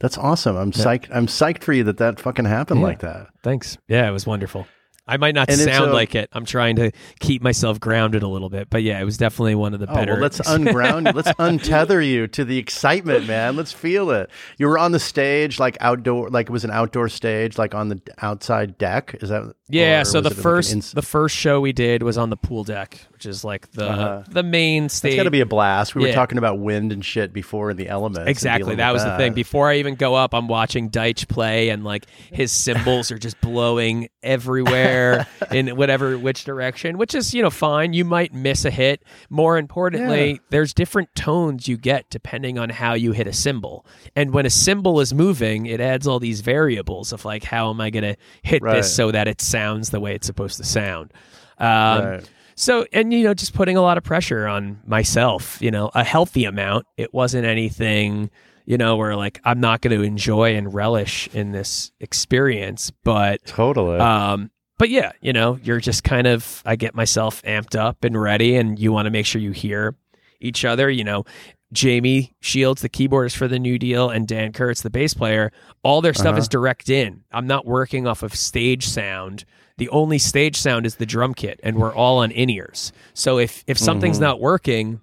[0.00, 0.56] that's awesome.
[0.56, 0.84] I'm Yeah.
[0.84, 1.08] psyched.
[1.12, 2.86] I'm psyched for you that that fucking happened Yeah.
[2.86, 3.28] like that.
[3.42, 3.78] Thanks.
[3.88, 4.66] Yeah, it was wonderful.
[5.06, 6.30] I might not And sound uh, like it.
[6.32, 6.90] I'm trying to
[7.20, 9.94] keep myself grounded a little bit, but yeah, it was definitely one of the Oh,
[9.94, 10.12] better.
[10.12, 11.06] well, let's unground.
[11.06, 11.12] You.
[11.12, 13.54] Let's untether you to the excitement, man.
[13.54, 14.30] Let's feel it.
[14.56, 17.88] You were on the stage, like outdoor, like it was an outdoor stage, like on
[17.90, 19.14] the outside deck.
[19.20, 19.54] Is that?
[19.68, 22.36] Yeah, so the it like first ins- the first show we did was on the
[22.36, 24.22] pool deck, which is like the Uh-huh.
[24.28, 25.12] the main stage.
[25.12, 25.94] It's got to be a blast.
[25.94, 28.28] We were talking about wind and shit before in the elements.
[28.30, 28.74] Exactly.
[28.76, 29.32] That was the thing.
[29.34, 33.40] Before I even go up, I'm watching Deitch play, and like his cymbals are just
[33.40, 37.92] blowing everywhere in whatever which direction, which is you know fine.
[37.92, 39.02] You might miss a hit.
[39.30, 40.38] More importantly, Yeah.
[40.50, 43.84] there's different tones you get depending on how you hit a cymbal,
[44.16, 47.80] and when a cymbal is moving, it adds all these variables of like how am
[47.80, 48.76] I going to hit Right.
[48.76, 51.12] this so that it sounds the way it's supposed to sound.
[51.58, 51.68] Um,
[52.04, 52.30] Right.
[52.56, 56.02] so, and you know, just putting a lot of pressure on myself, you know, a
[56.04, 56.86] healthy amount.
[56.96, 58.30] It wasn't anything,
[58.64, 63.44] you know, where like I'm not going to enjoy and relish in this experience, but
[63.46, 63.98] Totally.
[63.98, 68.20] um but yeah, you know, you're just kind of I get myself amped up and
[68.20, 69.94] ready and you want to make sure you hear
[70.40, 71.24] each other, you know.
[71.72, 75.50] Jamie Shields, the keyboardist for the New Deal, and Dan Kurtz, the bass player,
[75.82, 76.38] all their stuff Uh-huh.
[76.38, 77.22] is direct in.
[77.32, 79.44] I'm not working off of stage sound.
[79.78, 82.92] The only stage sound is the drum kit, and we're all on in ears.
[83.12, 84.22] So if if something's Mhm.
[84.28, 85.00] not working,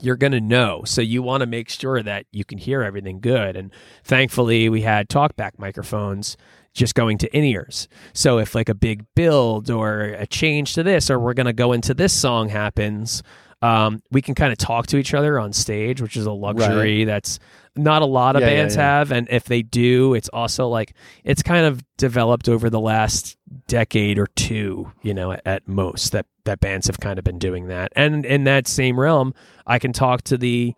[0.00, 0.82] you're going to know.
[0.84, 3.56] So you want to make sure that you can hear everything good.
[3.56, 3.70] And
[4.04, 6.36] thankfully, we had talkback microphones
[6.74, 7.88] just going to in ears.
[8.14, 11.52] So if like a big build or a change to this, or we're going to
[11.52, 13.22] go into this song happens,
[13.62, 17.04] um, we can kind of talk to each other on stage, which is a luxury
[17.04, 17.38] that's
[17.76, 18.82] not a lot of Yeah, yeah, bands yeah.
[18.82, 19.12] have.
[19.12, 20.94] And if they do, it's also like
[21.24, 23.36] it's kind of developed over the last
[23.68, 27.68] decade or two, you know, at, most that that bands have kind of been doing
[27.68, 27.92] that.
[27.94, 29.32] And in that same realm,
[29.66, 30.74] I can talk to the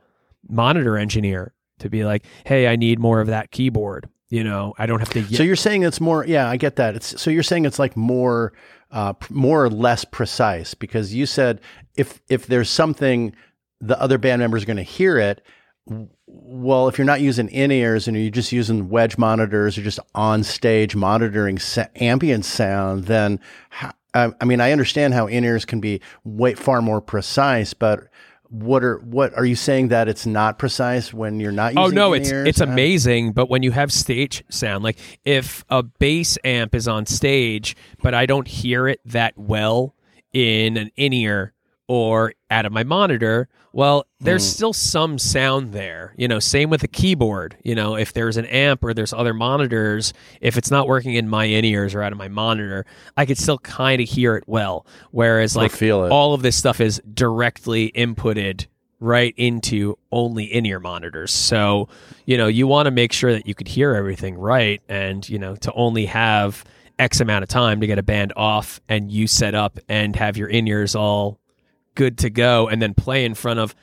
[0.47, 4.87] monitor engineer to be like, "Hey, I need more of that keyboard." You know, I
[4.87, 5.25] don't have to.
[5.35, 6.25] So you're saying it's more?
[6.27, 6.97] Yeah, I get that.
[6.97, 8.53] It's so you're saying it's like more,
[8.95, 11.61] uh, more or less precise because you said
[11.97, 13.35] if if there's something,
[13.81, 15.43] the other band members are going to hear it.
[16.27, 19.99] well, if you're not using in ears and you're just using wedge monitors or just
[20.15, 23.41] on stage monitoring sa- ambient sound, then
[24.15, 28.09] I mean, I understand how in ears can be way far more precise, but
[28.51, 31.99] what are what are you saying that it's not precise when you're not oh, using
[31.99, 35.83] oh no it's it's uh, amazing but when you have stage sound like if a
[35.83, 39.95] bass amp is on stage but i don't hear it that well
[40.33, 41.54] in an in-ear
[41.89, 44.55] or out of my monitor, well, there's mm.
[44.55, 46.15] still some sound there.
[46.17, 47.57] You know, same with a keyboard.
[47.65, 51.29] You know, if there's an amp or there's other monitors, if it's not working in
[51.29, 52.87] my in ears or out of my monitor,
[53.17, 54.87] I could still kind of hear it well.
[55.11, 55.73] Whereas, like,
[56.11, 58.67] all of this stuff is directly inputted
[59.01, 61.33] right into only in ear monitors.
[61.33, 61.89] So,
[62.25, 65.39] you know, you want to make sure that you could hear everything right and, you
[65.39, 66.65] know, to only have
[66.99, 70.37] X amount of time to get a band off and you set up and have
[70.37, 71.39] your in ears all
[71.95, 73.75] good to go and then play in front of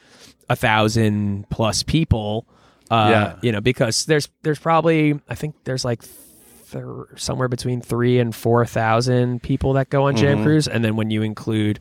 [0.50, 2.46] a thousand plus people.
[2.90, 3.36] Uh, yeah.
[3.42, 6.04] you know, because there's there's probably I think there's like
[6.72, 6.84] th-
[7.16, 10.44] somewhere between three and four thousand people that go on Jam mm-hmm.
[10.44, 11.80] Cruise, and then when you include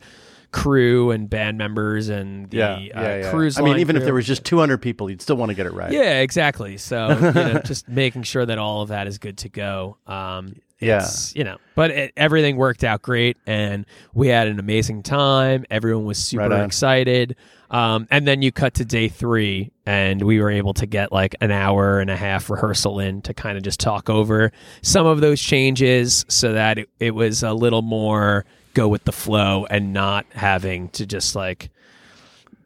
[0.51, 3.31] crew and band members and the yeah, yeah, uh, yeah.
[3.31, 3.57] cruise.
[3.57, 4.01] I mean, even crew.
[4.01, 5.91] if there was just 200 people, you'd still want to get it right.
[5.91, 6.77] Yeah, exactly.
[6.77, 9.97] So you know, just making sure that all of that is good to go.
[10.07, 11.07] Um, yeah.
[11.35, 15.65] You know, but it, everything worked out great and we had an amazing time.
[15.69, 17.35] Everyone was super right excited.
[17.69, 21.35] Um, and then you cut to day three and we were able to get like
[21.39, 24.51] an hour and a half rehearsal in to kind of just talk over
[24.81, 29.11] some of those changes so that it, it was a little more go with the
[29.13, 31.69] flow and not having to just like,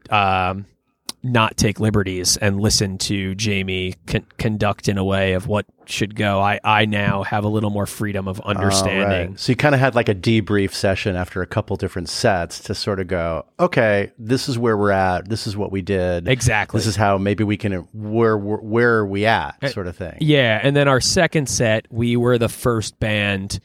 [0.10, 0.66] um,
[1.26, 6.15] not take liberties and listen to Jamie con- conduct in a way of what should
[6.15, 6.39] go.
[6.39, 9.31] I, I now have a little more freedom of understanding.
[9.31, 9.39] right.
[9.39, 12.76] So you kind of had like a debrief session after a couple different sets to
[12.76, 15.27] sort of go, okay, this is where we're at.
[15.27, 16.27] This is what we did.
[16.27, 16.77] Exactly.
[16.77, 20.18] This is how maybe we can where where are we at, uh, sort of thing.
[20.22, 23.60] Yeah, and then our second set, we were the first band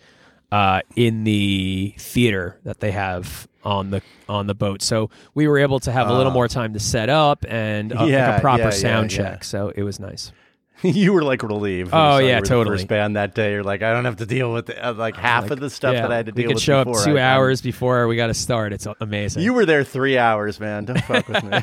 [0.52, 4.82] uh, in the theater that they have on the on the boat.
[4.82, 6.34] So we were able to have a little ah.
[6.34, 9.44] more time to set up and uh, yeah, like a proper yeah, sound yeah, check.
[9.44, 10.32] So it was nice.
[10.82, 11.90] you were like relieved.
[11.92, 12.78] Oh yeah, totally.
[12.78, 15.16] first band that day, you're like, I don't have to deal with the, uh, like
[15.16, 16.48] half like, of the stuff that I had to deal with.
[16.48, 17.00] We could show before.
[17.00, 18.72] up two I, hours before we got to start.
[18.72, 19.42] It's amazing.
[19.42, 20.86] You were there three hours, man.
[20.86, 21.50] Don't fuck with me.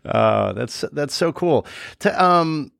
[0.04, 1.64] oh, that's that's so cool.
[2.00, 2.72] To, um,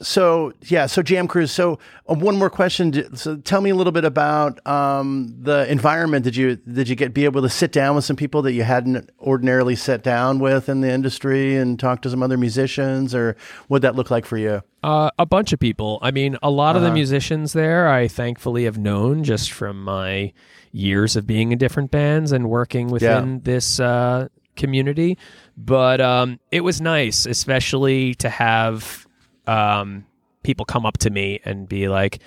[0.00, 1.50] so yeah, so Jam Cruise.
[1.50, 3.16] So uh, one more question.
[3.16, 6.24] So tell me a little bit about um, the environment.
[6.24, 8.62] Did you did you get be able to sit down with some people that you
[8.62, 13.36] hadn't ordinarily sat down with in the industry and talk to some other musicians, or
[13.68, 14.62] what that look like for you?
[14.82, 15.98] Uh, a bunch of people.
[16.02, 16.76] I mean, a lot uh-huh.
[16.76, 16.94] of the uh-huh.
[16.94, 20.32] musicians there, I thankfully have known just from my
[20.70, 23.40] years of being in different bands and working within yeah.
[23.42, 25.18] this uh, community.
[25.56, 29.07] But um, it was nice, especially to have
[29.48, 30.06] um,
[30.42, 32.20] people come up to me and be like,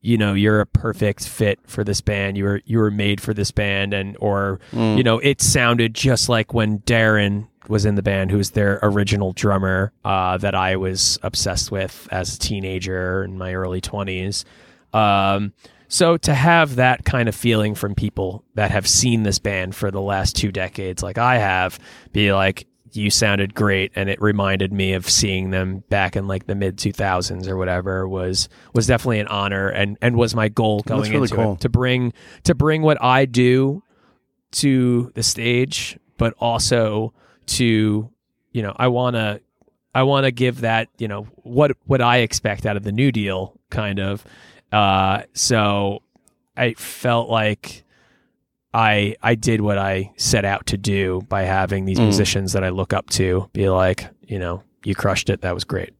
[0.00, 2.36] you know, you're a perfect fit for this band.
[2.36, 4.96] You were you were made for this band, and or mm.
[4.96, 8.78] you know, it sounded just like when Darren was in the band, who was their
[8.82, 14.44] original drummer uh, that I was obsessed with as a teenager in my early twenties.
[14.92, 15.54] Um,
[15.88, 19.90] so to have that kind of feeling from people that have seen this band for
[19.90, 21.78] the last two decades, like I have,
[22.12, 22.66] be like,
[22.96, 26.76] you sounded great and it reminded me of seeing them back in like the mid
[26.76, 31.24] 2000s or whatever was was definitely an honor and and was my goal going really
[31.24, 31.52] into cool.
[31.54, 32.12] it to bring
[32.44, 33.82] to bring what I do
[34.52, 37.12] to the stage but also
[37.46, 38.10] to
[38.52, 39.40] you know I want to
[39.94, 43.10] I want to give that you know what what I expect out of the new
[43.10, 44.24] deal kind of
[44.72, 46.02] uh so
[46.56, 47.83] I felt like
[48.74, 52.04] I I did what I set out to do by having these mm.
[52.04, 55.42] musicians that I look up to be like, you know, you crushed it.
[55.42, 55.94] That was great.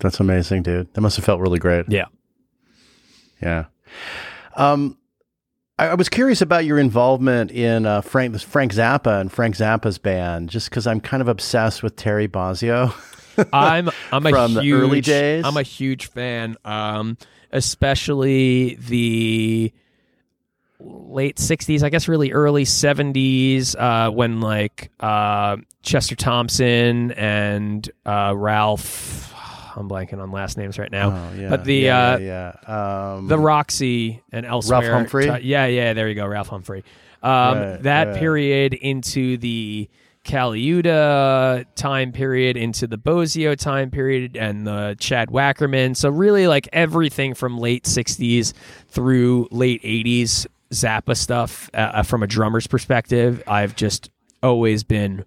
[0.00, 0.92] That's amazing, dude.
[0.94, 1.86] That must have felt really great.
[1.88, 2.06] Yeah.
[3.42, 3.66] Yeah.
[4.56, 4.98] Um,
[5.78, 9.96] I, I was curious about your involvement in uh, Frank Frank Zappa and Frank Zappa's
[9.96, 12.94] band, just because I'm kind of obsessed with Terry Bozzio.
[13.52, 15.44] I'm I'm a from huge, the early days.
[15.46, 17.16] I'm a huge fan, um,
[17.52, 19.72] especially the
[20.80, 28.34] late 60s, I guess really early 70s, uh, when like uh, Chester Thompson and uh,
[28.36, 29.34] Ralph.
[29.76, 31.10] I'm blanking on last names right now.
[31.10, 33.14] Oh, yeah, but the yeah, uh, yeah, yeah.
[33.14, 34.80] Um, the Roxy and elsewhere.
[34.80, 35.26] Ralph Humphrey.
[35.26, 35.92] T- yeah, yeah.
[35.92, 36.84] There you go, Ralph Humphrey.
[37.22, 38.18] Um, right, that right.
[38.18, 39.88] period into the
[40.24, 45.96] Colaiuta time period into the Bozzio time period and the Chad Wackerman.
[45.96, 48.52] So really like everything from late 60s
[48.88, 54.10] through late 80s Zappa stuff uh, uh, from a drummer's perspective, I've just
[54.42, 55.24] always been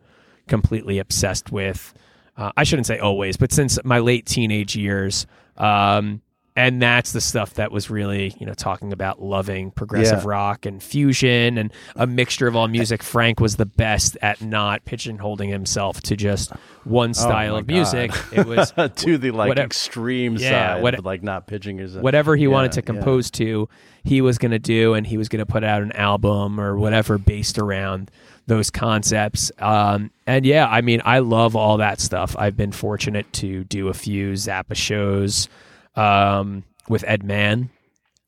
[0.48, 1.94] completely obsessed with.
[2.36, 5.28] Uh, I shouldn't say always, but since my late teenage years.
[5.58, 6.23] Um,
[6.56, 10.30] and that's the stuff that was really, you know, talking about loving progressive Yeah.
[10.30, 13.02] rock and fusion and a mixture of all music.
[13.02, 16.52] Frank was the best at not pigeonholing himself to just
[16.84, 18.12] one style Oh of music.
[18.32, 22.36] It was to the like whatever- extreme Yeah, side, what- like not pitching his whatever
[22.36, 22.86] he Yeah, wanted to yeah.
[22.86, 23.68] compose to,
[24.04, 26.78] he was going to do, and he was going to put out an album or
[26.78, 28.12] whatever based around
[28.46, 29.52] those concepts.
[29.60, 32.36] Um, and yeah, I mean, I love all that stuff.
[32.38, 35.48] I've been fortunate to do a few Zappa shows
[35.96, 37.70] um, with Ed Mann,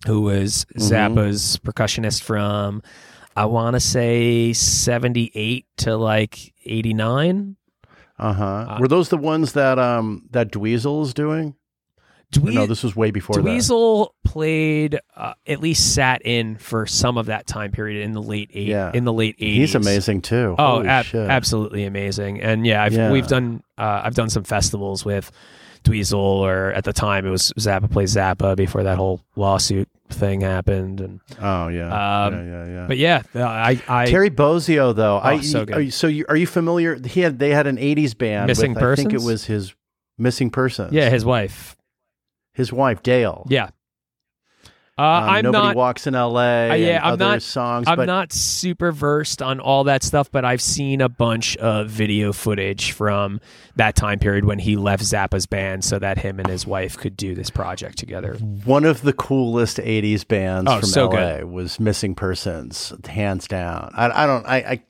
[0.05, 1.17] who was Mm-hmm.
[1.17, 2.81] Zappa's percussionist from,
[3.35, 7.55] I want to say 78 to like 89.
[8.17, 8.77] Uh-huh.
[8.79, 11.55] Were those the ones that um that Dweezil's doing?
[12.37, 13.43] Or Dwee- no, this was way before that.
[13.43, 18.21] Dweezil played uh, at least sat in for some of that time period in the
[18.21, 18.91] late eight Yeah.
[18.93, 19.53] in the late 80s.
[19.55, 20.55] He's amazing too.
[20.57, 22.41] Oh, ab- absolutely amazing.
[22.41, 23.11] And yeah, I've, Yeah.
[23.11, 25.29] we've done uh, I've done some festivals with
[25.85, 30.41] Dweezil or at the time it was Zappa plays Zappa before that whole lawsuit thing
[30.41, 32.25] happened and Oh yeah.
[32.25, 32.85] Um, yeah, yeah, yeah.
[32.87, 35.77] but yeah, I I Terry Bozzio, though, I so good.
[35.77, 36.95] Are you, so you, are you familiar?
[36.95, 38.47] He had they had an '80s band.
[38.47, 39.73] Missing with, I think it was his
[40.17, 40.91] missing persons.
[40.91, 41.75] yeah, his wife.
[42.53, 43.45] his wife Dale.
[43.49, 43.69] Yeah.
[44.97, 46.69] Uh, Um, I'm nobody not walks in L.A.
[46.71, 47.85] Uh, yeah, and I'm other not- songs.
[47.87, 51.89] I'm but not super versed on all that stuff, but I've seen a bunch of
[51.89, 53.41] video footage from
[53.75, 57.17] that time period when he left Zappa's band so that him and his wife could
[57.17, 58.35] do this project together.
[58.63, 61.45] one of the coolest '80s bands Oh, from so L.A.
[61.45, 63.91] was Missing Persons, hands down.
[63.95, 64.45] I, I don't.
[64.45, 64.83] I, I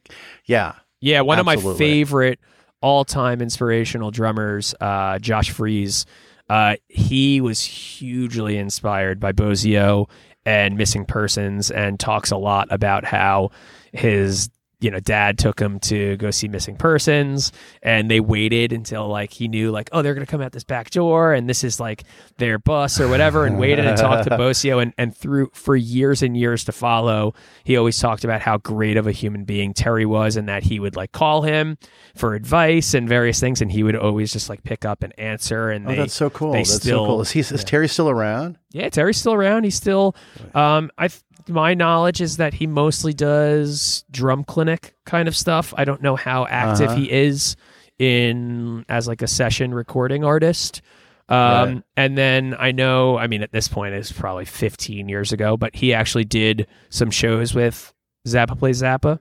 [0.46, 0.74] yeah.
[1.02, 2.40] Yeah, one of my favorite
[2.82, 6.06] all-time inspirational drummers, uh, Josh Freese.
[6.50, 10.10] Uh, he was hugely inspired by Bozzio
[10.46, 13.50] and Missing Persons, and talks a lot about how
[13.92, 14.50] his
[14.86, 17.52] you know dad took him to go see Missing Persons,
[17.82, 20.92] and they waited until like he knew like oh they're gonna come out this back
[20.92, 22.04] door, and this is like
[22.38, 26.22] their bus or whatever, and waited and talked to Bozzio and and through for years
[26.22, 27.34] and years to follow,
[27.64, 30.80] he always talked about how great of a human being Terry was, and that he
[30.80, 31.78] would like call him
[32.16, 35.72] for advice and various things, and he would always just like pick up and answer.
[35.72, 36.52] And Oh, they, that's so cool.
[36.52, 37.22] they That's still- so cool.
[37.22, 37.40] Is he?
[37.40, 38.60] Is Terry still around?
[38.72, 39.64] yeah, Terry's still around.
[39.64, 40.16] He's still,
[40.54, 41.10] um, I
[41.48, 45.74] my knowledge is that he mostly does drum clinic kind of stuff.
[45.78, 46.98] I don't know how active Uh-huh.
[47.00, 47.56] he is
[48.00, 50.82] in as like a session recording artist.
[51.28, 51.84] Um, Right.
[51.98, 55.76] and then I know, I mean, at this point it's probably 15 years ago, but
[55.76, 57.94] he actually did some shows with
[58.28, 59.20] Zappa Plays Zappa.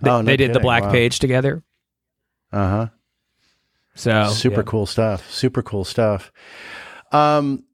[0.00, 0.60] They, Oh, no they did the.
[0.60, 0.92] Black Wow.
[0.92, 1.62] Page together.
[2.52, 2.86] Uh huh.
[3.94, 4.66] So super yeah.
[4.66, 6.32] cool stuff super cool stuff
[7.12, 7.64] um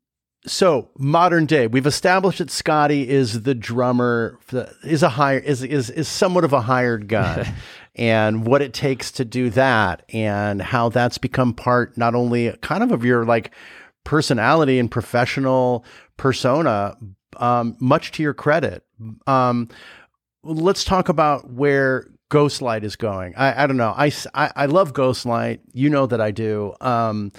[0.47, 4.39] so modern day we've established that scotty is the drummer
[4.85, 7.47] is a hire is is is somewhat of a hired gun
[7.97, 12.82] and what it takes to do that and how that's become part not only kind
[12.82, 13.52] of of your like
[14.05, 15.85] personality and professional
[16.16, 16.97] persona
[17.39, 18.85] um much to your credit
[19.27, 19.68] um
[20.44, 23.36] let's talk about where Ghostlight is going.
[23.36, 23.94] I, I don't know.
[23.97, 25.60] I I love Ghostlight.
[25.73, 26.74] You know that I do.
[26.81, 27.31] Um,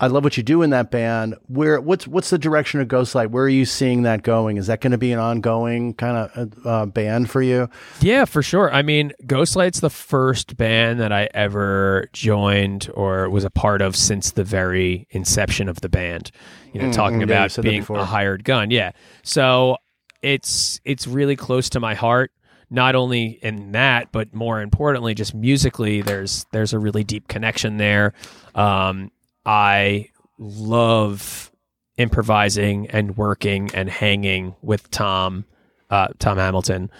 [0.00, 1.36] I love what you do in that band.
[1.46, 3.30] Where what's what's the direction of Ghostlight?
[3.30, 4.56] Where are you seeing that going?
[4.56, 7.68] Is that going to be an ongoing kind of uh, band for you?
[8.00, 8.72] Yeah, for sure.
[8.72, 13.94] I mean, Ghostlight's the first band that I ever joined or was a part of
[13.94, 16.32] since the very inception of the band.
[16.72, 18.72] You know, talking mm, yeah, about that being a hired gun.
[18.72, 18.90] Yeah.
[19.22, 19.76] So
[20.22, 22.32] it's it's really close to my heart.
[22.68, 27.76] Not only in that, but more importantly, just musically, there's there's a really deep connection
[27.76, 28.14] there.
[28.56, 29.12] Um,
[29.46, 30.08] I
[30.38, 31.50] love
[31.96, 35.44] improvising and working and hanging with Tom,
[35.90, 36.90] uh, Tom Hamilton.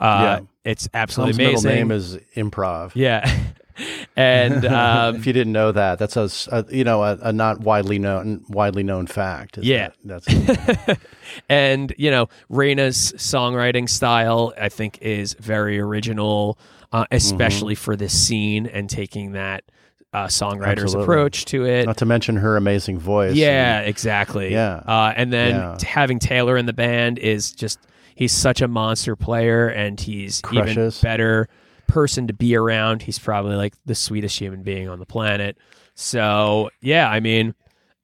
[0.00, 0.40] Uh, Yeah.
[0.64, 1.70] It's absolutely Tom's amazing.
[1.70, 2.92] middle name is Improv.
[2.94, 3.30] yeah,
[4.16, 7.60] and um, if you didn't know that, that's a, a- you know a, a not
[7.60, 9.56] widely known widely known fact.
[9.62, 9.90] Yeah.
[10.04, 11.00] that- that's
[11.48, 16.58] and you know Raina's songwriting style, I think, is very original,
[16.92, 19.64] uh, especially for this scene and taking that
[20.12, 21.02] uh, songwriter's Absolutely.
[21.02, 21.86] approach to it.
[21.86, 23.34] not to mention her amazing voice.
[23.34, 24.52] Yeah, exactly.
[24.52, 24.82] Yeah.
[24.86, 25.76] Uh, and then Yeah.
[25.86, 27.78] having Taylor in the band is just
[28.14, 31.00] he's such a monster player and he's even Crushes.
[31.00, 31.48] better
[31.86, 33.02] person to be around.
[33.02, 35.56] He's probably like the sweetest human being on the planet.
[35.94, 37.54] So yeah, I mean,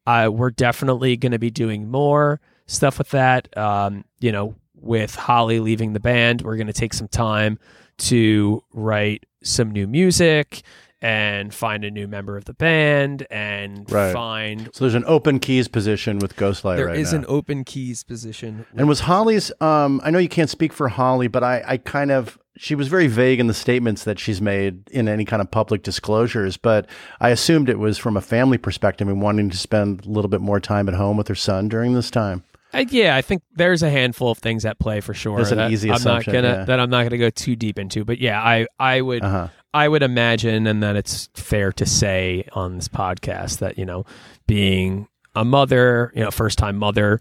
[0.06, 3.54] uh, we're definitely going to be doing more stuff with that.
[3.56, 7.58] Um, you know, with Holly leaving the band, we're going to take some time
[7.96, 10.62] to write some new music
[11.04, 14.10] and find a new member of the band and Right.
[14.14, 17.18] find So there's an open keys position with Ghostlight there right is now.
[17.18, 18.64] an open keys position.
[18.74, 19.52] And was Holly's?
[19.60, 22.88] Um, I know you can't speak for Holly, but I, I kind of she was
[22.88, 26.86] very vague in the statements that she's made in any kind of public disclosures, but
[27.20, 30.40] I assumed it was from a family perspective and wanting to spend a little bit
[30.40, 32.44] more time at home with her son during this time.
[32.72, 35.36] Uh, yeah, I think there's a handful of things at play for sure.
[35.38, 36.64] That's an that easy I'm assumption, not gonna yeah.
[36.64, 39.48] that I'm not gonna go too deep into, but yeah, I I would Uh-huh.
[39.74, 44.06] I would imagine, and that it's fair to say on this podcast that you know,
[44.46, 47.20] being a mother, you know, first time mother,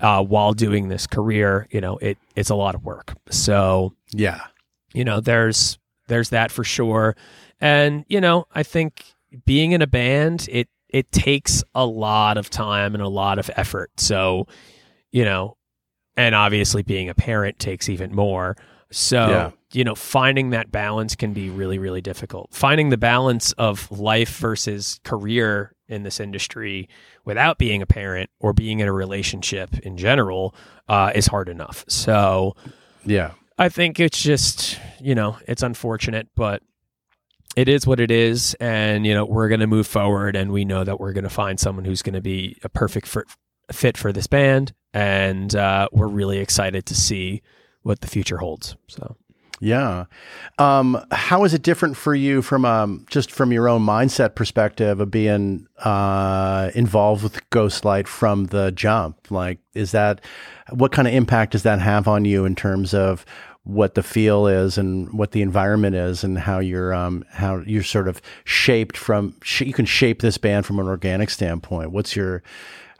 [0.00, 3.14] uh, while doing this career, you know, it it's a lot of work.
[3.30, 4.40] So Yeah.
[4.92, 5.78] you know there's
[6.08, 7.16] there's that for sure
[7.60, 9.14] and you know i think
[9.46, 13.50] being in a band it it takes a lot of time and a lot of
[13.56, 14.46] effort so
[15.10, 15.56] you know
[16.16, 18.54] and obviously being a parent takes even more
[18.90, 19.50] so Yeah.
[19.74, 24.38] You know finding that balance can be really really difficult finding the balance of life
[24.38, 26.88] versus career in this industry
[27.24, 30.54] without being a parent or being in a relationship in general
[30.88, 32.54] uh, is hard enough so
[33.04, 33.32] Yeah.
[33.58, 36.62] I think it's just, you know, it's unfortunate, but
[37.54, 38.54] it is what it is.
[38.54, 41.30] And, you know, we're going to move forward and we know that we're going to
[41.30, 43.24] find someone who's going to be a perfect for,
[43.70, 44.72] fit for this band.
[44.92, 47.42] And uh, we're really excited to see
[47.82, 48.76] what the future holds.
[48.88, 49.16] So,
[49.64, 50.04] Yeah.
[50.58, 55.00] Um, how is it different for you from um, just from your own mindset perspective
[55.00, 59.30] of being uh, involved with Ghostlight from the jump?
[59.30, 60.20] Like, is that
[60.68, 63.24] what kind of impact does that have on you in terms of
[63.62, 67.82] what the feel is and what the environment is and how you're um, how you're
[67.82, 71.90] sort of shaped from sh- you can shape this band from an organic standpoint.
[71.90, 72.42] What's your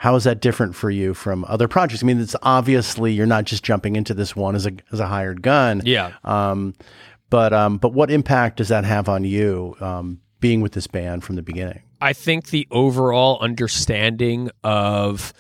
[0.05, 2.03] how is that different for you from other projects?
[2.03, 5.07] I mean, it's obviously you're not just jumping into this one as a as a
[5.07, 5.81] hired gun.
[5.83, 6.13] yeah.
[6.25, 6.75] Um,
[7.31, 11.25] but um, but what impact does that have on you um, being with this band
[11.25, 11.81] from the beginning?
[12.03, 15.33] I think the overall understanding of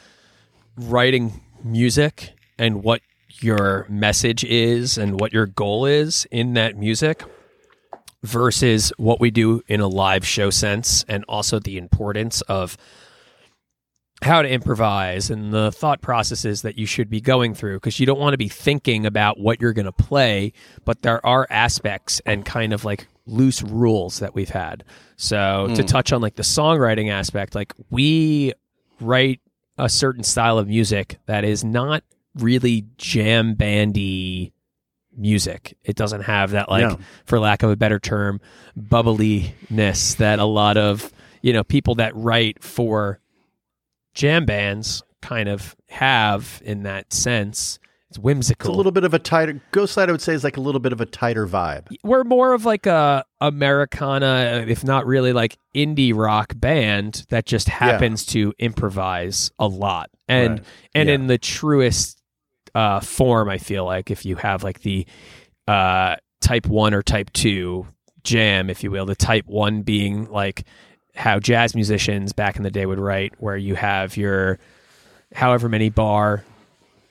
[0.78, 3.02] writing music and what
[3.42, 7.22] your message is and what your goal is in that music
[8.22, 12.78] versus what we do in a live show sense and also the importance of
[14.24, 18.06] how to improvise and the thought processes that you should be going through because you
[18.06, 20.52] don't want to be thinking about what you're going to play
[20.84, 24.84] but there are aspects and kind of like loose rules that we've had.
[25.16, 25.86] So to hmm.
[25.86, 28.52] touch on like the songwriting aspect like we
[29.00, 29.40] write
[29.78, 32.04] a certain style of music that is not
[32.36, 34.52] really jam bandy
[35.16, 35.76] music.
[35.84, 36.98] It doesn't have that like No.
[37.24, 38.40] for lack of a better term
[38.76, 43.20] bubbliness that a lot of you know people that write for
[44.14, 47.78] jam bands kind of have in that sense.
[48.10, 48.70] It's whimsical.
[48.70, 50.08] It's a little bit of a tighter Ghostlight.
[50.08, 51.88] I would say is like a little bit of a tighter vibe.
[52.04, 57.68] We're more of like a Americana, if not really like indie rock band that just
[57.68, 60.62] happens to improvise a lot, and Right.
[60.94, 61.14] and Yeah.
[61.16, 62.20] in the truest
[62.74, 65.06] uh, form, I feel like if you have like the
[65.68, 67.86] uh, type one or type two
[68.22, 70.64] jam, if you will, the type one being like
[71.14, 74.58] how jazz musicians back in the day would write, where you have your
[75.32, 76.44] however many bar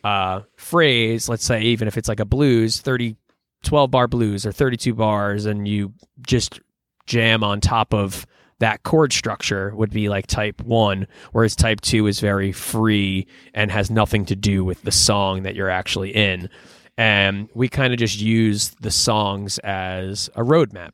[0.03, 3.15] uh, phrase, let's say, even if it's like a blues, 30,
[3.63, 5.93] 12 bar blues or 32 bars, and you
[6.25, 6.59] just
[7.05, 8.25] jam on top of
[8.59, 13.71] that chord structure would be like type one, whereas type two is very free and
[13.71, 16.49] has nothing to do with the song that you're actually in.
[16.97, 20.91] And we kind of just use the songs as a roadmap.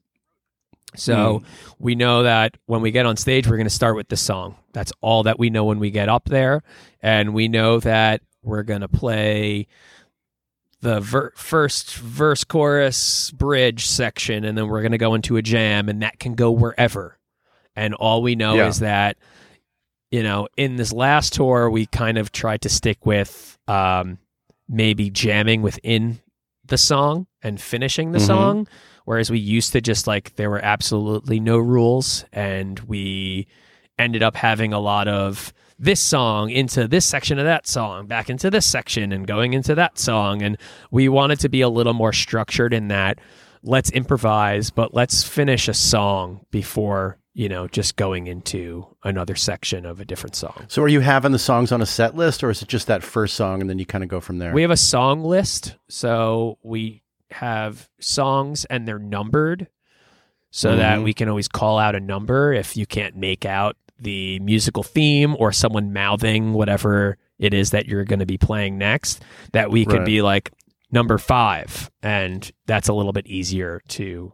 [0.96, 1.44] So
[1.78, 4.56] we know that when we get on stage, we're going to start with the song.
[4.74, 6.62] That's all that we know when we get up there.
[7.02, 9.68] And we know that we're going to play
[10.82, 15.42] the ver- first verse, chorus, bridge section, and then we're going to go into a
[15.42, 17.18] jam, and that can go wherever.
[17.76, 18.68] And all we know Yeah.
[18.68, 19.18] is that,
[20.10, 24.18] you know, in this last tour, we kind of tried to stick with um,
[24.68, 26.20] maybe jamming within
[26.66, 28.26] the song and finishing the Mhm.
[28.28, 28.68] song.
[29.10, 33.48] Whereas we used to just like, there were absolutely no rules, and we
[33.98, 38.30] ended up having a lot of this song into this section of that song, back
[38.30, 40.44] into this section, and going into that song.
[40.44, 40.60] And
[40.92, 43.18] we wanted to be a little more structured in that
[43.64, 49.88] let's improvise, but let's finish a song before, you know, just going into another section
[49.88, 50.68] of a different song.
[50.68, 53.02] So, are you having the songs on a set list, or is it just that
[53.02, 54.54] first song and then you kind of go from there?
[54.54, 55.78] We have a song list.
[55.88, 57.02] So we
[57.32, 59.68] have songs and they're numbered
[60.52, 61.04] so that Mhm.
[61.04, 65.36] we can always call out a number if you can't make out the musical theme
[65.38, 69.86] or someone mouthing whatever it is that you're going to be playing next that we
[69.86, 70.06] could Right.
[70.06, 70.52] be like
[70.92, 74.34] number 5 and that's a little bit easier to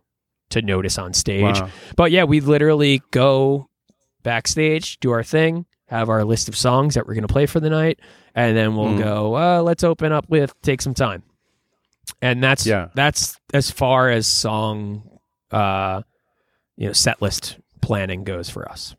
[0.52, 1.70] to notice on stage Wow.
[1.98, 3.68] but yeah, we literally go
[4.24, 7.60] backstage, do our thing, have our list of songs that we're going to play for
[7.60, 8.00] the night,
[8.36, 9.04] and then we'll Mm.
[9.04, 11.24] go, uh, let's open up with Take Some Time.
[12.22, 12.90] And that's Yeah.
[12.96, 15.20] that's as far as song,
[15.52, 16.02] uh,
[16.78, 18.96] you know, set list planning goes for us.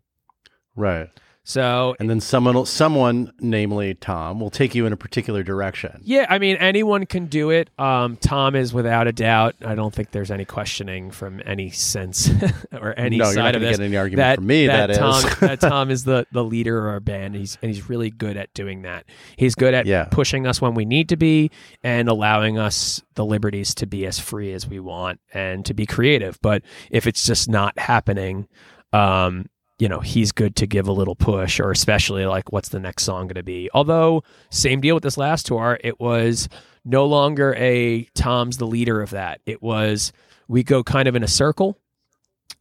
[0.74, 1.08] Right.
[1.48, 6.01] So And then someone, someone, namely Tom, will take you in a particular direction.
[6.02, 7.70] Yeah, I mean anyone can do it.
[7.78, 9.55] Um, Tom is without a doubt.
[9.64, 12.28] I don't think there's any questioning from any sense
[12.73, 13.77] or any no, you're side not of this.
[13.78, 14.66] get any argument that from me.
[14.66, 14.98] that that is.
[14.98, 17.36] Tom, that Tom is the the leader of our band.
[17.36, 19.05] He's and he's really good at doing that.
[19.36, 20.06] He's good at Yeah.
[20.10, 21.52] pushing us when we need to be
[21.85, 25.86] and allowing us the liberties to be as free as we want and to be
[25.86, 26.40] creative.
[26.43, 28.48] But if it's just not happening,
[28.93, 29.47] um,
[29.78, 33.02] you know, he's good to give a little push, or especially like, what's the next
[33.04, 33.68] song going to be?
[33.74, 36.48] Although, same deal with this last tour, it was
[36.84, 39.40] no longer a Tom's the leader of that.
[39.44, 40.12] It was
[40.48, 41.78] we go kind of in a circle,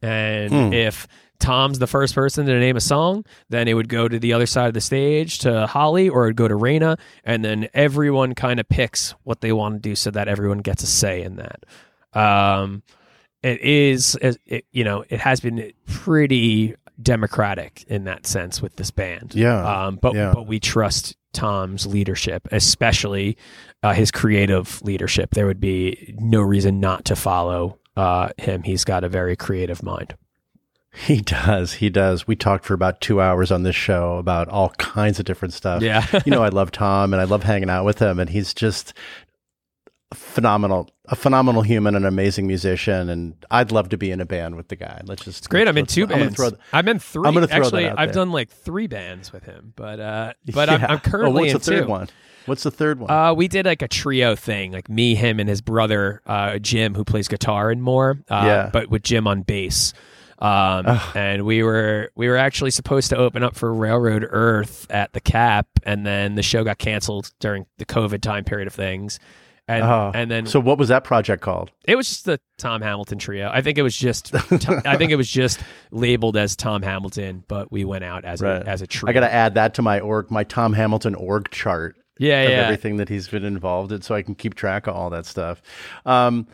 [0.02, 0.72] and Hmm.
[0.72, 1.06] if
[1.38, 4.46] Tom's the first person to name a song, then it would go to the other
[4.46, 8.58] side of the stage to Holly, or it'd go to Raina, and then everyone kind
[8.58, 11.64] of picks what they want to do, so that everyone gets a say in that.
[12.18, 12.82] Um,
[13.42, 18.90] it is, it, you know, it has been pretty democratic in that sense with this
[18.90, 19.34] band.
[19.34, 20.32] Yeah, Um, but yeah.
[20.34, 23.36] but we trust Tom's leadership, especially
[23.82, 25.30] uh, his creative leadership.
[25.34, 28.62] There would be no reason not to follow uh, him.
[28.62, 30.14] He's got a very creative mind.
[30.94, 31.74] He does.
[31.74, 32.26] He does.
[32.26, 35.82] We talked for about two hours on this show about all kinds of different stuff.
[35.82, 36.06] Yeah.
[36.24, 38.94] you know, I love Tom and I love hanging out with him, and he's just
[40.14, 44.56] phenomenal, a phenomenal human, an amazing musician, and I'd love to be in a band
[44.56, 45.00] with the guy.
[45.04, 45.38] Let's just.
[45.38, 45.68] It's great.
[45.68, 46.36] I'm in two I'm bands.
[46.36, 48.14] throw th- I'm in 3 I'm gonna throw that Actually, I've there.
[48.14, 50.86] done like three bands with him, but uh, but I'm, Yeah.
[50.92, 51.90] I'm currently Oh, what's in the third two.
[51.90, 52.08] one?
[52.46, 53.10] What's the third one?
[53.10, 56.94] Uh, we did like a trio thing, like me, him, and his brother uh, Jim,
[56.94, 58.18] who plays guitar and more.
[58.30, 58.70] Uh, Yeah.
[58.72, 59.92] But with Jim on bass.
[60.38, 65.14] Um, and we were we were actually supposed to open up for Railroad Earth at
[65.14, 69.18] the Cap, and then the show got canceled during the COVID time period of things.
[69.68, 70.12] And Oh.
[70.14, 71.72] and then so, what was that project called?
[71.86, 73.50] it was just the Tom Hamilton trio.
[73.52, 74.32] I think it was just
[74.86, 75.58] I think it was just
[75.90, 78.62] labeled as Tom Hamilton, but we went out as Right.
[78.62, 79.10] a as a trio.
[79.10, 81.96] I got to add that to my org, my Tom Hamilton org chart.
[82.18, 82.56] yeah, of yeah.
[82.58, 85.60] everything that he's been involved in, so I can keep track of all that stuff.
[86.06, 86.46] Um,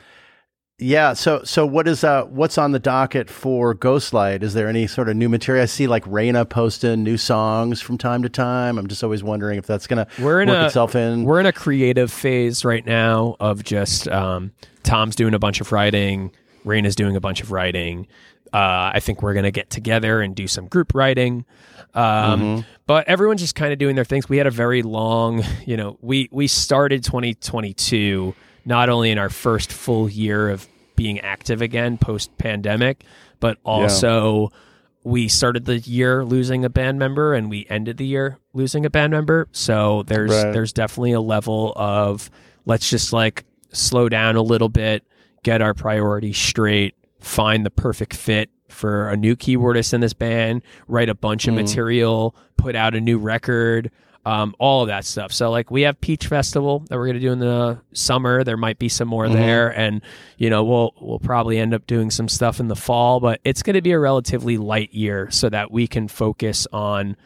[0.83, 1.13] yeah.
[1.15, 4.43] So, so what is uh, what's on the docket for Ghostlight?
[4.43, 5.63] Is there any sort of new material?
[5.63, 8.79] I see like Raina posting new songs from time to time.
[8.79, 11.25] I'm just always wondering if that's gonna We're in work a- itself in.
[11.25, 14.53] We're in a creative phase right now of just um,
[14.83, 16.33] Tom's doing a bunch of writing,
[16.65, 18.07] Raina's doing a bunch of writing.
[18.53, 21.47] Uh, I think we're gonna get together and do some group writing.
[21.95, 24.29] Um, But everyone's just kind of doing their things.
[24.29, 28.35] We had a very long, you know, we we started 2022
[28.65, 33.05] not only in our first full year of being active again post pandemic,
[33.41, 34.51] but also
[35.05, 38.91] we started the year losing a band member and we ended the year losing a
[38.91, 39.49] band member.
[39.53, 40.53] So there's Right.
[40.53, 42.31] there's definitely a level of
[42.67, 45.05] let's just like slow down a little bit,
[45.43, 50.63] get our priorities straight, find the perfect fit for a new keyboardist in this band,
[50.89, 51.59] write a bunch of mm.
[51.59, 53.91] material, put out a new record,
[54.25, 55.33] um, all of that stuff.
[55.33, 58.45] So like we have Peach Festival that we're gonna do in the summer.
[58.45, 60.01] There might be some more there, and
[60.37, 63.21] you know we'll we'll probably end up doing some stuff in the fall.
[63.21, 67.17] But it's gonna be a relatively light year so that we can focus on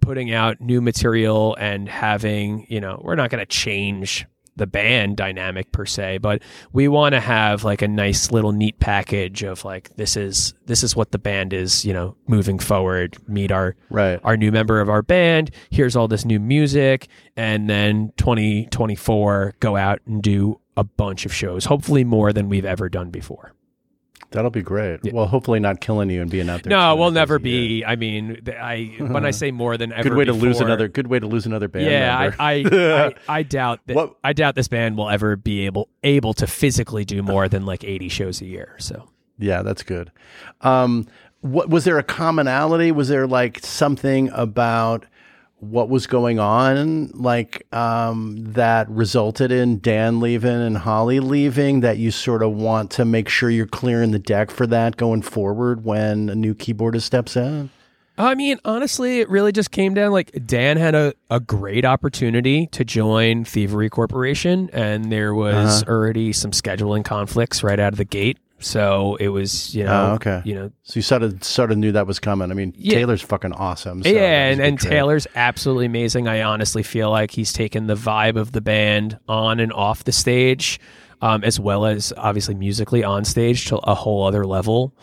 [0.00, 4.26] putting out new material and having you know we're not gonna change
[4.56, 6.42] the band dynamic per se but
[6.72, 10.82] we want to have like a nice little neat package of like this is this
[10.82, 14.20] is what the band is you know moving forward meet our right.
[14.24, 15.50] our new member of our band.
[15.70, 17.08] Here's all this new music.
[17.36, 22.64] And then 2024, go out and do a bunch of shows, hopefully more than we've
[22.64, 23.52] ever done before.
[24.36, 25.12] That'll be great.
[25.12, 26.70] Well, hopefully not killing you and being out there.
[26.70, 27.80] No, we'll never a year.
[27.80, 27.84] be.
[27.86, 30.88] I mean, I when I say more than ever, Good way to lose another.
[30.88, 32.32] Good way to lose another band Yeah.
[32.38, 32.64] I, I,
[33.28, 33.96] I, I doubt that.
[33.96, 37.64] What- I doubt this band will ever be able able to physically do more than
[37.64, 38.76] like 80 shows a year.
[38.78, 39.08] So
[39.38, 40.12] Yeah, that's good.
[40.60, 41.06] Um,
[41.40, 42.92] what was there a commonality?
[42.92, 45.06] Was there like something about
[45.58, 51.80] what was going on, like um, that resulted in Dan leaving and Holly leaving?
[51.80, 55.22] That you sort of want to make sure you're clearing the deck for that going
[55.22, 57.70] forward when a new keyboardist steps in.
[58.18, 62.66] I mean, honestly, it really just came down like Dan had a, a great opportunity
[62.68, 65.92] to join Thievery Corporation, and there was Uh-huh.
[65.92, 68.38] already some scheduling conflicts right out of the gate.
[68.58, 70.40] So it was, you know, Oh, okay.
[70.44, 72.50] you know, So you sort of sort of knew that was coming.
[72.50, 72.94] I mean, Yeah.
[72.94, 74.02] Taylor's fucking awesome.
[74.02, 74.80] so yeah, and, and.
[74.80, 76.26] Taylor's absolutely amazing.
[76.26, 80.12] I honestly feel like he's taken the vibe of the band on and off the
[80.12, 80.80] stage,
[81.20, 84.94] um, as well as obviously musically on stage to a whole other level.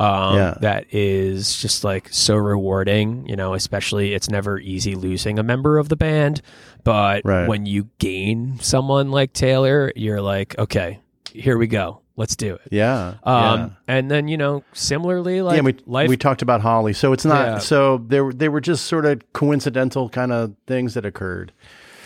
[0.00, 0.54] um, Yeah.
[0.60, 3.26] that is just like so rewarding.
[3.26, 6.40] You know, especially it's never easy losing a member of the band,
[6.84, 7.48] but Right.
[7.48, 11.00] when you gain someone like Taylor, you're like, okay,
[11.32, 12.68] here we go, let's do it.
[12.70, 13.14] Yeah.
[13.24, 13.68] Um, yeah.
[13.86, 17.24] and then you know, similarly, like yeah, we life we talked about Holly, so it's
[17.24, 17.58] not Yeah.
[17.58, 21.52] so they were they were just sort of coincidental kind of things that occurred.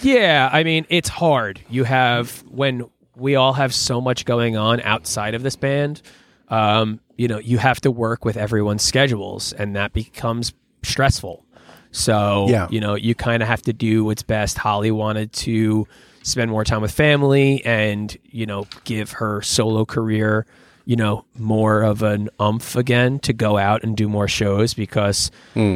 [0.02, 1.60] Yeah, I mean, it's hard.
[1.68, 2.84] You have when
[3.16, 6.02] we all have so much going on outside of this band.
[6.48, 10.52] Um, you know, you have to work with everyone's schedules, and that becomes
[10.82, 11.44] stressful.
[11.93, 12.66] So, Yeah.
[12.70, 14.59] you know, you kind of have to do what's best.
[14.59, 15.86] Holly wanted to
[16.23, 20.47] spend more time with family and, you know, give her solo career,
[20.85, 25.31] you know, more of an umph again to go out and do more shows because,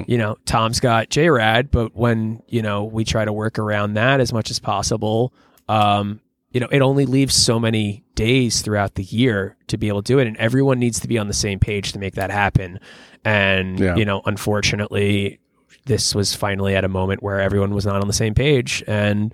[0.08, 4.20] you know, Tom's got JRAD, but when, you know, we try to work around that
[4.20, 5.32] as much as possible,
[5.68, 6.20] um,
[6.52, 10.12] you know, it only leaves so many days throughout the year to be able to
[10.12, 10.26] do it.
[10.26, 12.80] And everyone needs to be on the same page to make that happen.
[13.24, 13.96] And, Yeah.
[13.96, 15.38] you know, unfortunately,
[15.84, 19.32] this was finally at a moment where everyone was not on the same page and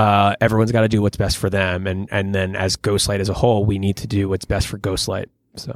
[0.00, 3.28] uh, everyone's got to do what's best for them and and then as ghostlight as
[3.28, 5.72] a whole we need to do what's best for ghostlight so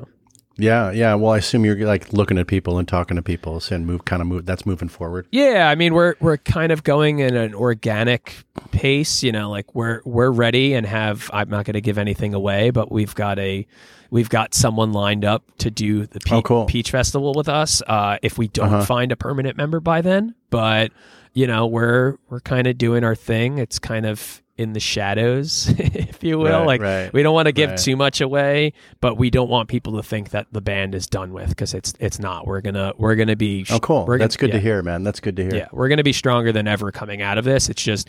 [0.56, 1.14] Yeah, yeah.
[1.16, 4.22] Well, I assume you're like looking at people and talking to people, and move kind
[4.22, 4.46] of move.
[4.46, 5.26] That's moving forward.
[5.32, 9.74] yeah i mean we're we're kind of going in an organic pace you know like
[9.74, 13.36] we're we're ready and have i'm not going to give anything away but we've got
[13.40, 13.66] a
[14.10, 16.66] we've got someone lined up to do the Pe- Oh, cool.
[16.66, 18.84] peach festival with us uh, if we don't Uh-huh.
[18.84, 20.92] find a permanent member by then but
[21.34, 25.68] you know we're we're kind of doing our thing it's kind of in the shadows
[25.78, 27.78] if you will Right, like right, we don't want to give right.
[27.78, 31.32] too much away but we don't want people to think that the band is done
[31.32, 34.06] with because it's it's not we're gonna we're gonna be Oh, cool.
[34.06, 35.02] That's gonna- good to hear, man.
[35.02, 35.54] That's good to hear.
[35.56, 38.08] yeah we're gonna be stronger than ever coming out of this it's just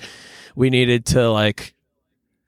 [0.56, 1.73] we needed to like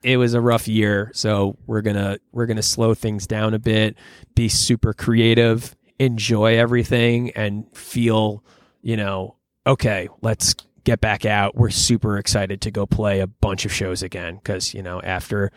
[0.03, 3.97] it was a rough year so we're gonna we're gonna slow things down a bit
[4.35, 8.43] be super creative enjoy everything and feel
[8.83, 9.35] you know
[9.65, 10.53] okay let's
[10.87, 11.53] get back out.
[11.53, 15.51] We're super excited to go play a bunch of shows again because you know after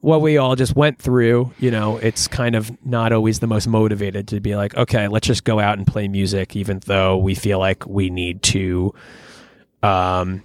[0.00, 3.68] what we all just went through you know it's kind of not always the most
[3.68, 7.34] motivated to be like okay let's just go out and play music even though we
[7.34, 8.92] feel like we need to
[9.82, 10.42] um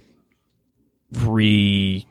[1.12, 2.06] re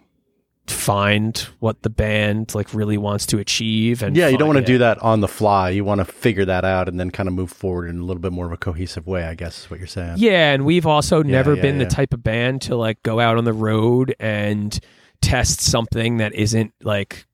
[0.68, 4.66] find what the band like really wants to achieve and Yeah, you don't want to
[4.66, 5.70] do that on the fly.
[5.72, 8.22] You want to figure that out and then kind of move forward in a little
[8.22, 9.26] bit more of a cohesive way.
[9.26, 10.16] I guess is what you're saying.
[10.18, 11.86] Yeah, and we've also never yeah, been yeah.
[11.86, 14.80] the type of band to like go out on the road and
[15.22, 17.26] test something that isn't like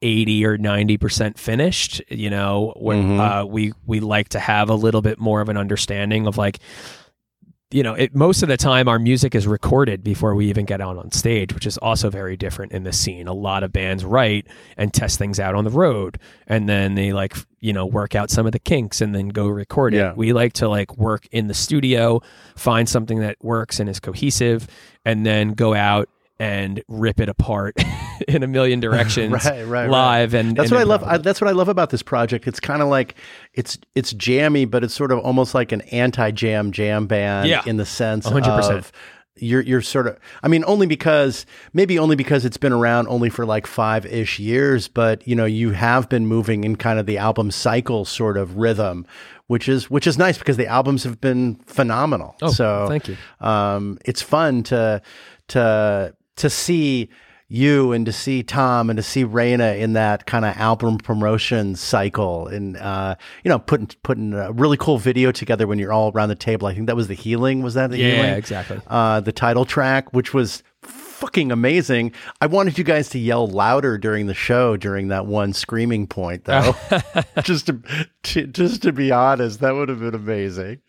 [0.00, 3.42] 80 or 90% finished, you know, when Mhm.
[3.42, 6.58] uh, we we like to have a little bit more of an understanding of like
[7.70, 10.80] you know, it, most of the time our music is recorded before we even get
[10.80, 13.28] out on stage, which is also very different in the scene.
[13.28, 14.46] A lot of bands write
[14.78, 18.30] and test things out on the road, and then they like you know work out
[18.30, 19.98] some of the kinks and then go record it.
[19.98, 20.14] Yeah.
[20.16, 22.22] We like to like work in the studio,
[22.56, 24.66] find something that works and is cohesive,
[25.04, 26.08] and then go out
[26.40, 27.74] and rip it apart
[28.28, 29.90] in a million directions Right, right, right.
[29.90, 31.02] live and That's and what I love.
[31.02, 32.46] I, that's what I love about this project.
[32.46, 33.14] It's kind of like
[33.54, 37.62] it's it's jammy, but it's sort of almost like an anti-jam jam band Yeah.
[37.66, 38.70] in the sense 100%.
[38.70, 38.92] of
[39.40, 40.18] you're you're sort of.
[40.42, 44.40] I mean, only because maybe only because it's been around only for like five ish
[44.40, 48.36] years, but you know you have been moving in kind of the album cycle sort
[48.36, 49.06] of rhythm.
[49.46, 52.34] Which is which is nice because the albums have been phenomenal.
[52.42, 53.16] Oh, so thank you.
[53.40, 55.00] um, it's fun to
[55.48, 57.08] to to see
[57.50, 61.76] you and to see Tom and to see Raina in that kind of album promotion
[61.76, 66.12] cycle and uh, you know putting putting a really cool video together when you're all
[66.14, 66.66] around the table.
[66.68, 67.62] I think that was the healing.
[67.62, 68.30] Was that the Yeah, healing?
[68.34, 68.80] exactly.
[68.86, 72.12] Uh, the title track, which was fucking amazing.
[72.40, 76.44] I wanted you guys to yell louder during the show during that one screaming point
[76.44, 76.74] though.
[77.42, 80.80] just to, to just to be honest, that would have been amazing.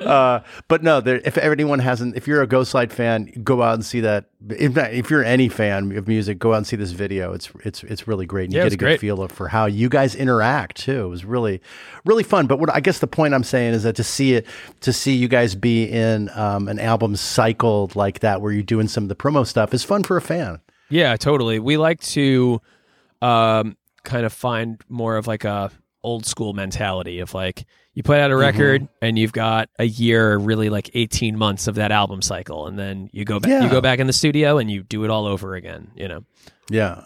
[0.00, 3.84] Uh, but no, there, if anyone hasn't, if you're a Ghostlight fan, go out and
[3.84, 4.26] see that.
[4.56, 7.32] In fact, if you're any fan of music, go out and see this video.
[7.32, 8.44] It's it's it's really great.
[8.44, 9.00] And Yeah, you get a good great.
[9.00, 11.04] feel of for how you guys interact too.
[11.06, 11.60] It was really
[12.04, 12.46] really fun.
[12.46, 14.46] But what I guess the point I'm saying is that to see it,
[14.80, 18.88] to see you guys be in um, an album cycle like that, where you're doing
[18.88, 20.60] some of the promo stuff, is fun for a fan.
[20.90, 21.58] Yeah, totally.
[21.58, 22.60] We like to
[23.20, 25.70] um, kind of find more of like a
[26.02, 30.36] old school mentality of like you put out a record and you've got a year,
[30.36, 33.64] really like eighteen months of that album cycle, and then you go back, Yeah.
[33.64, 35.90] you go back in the studio and you do it all over again.
[35.96, 36.24] You know,
[36.70, 37.02] Yeah.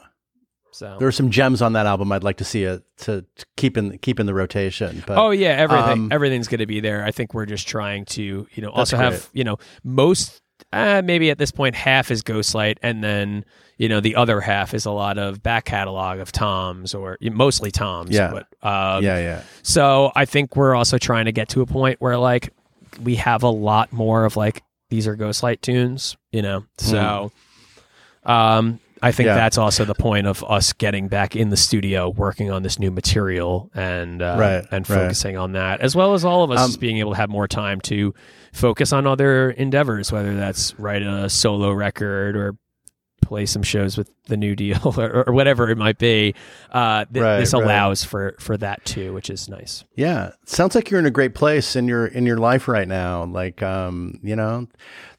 [0.73, 3.47] so There are some gems on that album I'd like to see it to, to
[3.57, 5.03] keep in keep in the rotation.
[5.07, 7.03] But Oh yeah, everything um, everything's going to be there.
[7.03, 10.42] I think we're just trying to, you know, also have, you know, most
[10.73, 13.45] uh, maybe at this point half is Ghostlight, and then
[13.79, 17.71] you know the other half is a lot of back catalog of Toms or mostly
[17.71, 18.11] Toms.
[18.11, 18.31] Yeah.
[18.33, 19.43] But, um, yeah, yeah.
[19.63, 22.53] So I think we're also trying to get to a point where like
[23.03, 26.65] we have a lot more of like these are Ghostlight tunes, you know.
[26.79, 27.33] So
[28.25, 29.35] um I think Yeah.
[29.35, 32.93] that's also the point of us getting back in the studio working on this new
[32.93, 34.97] material and uh, Right, and right.
[34.97, 37.49] focusing on that as well as all of us Um, being able to have more
[37.49, 38.15] time to
[38.53, 42.55] focus on other endeavors whether that's write a solo record or
[43.23, 46.35] play some shows with the new deal or, or whatever it might be
[46.73, 47.63] uh, th- Right, this right.
[47.63, 51.35] allows for for that too which is nice Yeah, sounds like you're in a great
[51.35, 53.25] place in your in your life right now.
[53.25, 54.67] Like, um, you know,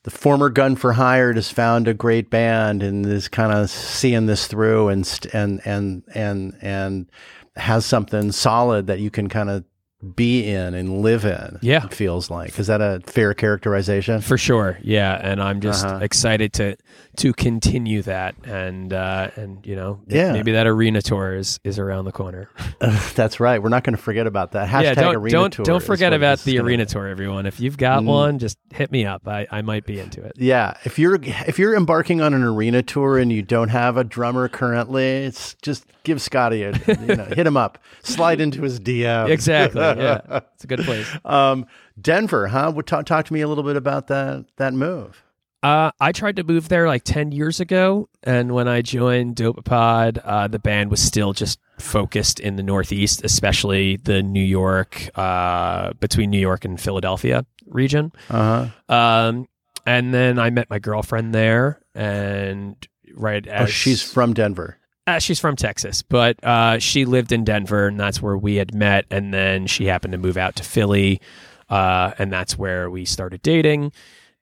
[0.03, 4.25] the former gun for hired has found a great band and is kind of seeing
[4.25, 7.09] this through and st- and and and and
[7.55, 9.63] has something solid that you can kind of
[10.15, 11.59] be in and live in.
[11.61, 11.85] Yeah.
[11.85, 12.59] it feels like.
[12.59, 14.21] Is that a fair characterization?
[14.21, 15.99] For sure, yeah, and I'm just Uh-huh.
[16.01, 16.75] excited to
[17.17, 20.31] to continue that, and uh, and you know, Yeah.
[20.33, 22.49] maybe that arena tour is is around the corner.
[23.15, 23.61] That's right.
[23.61, 24.67] We're not going to forget about that.
[24.67, 27.45] Hashtag yeah, don't arena don't tour don't forget about the gonna- arena tour, everyone.
[27.45, 28.05] If you've got Mm.
[28.07, 29.27] one, just hit me up.
[29.27, 30.33] I I might be into it.
[30.37, 34.03] Yeah, if you're if you're embarking on an arena tour and you don't have a
[34.03, 38.79] drummer currently, it's just give Scotty a you know hit him up, slide into his
[38.79, 39.29] DM.
[39.29, 39.81] Exactly.
[39.81, 40.21] Yeah,
[40.55, 41.07] it's a good place.
[41.25, 41.65] um,
[42.01, 42.71] Denver, huh?
[42.85, 45.23] Talk talk to me a little bit about that that move.
[45.63, 48.09] Uh, I tried to move there like 10 years ago.
[48.21, 53.23] And when I joined Dopapod, uh, the band was still just focused in the Northeast,
[53.23, 58.11] especially the New York, uh, between New York and Philadelphia region.
[58.29, 58.93] Uh huh.
[58.93, 59.47] Um,
[59.85, 62.75] and then I met my girlfriend there, and
[63.15, 64.77] right Oh, she's from Denver.
[65.07, 68.73] uh, she's from Texas, but uh, she lived in Denver, and that's where we had
[68.75, 69.05] met.
[69.11, 71.19] And then she happened to move out to Philly,
[71.69, 73.91] uh, and that's where we started dating.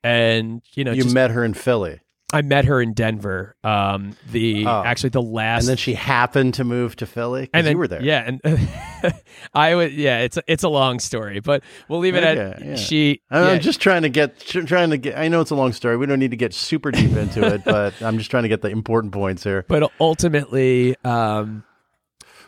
[0.04, 2.00] And you know, You just- met her in Philly,
[2.34, 3.56] I met her in Denver.
[3.64, 4.84] Um, the Oh.
[4.86, 7.88] actually the last, and then she happened to move to Philly, and then you were
[7.90, 8.02] there.
[8.02, 8.42] Yeah, and
[9.54, 9.92] I would.
[9.92, 12.76] Yeah, it's a, it's a long story, but we'll leave it at yeah.
[12.76, 13.22] she.
[13.30, 15.18] I'm yeah, just trying to get trying to get.
[15.18, 15.98] I know it's a long story.
[15.98, 18.62] We don't need to get super deep into it, but I'm just trying to get
[18.62, 19.66] the important points here.
[19.68, 21.64] but ultimately, um,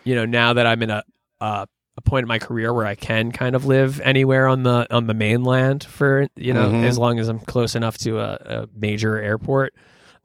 [0.06, 1.04] you know, now that I'm in a,
[1.42, 1.68] a
[1.98, 5.08] a point in my career where I can kind of live anywhere on the on
[5.08, 6.84] the mainland for you know Mhm.
[6.86, 8.34] as long as I'm close enough to a,
[8.64, 9.74] a major airport.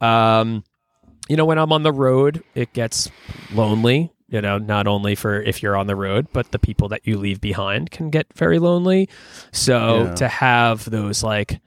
[0.00, 0.64] Um,
[1.28, 3.10] you know, when I'm on the road, it gets
[3.52, 4.12] lonely.
[4.30, 7.16] You know, not only for if you're on the road, but the people that you
[7.18, 9.08] leave behind can get very lonely.
[9.52, 10.14] So Yeah.
[10.16, 11.60] to have those like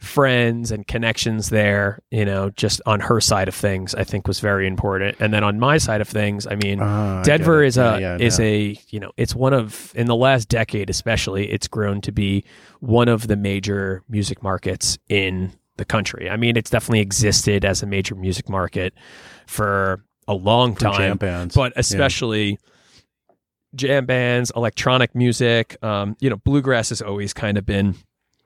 [0.00, 4.40] friends and connections there, you know, just on her side of things, I think was
[4.40, 5.16] very important.
[5.20, 7.68] And then on my side of things, I mean, I get Denver it.
[7.68, 8.44] is Yeah, a yeah, is yeah.
[8.46, 12.44] a you know it's one of in the last decade especially it's grown to be
[12.80, 16.28] one of the major music markets in the country.
[16.30, 18.94] I mean, it's definitely existed as a major music market
[19.46, 21.54] for a long For time, jam bands.
[21.54, 22.58] but especially
[23.74, 25.76] jam bands, electronic music.
[25.84, 27.94] Um, you know, bluegrass has always kind of been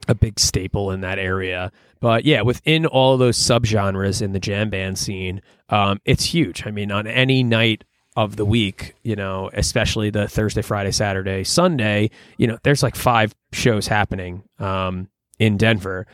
[0.09, 1.72] a big staple in that area.
[2.01, 6.66] But yeah, within all those subgenres in the jam band scene, um, it's huge.
[6.66, 7.85] I mean, on any night
[8.16, 12.94] of the week, you know, especially the Thursday, Friday, Saturday, Sunday, you know, there's like
[12.94, 15.09] five shows happening um,
[15.39, 16.06] in Denver.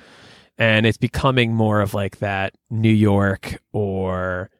[0.56, 4.50] And it's becoming more of like that New York or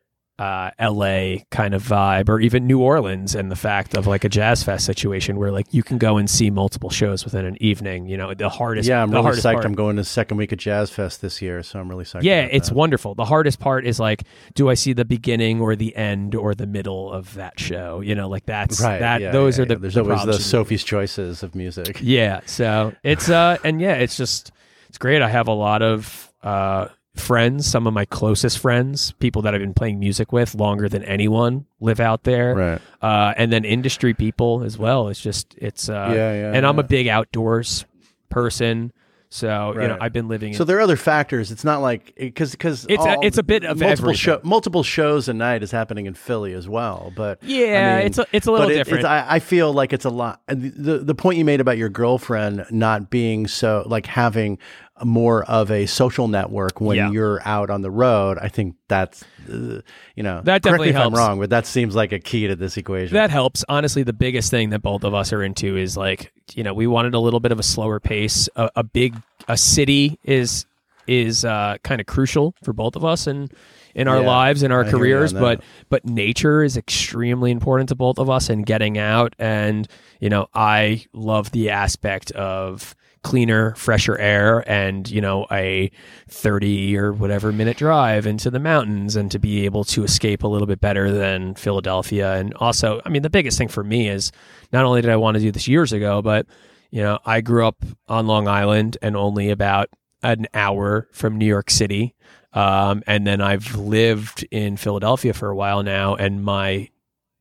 [0.41, 4.29] uh, LA kind of vibe, or even New Orleans, and the fact of like a
[4.31, 8.07] jazz fest situation where like you can go and see multiple shows within an evening.
[8.07, 8.89] You know, the hardest.
[8.89, 9.53] yeah, I'm the really hardest psyched.
[9.53, 12.05] part- I'm going to the second week of Jazz Fest this year, so I'm really
[12.05, 12.23] psyched.
[12.23, 12.75] yeah, it's that.
[12.75, 13.15] wonderful.
[13.15, 14.23] The hardest part is like,
[14.55, 18.01] do I see the beginning or the end or the middle of that show?
[18.01, 18.99] You know, like that's right.
[19.01, 19.21] that.
[19.21, 19.75] yeah, those yeah, are the.
[19.75, 19.79] yeah.
[19.81, 22.01] There's the always the Sophie's choices of music.
[22.01, 24.53] Yeah, so it's uh, and yeah, it's just
[24.89, 25.21] it's great.
[25.21, 26.89] I have a lot of uh
[27.21, 31.05] friends, some of my closest friends, people that I've been playing music with longer than
[31.05, 32.55] anyone, live out there.
[32.55, 32.81] Right.
[33.03, 35.09] uh, and then industry people as well.
[35.09, 37.85] It's just it's uh, Yeah, yeah, and I'm a big outdoors
[38.29, 38.93] person,
[39.33, 40.55] so you know I've been living.
[40.55, 41.51] So in, there are other factors.
[41.53, 45.29] It's not like because because It's a- it's a bit of multiple show, multiple shows
[45.29, 47.13] a night is happening in Philly as well.
[47.15, 49.01] But yeah, I mean, it's a, it's a little but it- different.
[49.01, 50.43] It's, I, I feel like it's a lot.
[50.49, 54.59] and The the point you made about your girlfriend not being so like having
[55.05, 57.11] more of a social network when Yeah.
[57.11, 58.39] you're out on the road.
[58.41, 59.81] I think that's uh,
[60.17, 61.19] you know That definitely if helps.
[61.19, 63.15] I'm wrong, but that seems like a key to this equation.
[63.15, 63.65] that helps.
[63.69, 66.87] Honestly, the biggest thing that both of us are into is like you know we
[66.87, 68.49] wanted a little bit of a slower pace.
[68.57, 69.15] A, a big
[69.49, 70.67] a city is
[71.07, 73.53] is uh, kind of crucial for both of us and
[73.95, 77.97] in our Yeah, lives in our I careers but but nature is extremely important to
[77.97, 79.89] both of us and getting out and
[80.21, 85.91] you know I love the aspect of cleaner, fresher air and, you know, a
[86.29, 90.49] 30 or whatever minute drive into the mountains and to be able to escape a
[90.49, 92.35] little bit better than Philadelphia.
[92.35, 94.33] And also, I mean, the biggest thing for me is
[94.73, 96.47] not only did I want to do this years ago, but,
[96.91, 99.91] you know, I grew up on Long Island and only about
[100.23, 102.15] an hour from New York City.
[102.53, 106.89] Um, and then I've lived in Philadelphia for a while now, and my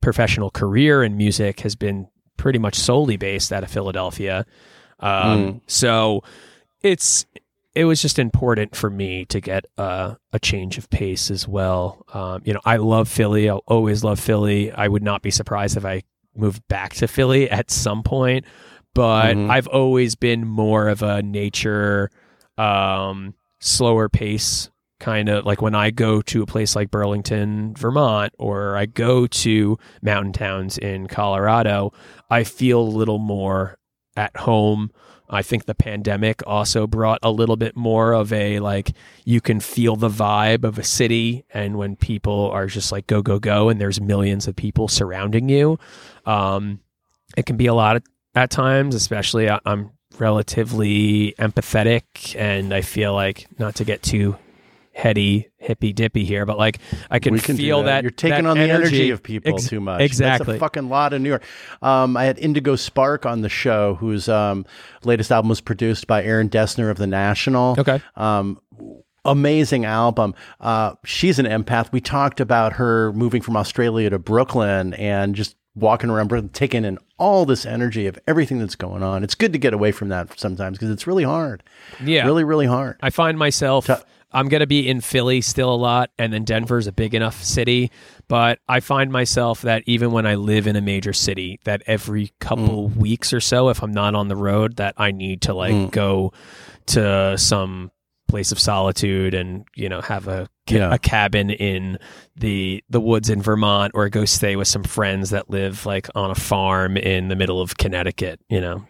[0.00, 4.46] professional career in music has been pretty much solely based out of Philadelphia.
[5.00, 5.60] Um, mm.
[5.66, 6.22] So
[6.82, 7.26] it's
[7.74, 12.04] it was just important for me to get uh, a change of pace as well.
[12.12, 13.48] Um, you know, I love Philly.
[13.48, 14.72] I'll always love Philly.
[14.72, 16.02] I would not be surprised if I
[16.34, 18.44] moved back to Philly at some point.
[18.92, 19.50] But mm-hmm.
[19.50, 22.10] I've always been more of a nature,
[22.58, 24.68] um, slower pace
[25.00, 29.26] kind of like when I go to a place like Burlington, Vermont, or I go
[29.26, 31.92] to mountain towns in Colorado,
[32.28, 33.78] I feel a little more
[34.20, 34.90] at home.
[35.30, 38.92] I think the pandemic also brought a little bit more of a like
[39.24, 43.22] you can feel the vibe of a city, and when people are just like go
[43.22, 45.78] go go, and there's millions of people surrounding you,
[46.26, 46.80] um,
[47.36, 48.02] it can be a lot of,
[48.34, 48.94] at times.
[48.94, 54.36] Especially, I, I'm relatively empathetic, and I feel like not to get too
[55.00, 56.78] heady, hippy dippy here, but like
[57.10, 57.86] I can, can feel that.
[57.86, 58.02] that.
[58.04, 58.68] you're taking that on energy.
[58.68, 60.02] the energy of people Ex- too much.
[60.02, 61.42] Exactly, That's a fucking lot in New York.
[61.80, 64.66] Um, I had Indigo Sparke on the show, whose um,
[65.02, 67.76] latest album was produced by Aaron Dessner of the National.
[67.78, 68.02] Okay.
[68.16, 68.60] Um,
[69.24, 70.34] amazing album.
[70.60, 71.92] Uh, she's an empath.
[71.92, 76.84] We talked about her moving from Australia to Brooklyn and just walking around Brooklyn, taking
[76.84, 79.24] in all this energy of everything that's going on.
[79.24, 81.62] It's good to get away from that sometimes because it's really hard.
[82.04, 82.96] Yeah, really, really hard.
[83.02, 83.86] I find myself.
[84.32, 87.42] I'm going to be in Philly still a lot, and then Denver's a big enough
[87.42, 87.90] city.
[88.28, 92.32] But I find myself that even when I live in a major city, that every
[92.38, 92.96] couple mm.
[92.96, 95.90] weeks or so, if I'm not on the road, that I need to like mm.
[95.90, 96.32] go
[96.86, 97.90] to some
[98.30, 100.94] place of solitude and you know have a ca- yeah.
[100.94, 101.98] a cabin in
[102.36, 106.30] the the woods in Vermont or go stay with some friends that live like on
[106.30, 108.86] a farm in the middle of Connecticut you know?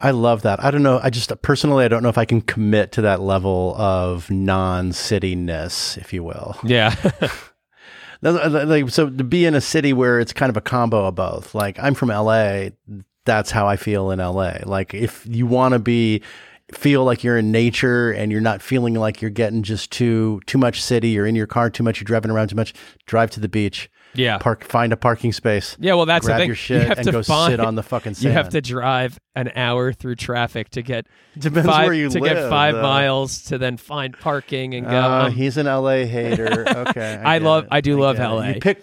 [0.00, 0.62] I love that.
[0.62, 3.20] I don't know I just personally I don't know if I can commit to that
[3.20, 6.56] level of non-cityness if you will.
[6.62, 6.94] Yeah.
[8.24, 11.14] Uh, like so to be in a city where it's kind of a combo of
[11.14, 12.70] both like I'm from LA
[13.26, 16.22] that's how I feel in LA like if you want to be
[16.72, 20.58] feel like you're in nature and you're not feeling like you're getting just too too
[20.58, 21.10] much city.
[21.10, 22.00] You're in your car too much.
[22.00, 22.74] You're driving around too much.
[23.06, 23.88] Drive to the beach.
[24.14, 24.38] Yeah.
[24.38, 25.76] Park find a parking space.
[25.78, 26.48] Yeah well that's grab the thing.
[26.48, 29.18] your shit you and go find, sit on the fucking sand you have to drive
[29.34, 31.06] an hour through traffic to get
[31.38, 32.82] Depends five, where you to live, get five though.
[32.82, 36.64] miles to then find parking and go uh, um, he's an la hater.
[36.88, 37.68] Okay i, I love it.
[37.72, 38.54] i do I love la it.
[38.54, 38.82] you pick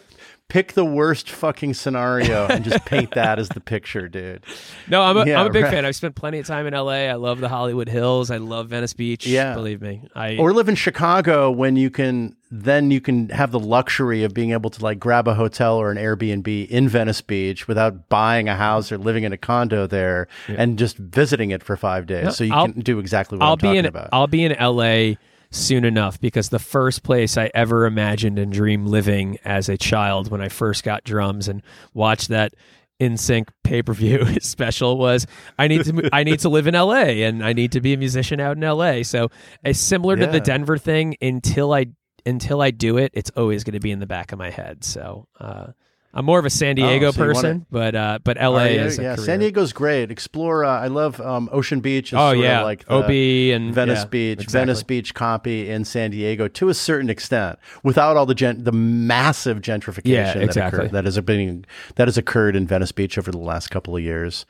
[0.53, 4.43] pick the worst fucking scenario and just paint that as the picture, dude.
[4.87, 5.73] No, I'm a, yeah, I'm a big right.
[5.73, 5.83] fan.
[5.83, 7.09] I've spent plenty of time in LA.
[7.09, 8.29] I love the Hollywood Hills.
[8.29, 9.25] I love Venice Beach.
[9.25, 9.55] Yeah.
[9.55, 10.03] Believe me.
[10.13, 14.35] I Or live in Chicago when you can then you can have the luxury of
[14.35, 18.47] being able to like grab a hotel or an Airbnb in Venice Beach without buying
[18.47, 20.57] a house or living in a condo there yeah.
[20.59, 22.25] and just visiting it for 5 days.
[22.25, 24.09] No, so you I'll, can do exactly what I'll I'm be talking in, about.
[24.13, 25.15] I'll be in LA
[25.53, 30.31] soon enough because the first place I ever imagined and dreamed living as a child
[30.31, 31.61] when I first got drums and
[31.93, 32.53] watched that
[32.99, 35.27] NSYNC pay per view special was
[35.57, 37.23] I need to I need to live in L.A.
[37.23, 39.03] and I need to be a musician out in L.A.
[39.03, 39.29] So
[39.63, 40.25] it's similar yeah.
[40.25, 41.15] to the Denver thing.
[41.21, 41.87] Until I
[42.25, 44.83] until I do it, it's always going to be in the back of my head.
[44.83, 45.67] So uh,
[46.15, 47.91] I'm more of a San Diego oh, so person, wanna...
[47.91, 49.15] but uh, but LA is yeah.
[49.15, 49.25] Career.
[49.25, 50.11] San Diego's great.
[50.11, 50.63] Explore.
[50.63, 52.13] Uh, I love um, Ocean Beach.
[52.13, 54.59] oh yeah, like OB and Venice yeah, Beach, exactly.
[54.59, 59.61] Venice Beach, copy in San Diego to a certain extent, without all the the massive
[59.61, 61.65] gentrification yeah, that, occurred, that has been
[61.95, 64.45] that has occurred in Venice Beach over the last couple of years.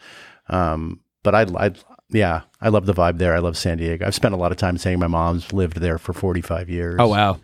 [0.49, 1.71] Um, but I, I
[2.09, 3.33] yeah, I love the vibe there.
[3.33, 4.05] I love San Diego.
[4.05, 6.97] I've spent a lot of time saying my mom's lived there for 45 years.
[6.99, 7.39] Oh wow.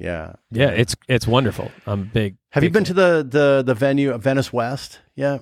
[0.00, 0.32] Yeah.
[0.50, 1.70] Yeah, it's it's wonderful.
[1.86, 2.36] I'm big.
[2.50, 2.94] Have big you been fan.
[2.96, 5.00] to the the the venue of Venice West?
[5.14, 5.38] Yeah.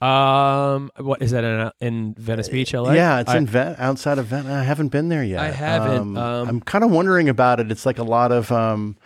[0.00, 2.92] Um, what is that in, in Venice Beach, LA?
[2.92, 4.50] Yeah, it's I, in Ven- outside of Venice.
[4.50, 5.40] I haven't been there yet.
[5.40, 5.98] I haven't.
[5.98, 7.70] Um, Um, I'm kind of wondering about it.
[7.70, 8.96] It's like a lot of um,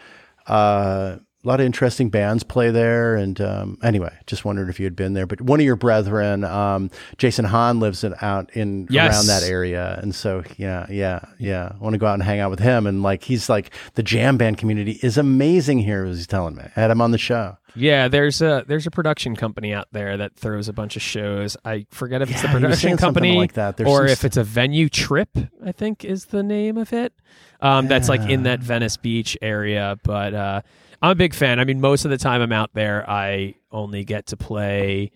[0.47, 3.15] uh, a lot of interesting bands play there.
[3.17, 5.27] And um, anyway, just wondered if you had been there.
[5.27, 9.15] But one of your brethren, um, Jason Hahn, lives in, out in Yes.
[9.15, 11.73] around that area, and so yeah, yeah, yeah.
[11.75, 12.87] I want to go out and hang out with him.
[12.87, 16.05] And like he's like the jam band community is amazing here.
[16.05, 17.59] As he's telling me, I had him on the show.
[17.77, 21.57] Yeah, there's a there's a production company out there that throws a bunch of shows.
[21.65, 23.77] I forget if it's the Yeah, he was production company like that.
[23.77, 25.29] There's or if it's a venue trip.
[25.65, 27.13] I think is the name of it.
[27.61, 29.99] Um, That's like in that Venice Beach area.
[30.05, 30.63] But uh,
[31.03, 31.59] I'm a big fan.
[31.61, 35.11] I mean, most of the time I'm out there, I only get to play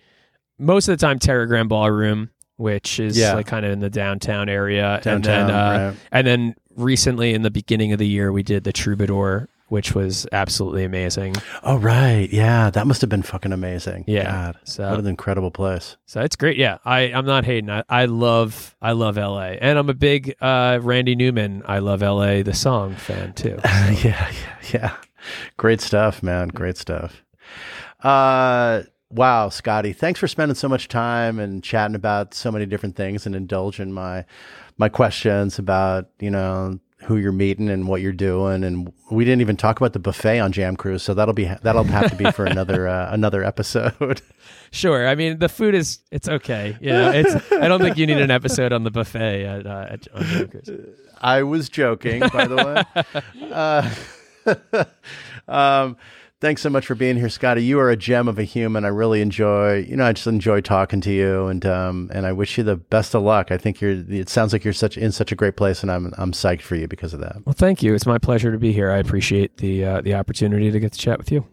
[0.58, 3.34] most of the time Teragram Ballroom which is Yeah.
[3.34, 5.96] like kind of in the downtown area, Downtown, and then uh, right.
[6.10, 10.26] and then recently in the beginning of the year we did the Troubadour, which was
[10.32, 11.36] absolutely amazing.
[11.62, 14.02] Oh right, yeah, that must have been fucking amazing.
[14.08, 14.24] Yeah.
[14.24, 15.96] God, So- what an incredible place.
[16.06, 16.56] So it's great.
[16.56, 17.70] Yeah, I I'm not hating.
[17.70, 19.50] I, I love I love L.A.
[19.52, 21.62] and I'm a big uh, Randy Newman.
[21.64, 22.42] I love L.A.
[22.42, 23.60] the song fan too.
[23.64, 24.32] yeah, yeah,
[24.72, 24.96] yeah.
[25.56, 26.48] Great stuff, man.
[26.48, 27.22] Great stuff.
[28.02, 32.96] Uh, wow, Scotty, thanks for spending so much time and chatting about so many different
[32.96, 34.24] things and indulging my
[34.76, 38.64] my questions about you know who you're meeting and what you're doing.
[38.64, 41.84] And we didn't even talk about the buffet on Jam Cruise, so that'll be that'll
[41.84, 44.20] have to be for another uh, another episode.
[44.70, 45.08] Sure.
[45.08, 46.76] I mean, the food is it's okay.
[46.78, 47.52] You know, it's.
[47.52, 50.68] I don't think you need an episode on the buffet at, uh, at on Jokers.
[51.22, 53.22] I was joking, by the way.
[53.50, 53.88] Uh,
[55.48, 55.96] um,
[56.40, 57.62] thanks so much for being here, Scotty.
[57.64, 58.84] You are a gem of a human.
[58.84, 62.32] I really enjoy, you know, I just enjoy talking to you, and um, and I
[62.32, 63.50] wish you the best of luck.
[63.50, 64.04] I think you're.
[64.08, 66.76] It sounds like you're such in such a great place, and I'm I'm psyched for
[66.76, 67.44] you because of that.
[67.44, 67.94] Well, thank you.
[67.94, 68.90] It's my pleasure to be here.
[68.90, 71.46] I appreciate the uh, the opportunity to get to chat with you.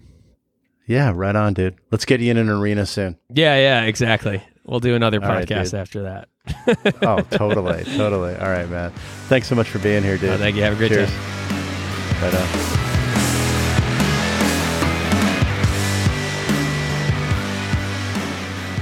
[0.88, 1.76] Yeah, right on, dude.
[1.92, 3.18] Let's get you in an arena soon.
[3.34, 4.44] Yeah, yeah, exactly.
[4.66, 5.80] We'll do another All right, podcast dude.
[5.80, 6.30] after that.
[7.02, 8.36] Oh, totally, totally.
[8.36, 8.92] All right, man.
[9.28, 10.30] Thanks so much for being here, dude.
[10.30, 10.62] Oh, thank you.
[10.62, 11.10] Have a great Cheers.
[11.10, 11.16] day.
[12.22, 12.85] Right on.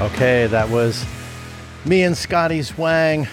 [0.01, 1.05] Okay, that was
[1.85, 3.27] me and Scotty Zwang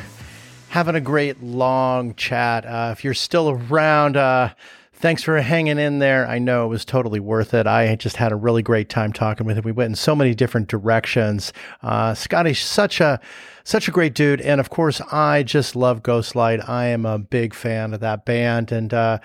[0.69, 2.65] having a great long chat.
[2.65, 4.51] Uh, if you're still around, uh,
[4.93, 6.29] thanks for hanging in there.
[6.29, 7.67] I know it was totally worth it.
[7.67, 9.65] I just had a really great time talking with him.
[9.65, 11.53] We went in so many different directions.
[11.83, 13.21] Uh, Scotty's such a
[13.65, 16.69] such a great dude, and of course, I just love Ghostlight.
[16.69, 19.19] I am a big fan of that band, and uh,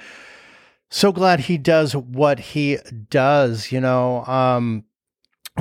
[0.90, 2.80] so glad he does what he
[3.10, 3.72] does.
[3.72, 4.86] You know, um,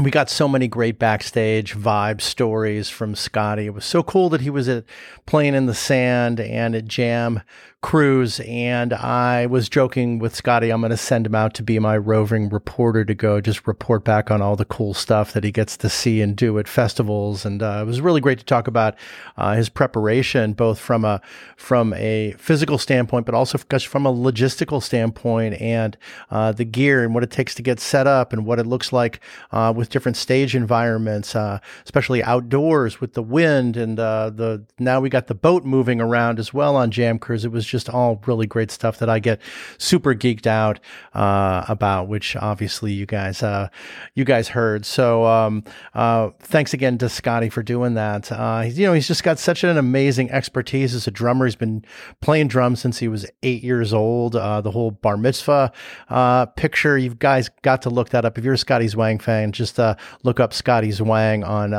[0.01, 3.67] we got so many great backstage vibe stories from Scotty.
[3.67, 4.85] It was so cool that he was at
[5.25, 7.43] playing in the sand and at Jam
[7.85, 8.41] Cruise.
[8.41, 11.99] And I was joking with Scotty, I'm going to send him out to be my
[11.99, 15.77] roving reporter to go just report back on all the cool stuff that he gets
[15.77, 17.45] to see and do at festivals.
[17.45, 18.95] And uh, it was really great to talk about
[19.37, 21.21] uh, his preparation, both from a
[21.57, 25.99] from a physical standpoint, but also from a logistical standpoint, and
[26.31, 28.95] uh, the gear and what it takes to get set up, and what it looks
[28.95, 29.21] like
[29.53, 34.65] uh, with different stage environments, uh, especially outdoors with the wind and uh, the.
[34.79, 37.45] Now we got the boat moving around as well on Jam Cruise.
[37.45, 39.41] It was just all really great stuff that I get
[39.79, 40.79] super geeked out
[41.13, 43.67] uh, about, which obviously you guys uh,
[44.15, 44.87] you guys heard.
[44.87, 48.31] So um, uh, thanks again to Scotty for doing that.
[48.31, 51.47] Uh, he's- you know, he's just got such an amazing expertise as a drummer.
[51.47, 51.85] He's been
[52.21, 54.37] playing drums since he was eight years old.
[54.37, 55.73] Uh, the whole bar mitzvah
[56.11, 58.39] uh, picture, you guys got to look that up.
[58.39, 59.79] If you're a Scotty Zwang fan, just
[60.23, 61.73] look up Scotty Zwang on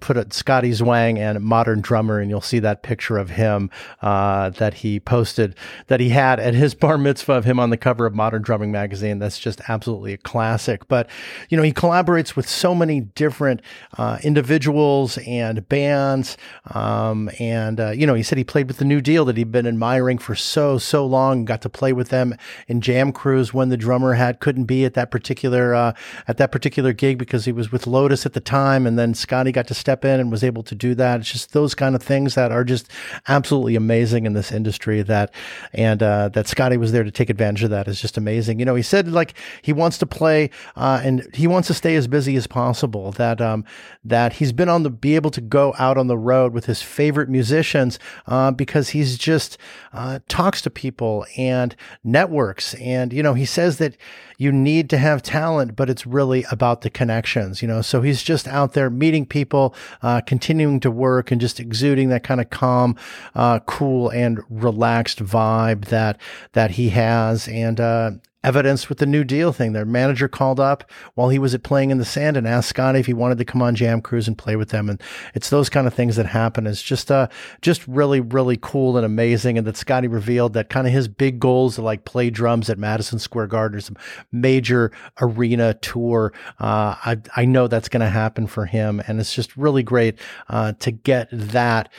[0.00, 3.70] put it Scotty Zwang and modern drummer, and you'll see that picture of him
[4.02, 5.54] uh, that he posted
[5.88, 8.72] that he had at his bar mitzvah of him on the cover of Modern Drumming
[8.72, 9.18] magazine.
[9.18, 10.86] That's just absolutely a classic.
[10.88, 11.08] But
[11.48, 13.60] you know, he collaborates with so many different
[13.98, 16.36] uh, individuals and bands,
[16.72, 19.52] um, and uh, you know, he said he played with the New Deal that he'd
[19.52, 21.44] been admiring for so so long.
[21.44, 22.34] Got to play with them
[22.68, 25.92] in Jam Cruise when the drummer had couldn't be at that particular uh,
[26.28, 29.52] at that particular gig because he was with Lotus at the time, and then Scotty
[29.52, 31.20] got to step in and was able to do that.
[31.20, 32.90] It's just those kind of things that are just
[33.28, 35.02] absolutely amazing this industry.
[35.02, 35.32] That
[35.72, 38.58] and uh, that Scotty was there to take advantage of that is just amazing.
[38.58, 41.96] You know, he said like he wants to play uh, and he wants to stay
[41.96, 43.12] as busy as possible.
[43.12, 43.64] That um,
[44.04, 46.82] that he's been on the be able to go out on the road with his
[46.82, 49.58] favorite musicians uh, because he's just
[49.92, 52.74] uh, talks to people and networks.
[52.74, 53.96] And you know, he says that
[54.36, 57.62] you need to have talent, but it's really about the connections.
[57.62, 61.60] You know, so he's just out there meeting people, uh, continuing to work, and just
[61.60, 62.96] exuding that kind of calm,
[63.34, 66.20] uh, cool, and relaxed vibe that
[66.52, 67.48] that he has.
[67.48, 68.12] And uh,
[68.44, 69.72] evidence with the New Deal thing.
[69.72, 73.00] Their manager called up while he was at playing in the sand and asked Scotty
[73.00, 74.88] if he wanted to come on Jam Cruise and play with them.
[74.88, 75.02] And
[75.34, 76.66] it's those kind of things that happen.
[76.66, 77.28] It's just uh
[77.62, 79.58] just really really cool and amazing.
[79.58, 82.78] And that Scotty revealed that kind of his big goals to like play drums at
[82.78, 83.96] Madison Square Garden or some
[84.30, 86.32] major arena tour.
[86.60, 90.18] Uh, I I know that's going to happen for him, and it's just really great
[90.48, 91.90] uh, to get that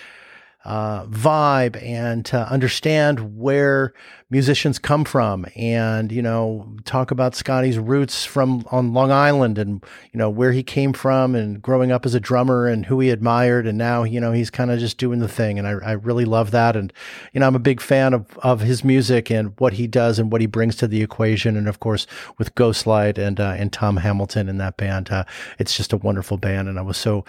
[0.66, 3.94] uh, vibe and to understand where
[4.32, 9.84] musicians come from and you know talk about Scotty's roots from on Long Island and
[10.12, 13.12] you know where he came from and growing up as a drummer and who he
[13.12, 13.68] admired.
[13.68, 15.60] And now you know he's kind of just doing the thing.
[15.60, 16.76] And I, I really love that.
[16.76, 16.92] And
[17.34, 20.32] you know I'm a big fan of of his music and what he does and
[20.32, 21.56] what he brings to the equation.
[21.56, 22.08] And of course
[22.40, 25.26] with Ghostlight and uh, and Tom Hamilton in that band uh,
[25.60, 26.68] it's just a wonderful band.
[26.68, 27.24] And I was so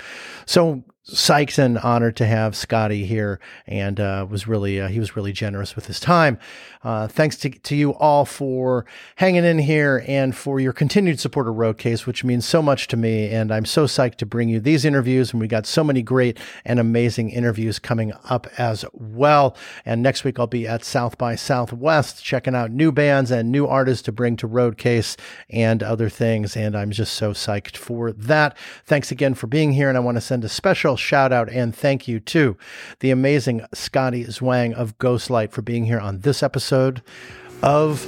[0.47, 5.17] so psyched and honored to have Scotty here, and uh, was really uh, he was
[5.17, 6.39] really generous with his time.
[6.83, 11.49] Uh, thanks to, to you all for hanging in here and for your continued support
[11.49, 13.29] of Roadcase, which means so much to me.
[13.29, 16.39] And I'm so psyched to bring you these interviews, and we got so many great
[16.65, 19.57] and amazing interviews coming up as well.
[19.85, 23.67] And next week I'll be at South by Southwest checking out new bands and new
[23.67, 25.17] artists to bring to Roadcase
[25.51, 26.57] and other things.
[26.57, 28.57] And I'm just so psyched for that.
[28.85, 31.75] Thanks again for being here, and I want to send a special shout out and
[31.75, 32.57] thank you to
[33.01, 37.03] the amazing Scotty Zwang of Ghostlight for being here on this episode
[37.63, 38.05] of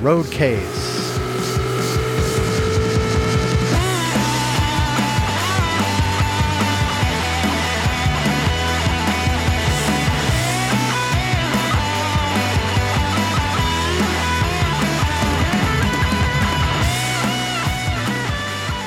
[0.00, 1.12] Roadcase.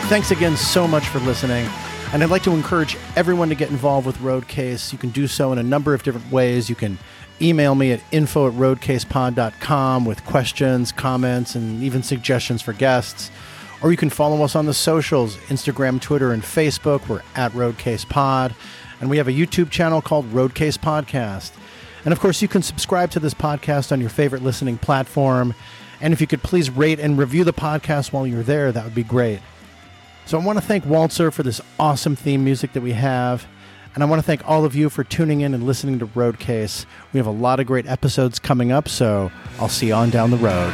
[0.07, 1.67] Thanks again so much for listening.
[2.13, 4.93] And I'd like to encourage everyone to get involved with Roadcase.
[4.93, 6.69] You can do so in a number of different ways.
[6.69, 6.97] You can
[7.41, 13.31] email me at info at roadcasepod.com with questions, comments, and even suggestions for guests.
[13.83, 17.07] Or you can follow us on the socials Instagram, Twitter, and Facebook.
[17.09, 18.55] We're at Roadcase Pod.
[19.01, 21.51] And we have a YouTube channel called Roadcase Podcast.
[22.05, 25.53] And of course, you can subscribe to this podcast on your favorite listening platform.
[25.99, 28.95] And if you could please rate and review the podcast while you're there, that would
[28.95, 29.39] be great.
[30.27, 33.45] So I want to thank Walzer for this awesome theme music that we have.
[33.93, 36.87] And I want to thank all of you for tuning in and listening to Roadcase.
[37.13, 40.31] We have a lot of great episodes coming up, so I'll see you on down
[40.31, 40.73] the road.